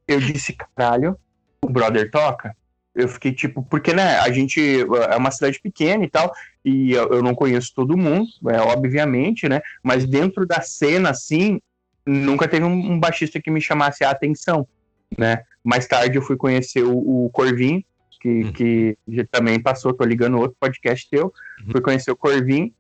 [0.08, 1.18] eu disse, caralho,
[1.62, 2.56] o brother toca?
[2.94, 7.08] Eu fiquei tipo, porque, né, a gente é uma cidade pequena e tal, e eu,
[7.14, 11.62] eu não conheço todo mundo, é, obviamente, né, mas dentro da cena, assim,
[12.06, 14.68] nunca teve um, um baixista que me chamasse a atenção
[15.18, 15.44] né?
[15.64, 17.84] Mais tarde eu fui conhecer o, o Corvin,
[18.20, 18.52] que, uhum.
[18.52, 18.98] que
[19.32, 21.72] também passou, tô ligando outro podcast teu, uhum.
[21.72, 22.74] fui conhecer o Corvin,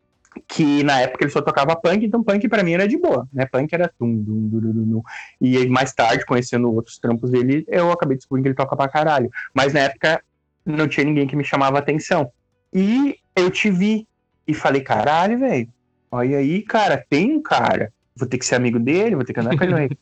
[0.47, 3.45] que na época ele só tocava punk, então punk para mim era de boa, né?
[3.45, 5.01] Punk era tum, dum, dum, dum, dum.
[5.41, 9.29] E mais tarde, conhecendo outros trampos dele, eu acabei descobrindo que ele toca pra caralho.
[9.53, 10.23] Mas na época
[10.65, 12.31] não tinha ninguém que me chamava atenção.
[12.73, 14.07] E eu te vi
[14.47, 15.67] e falei, caralho, velho,
[16.09, 17.91] olha aí, cara, tem um cara.
[18.21, 19.97] Vou ter que ser amigo dele, vou ter que andar com ele.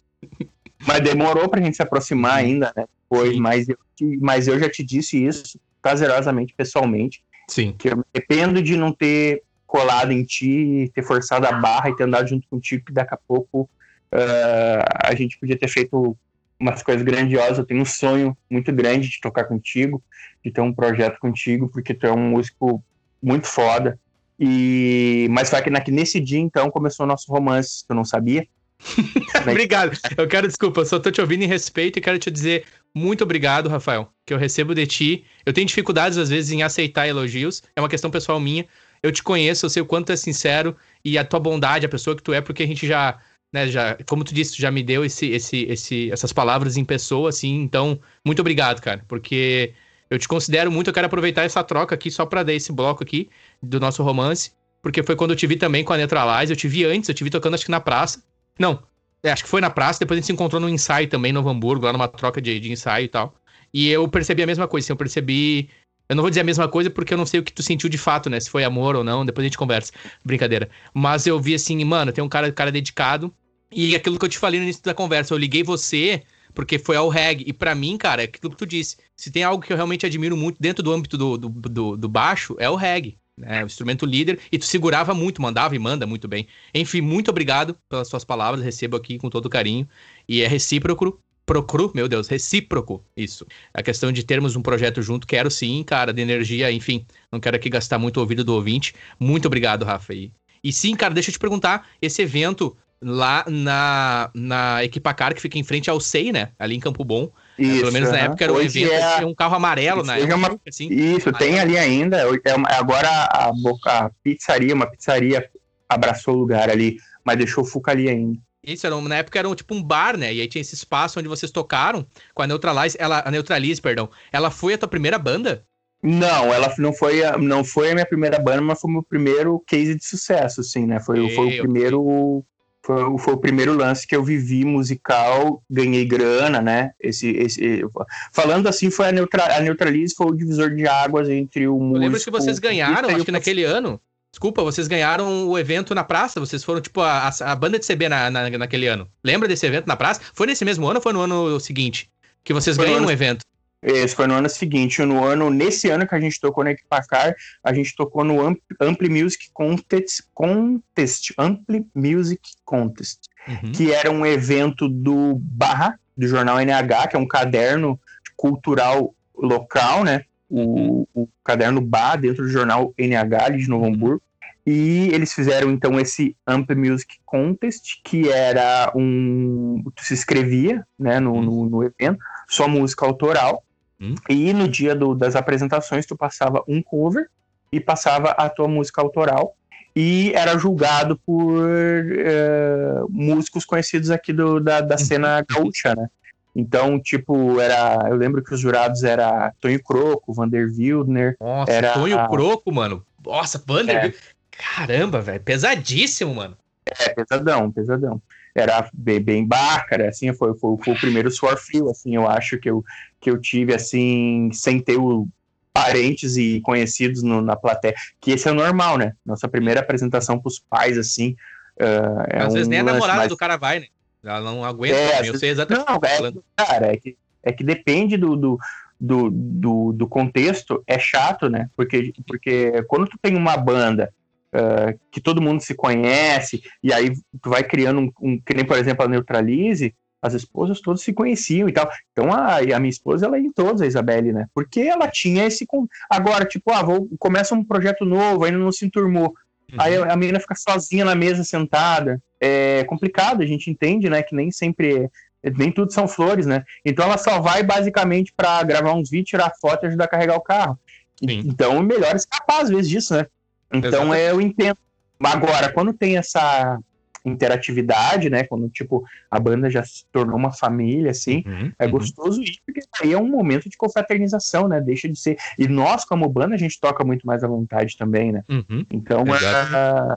[0.85, 2.85] Mas demorou pra gente se aproximar ainda, né?
[3.07, 3.77] Pois, mas eu,
[4.19, 7.23] mas eu já te disse isso prazerosamente, pessoalmente.
[7.47, 7.73] Sim.
[7.77, 11.95] Que eu me arrependo de não ter colado em ti, ter forçado a barra e
[11.95, 16.17] ter andado junto contigo, que daqui a pouco uh, a gente podia ter feito
[16.59, 17.59] umas coisas grandiosas.
[17.59, 20.03] Eu tenho um sonho muito grande de tocar contigo,
[20.43, 22.83] de ter um projeto contigo, porque tu é um músico
[23.23, 23.97] muito foda.
[24.39, 28.47] E mas foi que nesse dia então começou o nosso romance, que eu não sabia.
[29.41, 29.97] obrigado.
[30.17, 33.69] Eu quero desculpa, só tô te ouvindo em respeito e quero te dizer muito obrigado,
[33.69, 35.25] Rafael, que eu recebo de ti.
[35.45, 38.65] Eu tenho dificuldades às vezes em aceitar elogios, é uma questão pessoal minha.
[39.01, 41.89] Eu te conheço, eu sei o quanto tu é sincero e a tua bondade, a
[41.89, 43.17] pessoa que tu é, porque a gente já,
[43.53, 47.29] né, já, como tu disse, já me deu esse, esse, esse, essas palavras em pessoa,
[47.29, 47.61] assim.
[47.61, 49.73] Então, muito obrigado, cara, porque
[50.09, 53.03] eu te considero muito, eu quero aproveitar essa troca aqui só para dar esse bloco
[53.03, 53.29] aqui
[53.61, 56.67] do nosso romance, porque foi quando eu te vi também com a Neutralize, eu te
[56.67, 58.23] vi antes, eu te vi tocando acho que na praça.
[58.57, 58.81] Não,
[59.23, 61.47] é, acho que foi na praça, depois a gente se encontrou num ensaio também, no
[61.47, 63.33] Hamburgo, lá numa troca de, de ensaio e tal.
[63.73, 65.69] E eu percebi a mesma coisa, assim, eu percebi.
[66.07, 67.87] Eu não vou dizer a mesma coisa porque eu não sei o que tu sentiu
[67.87, 68.39] de fato, né?
[68.39, 69.93] Se foi amor ou não, depois a gente conversa.
[70.25, 70.69] Brincadeira.
[70.91, 73.31] Mas eu vi assim, mano, tem um cara, cara dedicado.
[73.71, 76.23] E aquilo que eu te falei no início da conversa, eu liguei você
[76.55, 77.43] porque foi ao reggae.
[77.45, 78.97] E para mim, cara, é aquilo que tu disse.
[79.15, 82.09] Se tem algo que eu realmente admiro muito dentro do âmbito do, do, do, do
[82.09, 83.18] baixo, é o reggae.
[83.39, 86.45] Né, o instrumento líder, e tu segurava muito, mandava e manda muito bem.
[86.75, 89.87] Enfim, muito obrigado pelas suas palavras, recebo aqui com todo carinho.
[90.27, 93.47] E é recíproco, procuro, meu Deus, recíproco, isso.
[93.73, 97.55] A questão de termos um projeto junto, quero sim, cara, de energia, enfim, não quero
[97.55, 98.93] aqui gastar muito o ouvido do ouvinte.
[99.17, 100.13] Muito obrigado, Rafa.
[100.13, 105.41] E, e sim, cara, deixa eu te perguntar, esse evento lá na, na Equipacar, que
[105.41, 106.51] fica em frente ao SEI, né?
[106.59, 107.31] Ali em Campo Bom.
[107.59, 109.25] Isso, Pelo menos na época era um evento, é...
[109.25, 110.17] um carro amarelo, né?
[110.33, 110.59] Uma...
[110.67, 112.17] Assim, Isso, tem ali ainda.
[112.17, 113.51] É agora a,
[113.85, 115.49] a pizzaria, uma pizzaria
[115.87, 118.39] abraçou o lugar ali, mas deixou o Fuca ali ainda.
[118.63, 120.33] Isso, era, na época era um, tipo um bar, né?
[120.33, 124.09] E aí tinha esse espaço onde vocês tocaram com a Neutralize, ela, a Neutralize, perdão.
[124.31, 125.65] Ela foi a tua primeira banda?
[126.01, 129.03] Não, ela não foi, a, não foi a minha primeira banda, mas foi o meu
[129.03, 130.99] primeiro case de sucesso, assim, né?
[130.99, 132.45] Foi, foi o primeiro
[132.89, 136.91] foi, foi, o primeiro lance que eu vivi musical, ganhei grana, né?
[136.99, 137.85] Esse, esse,
[138.33, 141.97] falando assim, foi a, neutra, a Neutralize foi o divisor de águas entre o músico...
[141.97, 144.01] Eu lembro que vocês ganharam, acho que naquele ano,
[144.31, 148.09] desculpa, vocês ganharam o evento na praça, vocês foram tipo a, a, banda de CB
[148.09, 149.07] na, na, naquele ano.
[149.23, 150.21] Lembra desse evento na praça?
[150.33, 152.09] Foi nesse mesmo ano ou foi no ano seguinte?
[152.43, 153.45] Que vocês foi ganham um evento?
[153.81, 155.03] Esse foi no ano seguinte.
[155.03, 157.33] No ano, nesse ano que a gente tocou na Equipacar,
[157.63, 163.71] a gente tocou no Ampli, Ampli Music Contest, Contest Ampli Music Contest, uhum.
[163.71, 167.99] que era um evento do Barra, do jornal NH, que é um caderno
[168.35, 170.25] cultural local, né?
[170.49, 173.93] O, o caderno Bar dentro do jornal NH ali de Novo uhum.
[173.93, 174.23] Hamburgo.
[174.65, 179.81] E eles fizeram então esse Amp Music Contest, que era um.
[179.95, 181.41] Tu se inscrevia né, no, uhum.
[181.41, 183.63] no, no evento, só música autoral.
[184.01, 184.15] Hum?
[184.29, 187.27] E no dia do, das apresentações, tu passava um cover
[187.71, 189.55] e passava a tua música autoral.
[189.95, 196.07] E era julgado por uh, músicos conhecidos aqui do, da, da cena gaúcha, né?
[196.55, 198.07] Então, tipo, era.
[198.09, 201.35] Eu lembro que os jurados era Tonho Croco, Vander Wildner.
[201.39, 203.05] Nossa, era, Tonho Croco, mano.
[203.25, 204.05] Nossa, Vander.
[204.05, 204.13] É.
[204.51, 205.39] Caramba, velho.
[205.41, 206.57] Pesadíssimo, mano.
[206.99, 208.21] É, pesadão, pesadão
[208.55, 212.57] era bem, bem bácara, assim, foi, foi, foi, o primeiro suor frio, assim, eu acho
[212.57, 212.83] que eu,
[213.19, 215.27] que eu tive, assim, sem ter o,
[215.71, 219.13] parentes e conhecidos no, na plateia, que esse é o normal, né?
[219.25, 221.35] Nossa primeira apresentação pros pais, assim,
[221.79, 223.29] uh, é Às um vezes nem a namorada mais...
[223.29, 223.87] do cara vai, né?
[224.23, 228.17] Ela não aguenta, é, eu sei exatamente não, é, cara, é que, é que depende
[228.17, 228.59] do, do,
[228.99, 231.69] do, do, do contexto, é chato, né?
[231.77, 234.13] Porque, porque quando tu tem uma banda
[234.53, 237.11] uh, que todo mundo se conhece, e aí
[237.41, 241.13] tu vai criando um, um, que nem, por exemplo, a Neutralize, as esposas todas se
[241.13, 241.89] conheciam e tal.
[242.11, 244.47] Então a, a minha esposa, ela ia em todas, a Isabelle, né?
[244.53, 245.65] Porque ela tinha esse.
[246.09, 249.33] Agora, tipo, ah, vou, começa um projeto novo, ainda não se enturmou.
[249.71, 249.77] Uhum.
[249.77, 252.21] Aí a menina fica sozinha na mesa, sentada.
[252.39, 254.21] É complicado, a gente entende, né?
[254.21, 255.09] Que nem sempre.
[255.57, 256.65] Nem tudo são flores, né?
[256.83, 260.35] Então ela só vai basicamente para gravar uns vídeos, tirar foto e ajudar a carregar
[260.35, 260.77] o carro.
[261.17, 261.43] Sim.
[261.45, 263.25] Então, melhor escapar às vezes disso, né?
[263.71, 264.77] Então é, eu entendo.
[265.21, 266.79] Agora, quando tem essa
[267.25, 268.43] interatividade, né?
[268.43, 271.91] Quando, tipo, a banda já se tornou uma família, assim, uhum, é uhum.
[271.91, 274.79] gostoso isso, porque aí é um momento de confraternização, né?
[274.79, 275.37] Deixa de ser.
[275.57, 278.43] E nós, como banda, a gente toca muito mais à vontade também, né?
[278.49, 280.15] Uhum, então, é,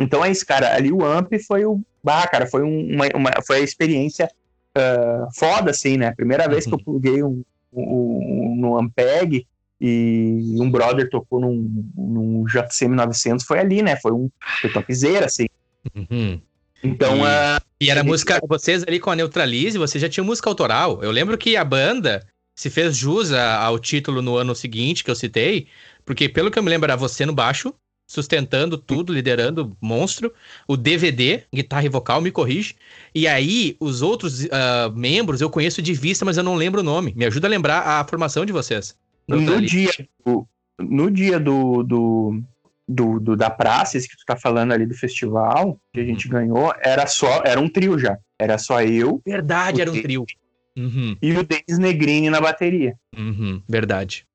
[0.00, 0.74] então é isso, cara.
[0.74, 1.80] Ali o Amp foi o.
[2.06, 4.28] Ah, cara, foi uma, uma foi a experiência
[4.76, 6.12] uh, foda, assim, né?
[6.12, 6.84] Primeira vez que eu uhum.
[6.84, 9.46] pluguei um, um, um, no Ampeg
[9.80, 13.96] e um brother tocou num, num JCM 900, foi ali, né?
[13.96, 14.30] Foi um
[14.60, 15.46] foi topzera, assim.
[15.94, 16.40] Uhum.
[16.82, 18.40] Então, e, uh, e era música.
[18.46, 21.02] Vocês ali com a Neutralize, você já tinha música autoral.
[21.02, 22.26] Eu lembro que a banda
[22.56, 25.66] se fez jus ao título no ano seguinte que eu citei,
[26.04, 27.74] porque pelo que eu me lembro era você no baixo,
[28.08, 30.32] sustentando tudo, liderando monstro.
[30.68, 32.76] O DVD, guitarra e vocal, me corrige.
[33.14, 36.84] E aí, os outros uh, membros eu conheço de vista, mas eu não lembro o
[36.84, 37.12] nome.
[37.16, 38.96] Me ajuda a lembrar a formação de vocês.
[39.26, 39.90] No dia,
[40.24, 40.46] do,
[40.78, 42.42] no dia do, do,
[42.86, 46.26] do, do, da praça, esse que tu tá falando ali do festival, que a gente
[46.26, 46.32] uhum.
[46.32, 48.18] ganhou, era só, era um trio já.
[48.38, 49.22] Era só eu.
[49.24, 50.24] Verdade, era um trio.
[50.76, 51.16] Uhum.
[51.22, 52.94] E o Denis Negrini na bateria.
[53.16, 54.26] Uhum, verdade.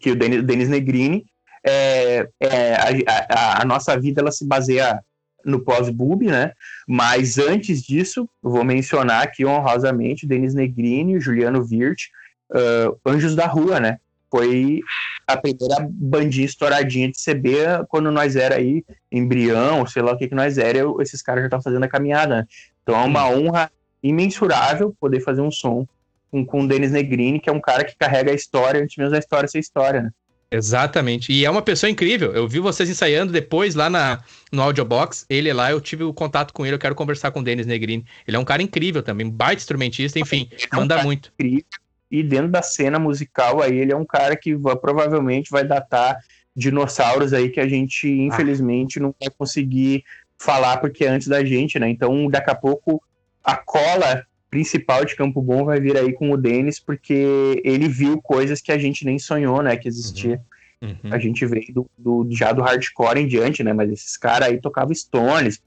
[0.00, 1.24] Que o Denis, Denis Negrini,
[1.64, 5.00] é, é a, a, a, nossa vida ela se baseia
[5.44, 6.52] no pós-boob, né?
[6.88, 12.04] Mas antes disso, eu vou mencionar aqui honrosamente o Denis Negrini, o Juliano Virt,
[12.50, 13.98] uh, Anjos da Rua, né?
[14.30, 14.80] Foi
[15.26, 20.28] a primeira bandinha estouradinha de CB quando nós era aí embrião, sei lá o que
[20.28, 22.36] que nós era, eu, esses caras já estavam fazendo a caminhada.
[22.36, 22.46] Né?
[22.82, 23.70] Então é uma honra
[24.02, 25.86] imensurável poder fazer um som
[26.30, 29.12] com, com o Denis Negrini, que é um cara que carrega a história antes mesmo
[29.12, 30.10] da história ser história, né?
[30.48, 31.32] Exatamente.
[31.32, 32.32] E é uma pessoa incrível.
[32.32, 34.22] Eu vi vocês ensaiando depois lá na,
[34.52, 35.26] no Audiobox.
[35.28, 38.06] Ele lá, eu tive o contato com ele, eu quero conversar com o Denis Negrini.
[38.26, 41.32] Ele é um cara incrível também, baita instrumentista, enfim, é um manda muito.
[41.34, 41.64] Incrível
[42.10, 46.18] e dentro da cena musical aí ele é um cara que vai, provavelmente vai datar
[46.54, 49.02] dinossauros aí que a gente infelizmente ah.
[49.02, 50.04] não vai conseguir
[50.38, 51.88] falar porque é antes da gente, né?
[51.88, 53.02] Então daqui a pouco
[53.42, 58.20] a cola principal de Campo Bom vai vir aí com o Denis porque ele viu
[58.22, 60.40] coisas que a gente nem sonhou, né, que existia.
[60.80, 60.96] Uhum.
[61.04, 61.12] Uhum.
[61.12, 63.72] A gente veio do, do, já do hardcore em diante, né?
[63.72, 65.60] Mas esses caras aí tocavam Stones,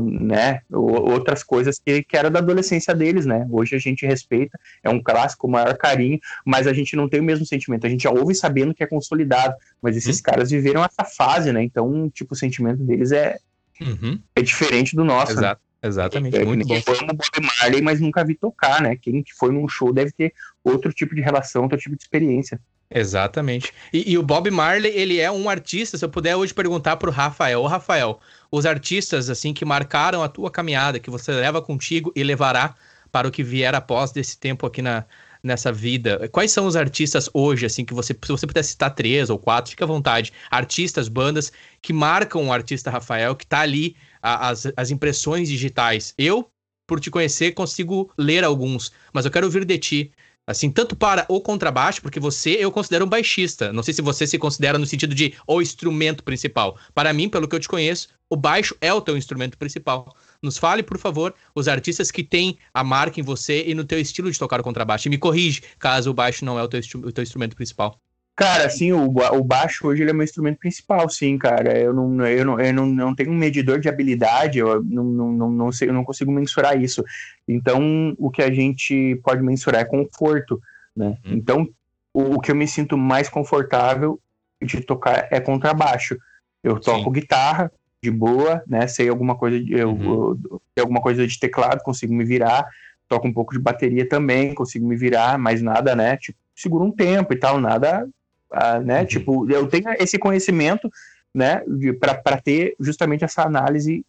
[0.00, 3.46] né, outras coisas que, que era da adolescência deles, né?
[3.50, 7.20] Hoje a gente respeita, é um clássico, o maior carinho, mas a gente não tem
[7.20, 7.86] o mesmo sentimento.
[7.86, 10.22] A gente já ouve sabendo que é consolidado, mas esses uhum.
[10.22, 11.62] caras viveram essa fase, né?
[11.62, 13.38] Então, tipo, o sentimento deles é,
[13.80, 14.20] uhum.
[14.36, 15.32] é diferente do nosso.
[15.32, 15.40] Né?
[15.40, 15.60] Exato.
[15.62, 15.70] Né?
[15.82, 16.80] Exatamente, é, muito bom.
[16.82, 18.96] Foi um Bob Marley, mas nunca vi tocar, né?
[18.96, 22.60] Quem foi num show deve ter outro tipo de relação, outro tipo de experiência.
[22.92, 23.72] Exatamente.
[23.92, 27.10] E, e, o Bob Marley, ele é um artista, se eu puder hoje perguntar pro
[27.10, 28.18] Rafael, ô Rafael,
[28.50, 32.74] os artistas assim que marcaram a tua caminhada, que você leva contigo e levará
[33.12, 35.04] para o que vier após desse tempo aqui na,
[35.42, 36.28] nessa vida.
[36.30, 39.70] Quais são os artistas hoje, assim, que você, se você puder citar três ou quatro,
[39.70, 40.32] fica à vontade.
[40.50, 46.14] Artistas, bandas que marcam o artista Rafael, que tá ali a, as, as impressões digitais.
[46.18, 46.50] Eu,
[46.86, 50.12] por te conhecer, consigo ler alguns, mas eu quero ouvir de ti.
[50.46, 53.72] Assim, tanto para o contrabaixo, porque você eu considero um baixista.
[53.72, 56.76] Não sei se você se considera no sentido de o instrumento principal.
[56.92, 60.14] Para mim, pelo que eu te conheço, o baixo é o teu instrumento principal.
[60.42, 64.00] Nos fale, por favor, os artistas que têm a marca em você e no teu
[64.00, 65.06] estilo de tocar o contrabaixo.
[65.06, 68.00] E me corrige caso o baixo não é o teu, o teu instrumento principal.
[68.40, 71.78] Cara, assim, o, o baixo hoje ele é meu instrumento principal, sim, cara.
[71.78, 75.32] Eu não, eu não, eu não, não tenho um medidor de habilidade, eu não, não,
[75.32, 77.04] não, não, sei, eu não consigo mensurar isso.
[77.46, 80.58] Então, o que a gente pode mensurar é conforto,
[80.96, 81.18] né?
[81.22, 81.32] Hum.
[81.34, 81.68] Então,
[82.14, 84.18] o, o, que eu me sinto mais confortável
[84.62, 86.16] de tocar é contrabaixo.
[86.64, 87.12] Eu toco sim.
[87.12, 87.70] guitarra
[88.02, 88.86] de boa, né?
[88.86, 90.38] Sei alguma coisa, de, eu, uhum.
[90.50, 92.66] eu, eu, alguma coisa de teclado, consigo me virar.
[93.06, 96.16] Toco um pouco de bateria também, consigo me virar, mas nada, né?
[96.16, 98.08] Tipo, segura um tempo e tal, nada
[98.52, 99.00] Uh, né?
[99.00, 99.06] Uhum.
[99.06, 100.90] Tipo, eu tenho esse conhecimento,
[101.34, 101.62] né,
[102.00, 104.04] para ter justamente essa análise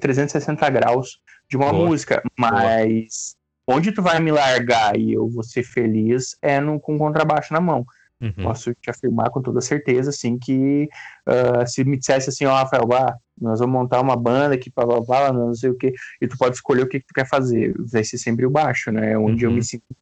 [0.00, 1.86] 360 eh, graus de uma Boa.
[1.86, 3.36] música, mas
[3.66, 3.78] Boa.
[3.78, 7.60] onde tu vai me largar e eu vou ser feliz é no, com contrabaixo na
[7.60, 7.84] mão.
[8.20, 8.32] Uhum.
[8.42, 10.88] Posso te afirmar com toda certeza, assim, que
[11.26, 14.70] uh, se me dissesse assim, ó, oh, Rafael, ah, nós vamos montar uma banda aqui,
[14.74, 17.14] blá, blá, blá, não sei o que, e tu pode escolher o que, que tu
[17.14, 19.52] quer fazer, vai ser sempre o baixo, né, onde uhum.
[19.52, 19.96] eu me sinto.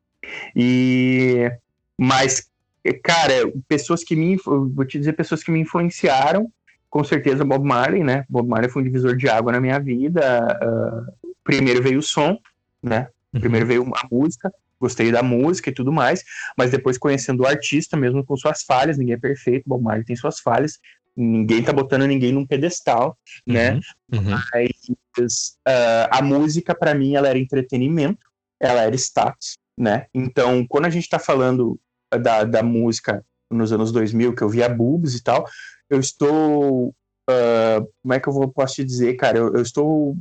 [0.57, 1.49] E,
[1.97, 2.48] mas
[2.93, 3.35] cara,
[3.67, 4.37] pessoas que me.
[4.37, 6.51] Vou te dizer, pessoas que me influenciaram.
[6.91, 8.25] Com certeza, Bob Marley, né?
[8.29, 10.59] Bob Marley foi um divisor de água na minha vida.
[10.63, 12.39] Uh, primeiro veio o som,
[12.83, 13.09] né?
[13.33, 13.41] Uhum.
[13.41, 14.51] Primeiro veio a música.
[14.81, 16.25] Gostei da música e tudo mais.
[16.57, 19.65] Mas depois, conhecendo o artista, mesmo com suas falhas, ninguém é perfeito.
[19.67, 20.79] Bob Marley tem suas falhas.
[21.17, 23.75] Ninguém tá botando ninguém num pedestal, né?
[24.13, 24.21] uhum.
[24.21, 24.39] Uhum.
[24.55, 28.25] Mas uh, a música, para mim, ela era entretenimento,
[28.61, 30.07] ela era status, né?
[30.15, 31.79] Então, quando a gente tá falando
[32.17, 35.45] da, da música nos anos 2000, que eu via boobs e tal,
[35.89, 36.89] eu estou.
[37.29, 39.39] Uh, como é que eu vou, posso te dizer, cara?
[39.39, 40.17] Eu, eu, estou.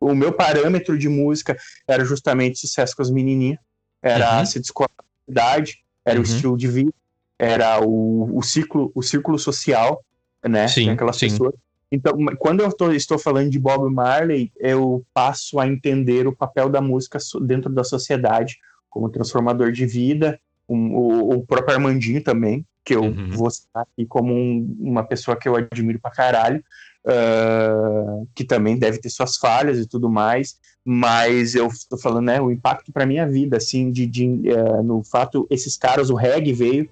[0.00, 1.56] O meu parâmetro de música
[1.86, 3.58] era justamente sucesso com as menininhas,
[4.02, 4.46] era uhum.
[4.46, 4.90] se descolar
[5.28, 6.22] idade, era uhum.
[6.22, 6.92] o estilo de vida,
[7.38, 10.04] era o, o ciclo, o círculo social,
[10.44, 10.66] né?
[10.66, 11.28] Sim, aquelas sim.
[11.28, 11.54] pessoas.
[11.90, 16.70] Então, quando eu tô, estou falando de Bob Marley, eu passo a entender o papel
[16.70, 18.58] da música dentro da sociedade
[18.88, 20.40] como transformador de vida,
[20.72, 23.30] um, o, o, próprio Armandinho também, que eu uhum.
[23.30, 26.62] vou citar aqui como um, uma pessoa que eu admiro pra caralho,
[27.06, 32.40] uh, que também deve ter suas falhas e tudo mais, mas eu tô falando, né,
[32.40, 36.52] o impacto pra minha vida, assim, de, de uh, no fato, esses caras, o reggae
[36.52, 36.88] veio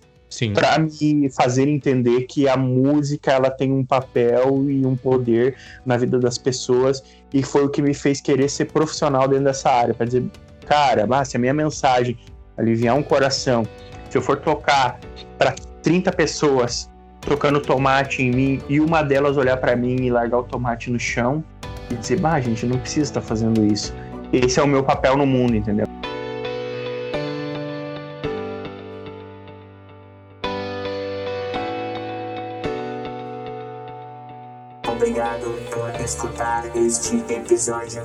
[0.55, 5.97] para me fazer entender que a música ela tem um papel e um poder na
[5.97, 7.03] vida das pessoas
[7.35, 10.25] e foi o que me fez querer ser profissional dentro dessa área, para dizer,
[10.67, 12.17] cara, ah, se a minha mensagem
[12.61, 13.67] aliviar um coração,
[14.09, 14.99] se eu for tocar
[15.39, 20.39] para 30 pessoas tocando tomate em mim e uma delas olhar para mim e largar
[20.39, 21.43] o tomate no chão
[21.91, 23.95] e dizer, bah, gente não precisa estar tá fazendo isso.
[24.33, 25.87] Esse é o meu papel no mundo, entendeu?
[34.87, 38.03] Obrigado por escutar este episódio.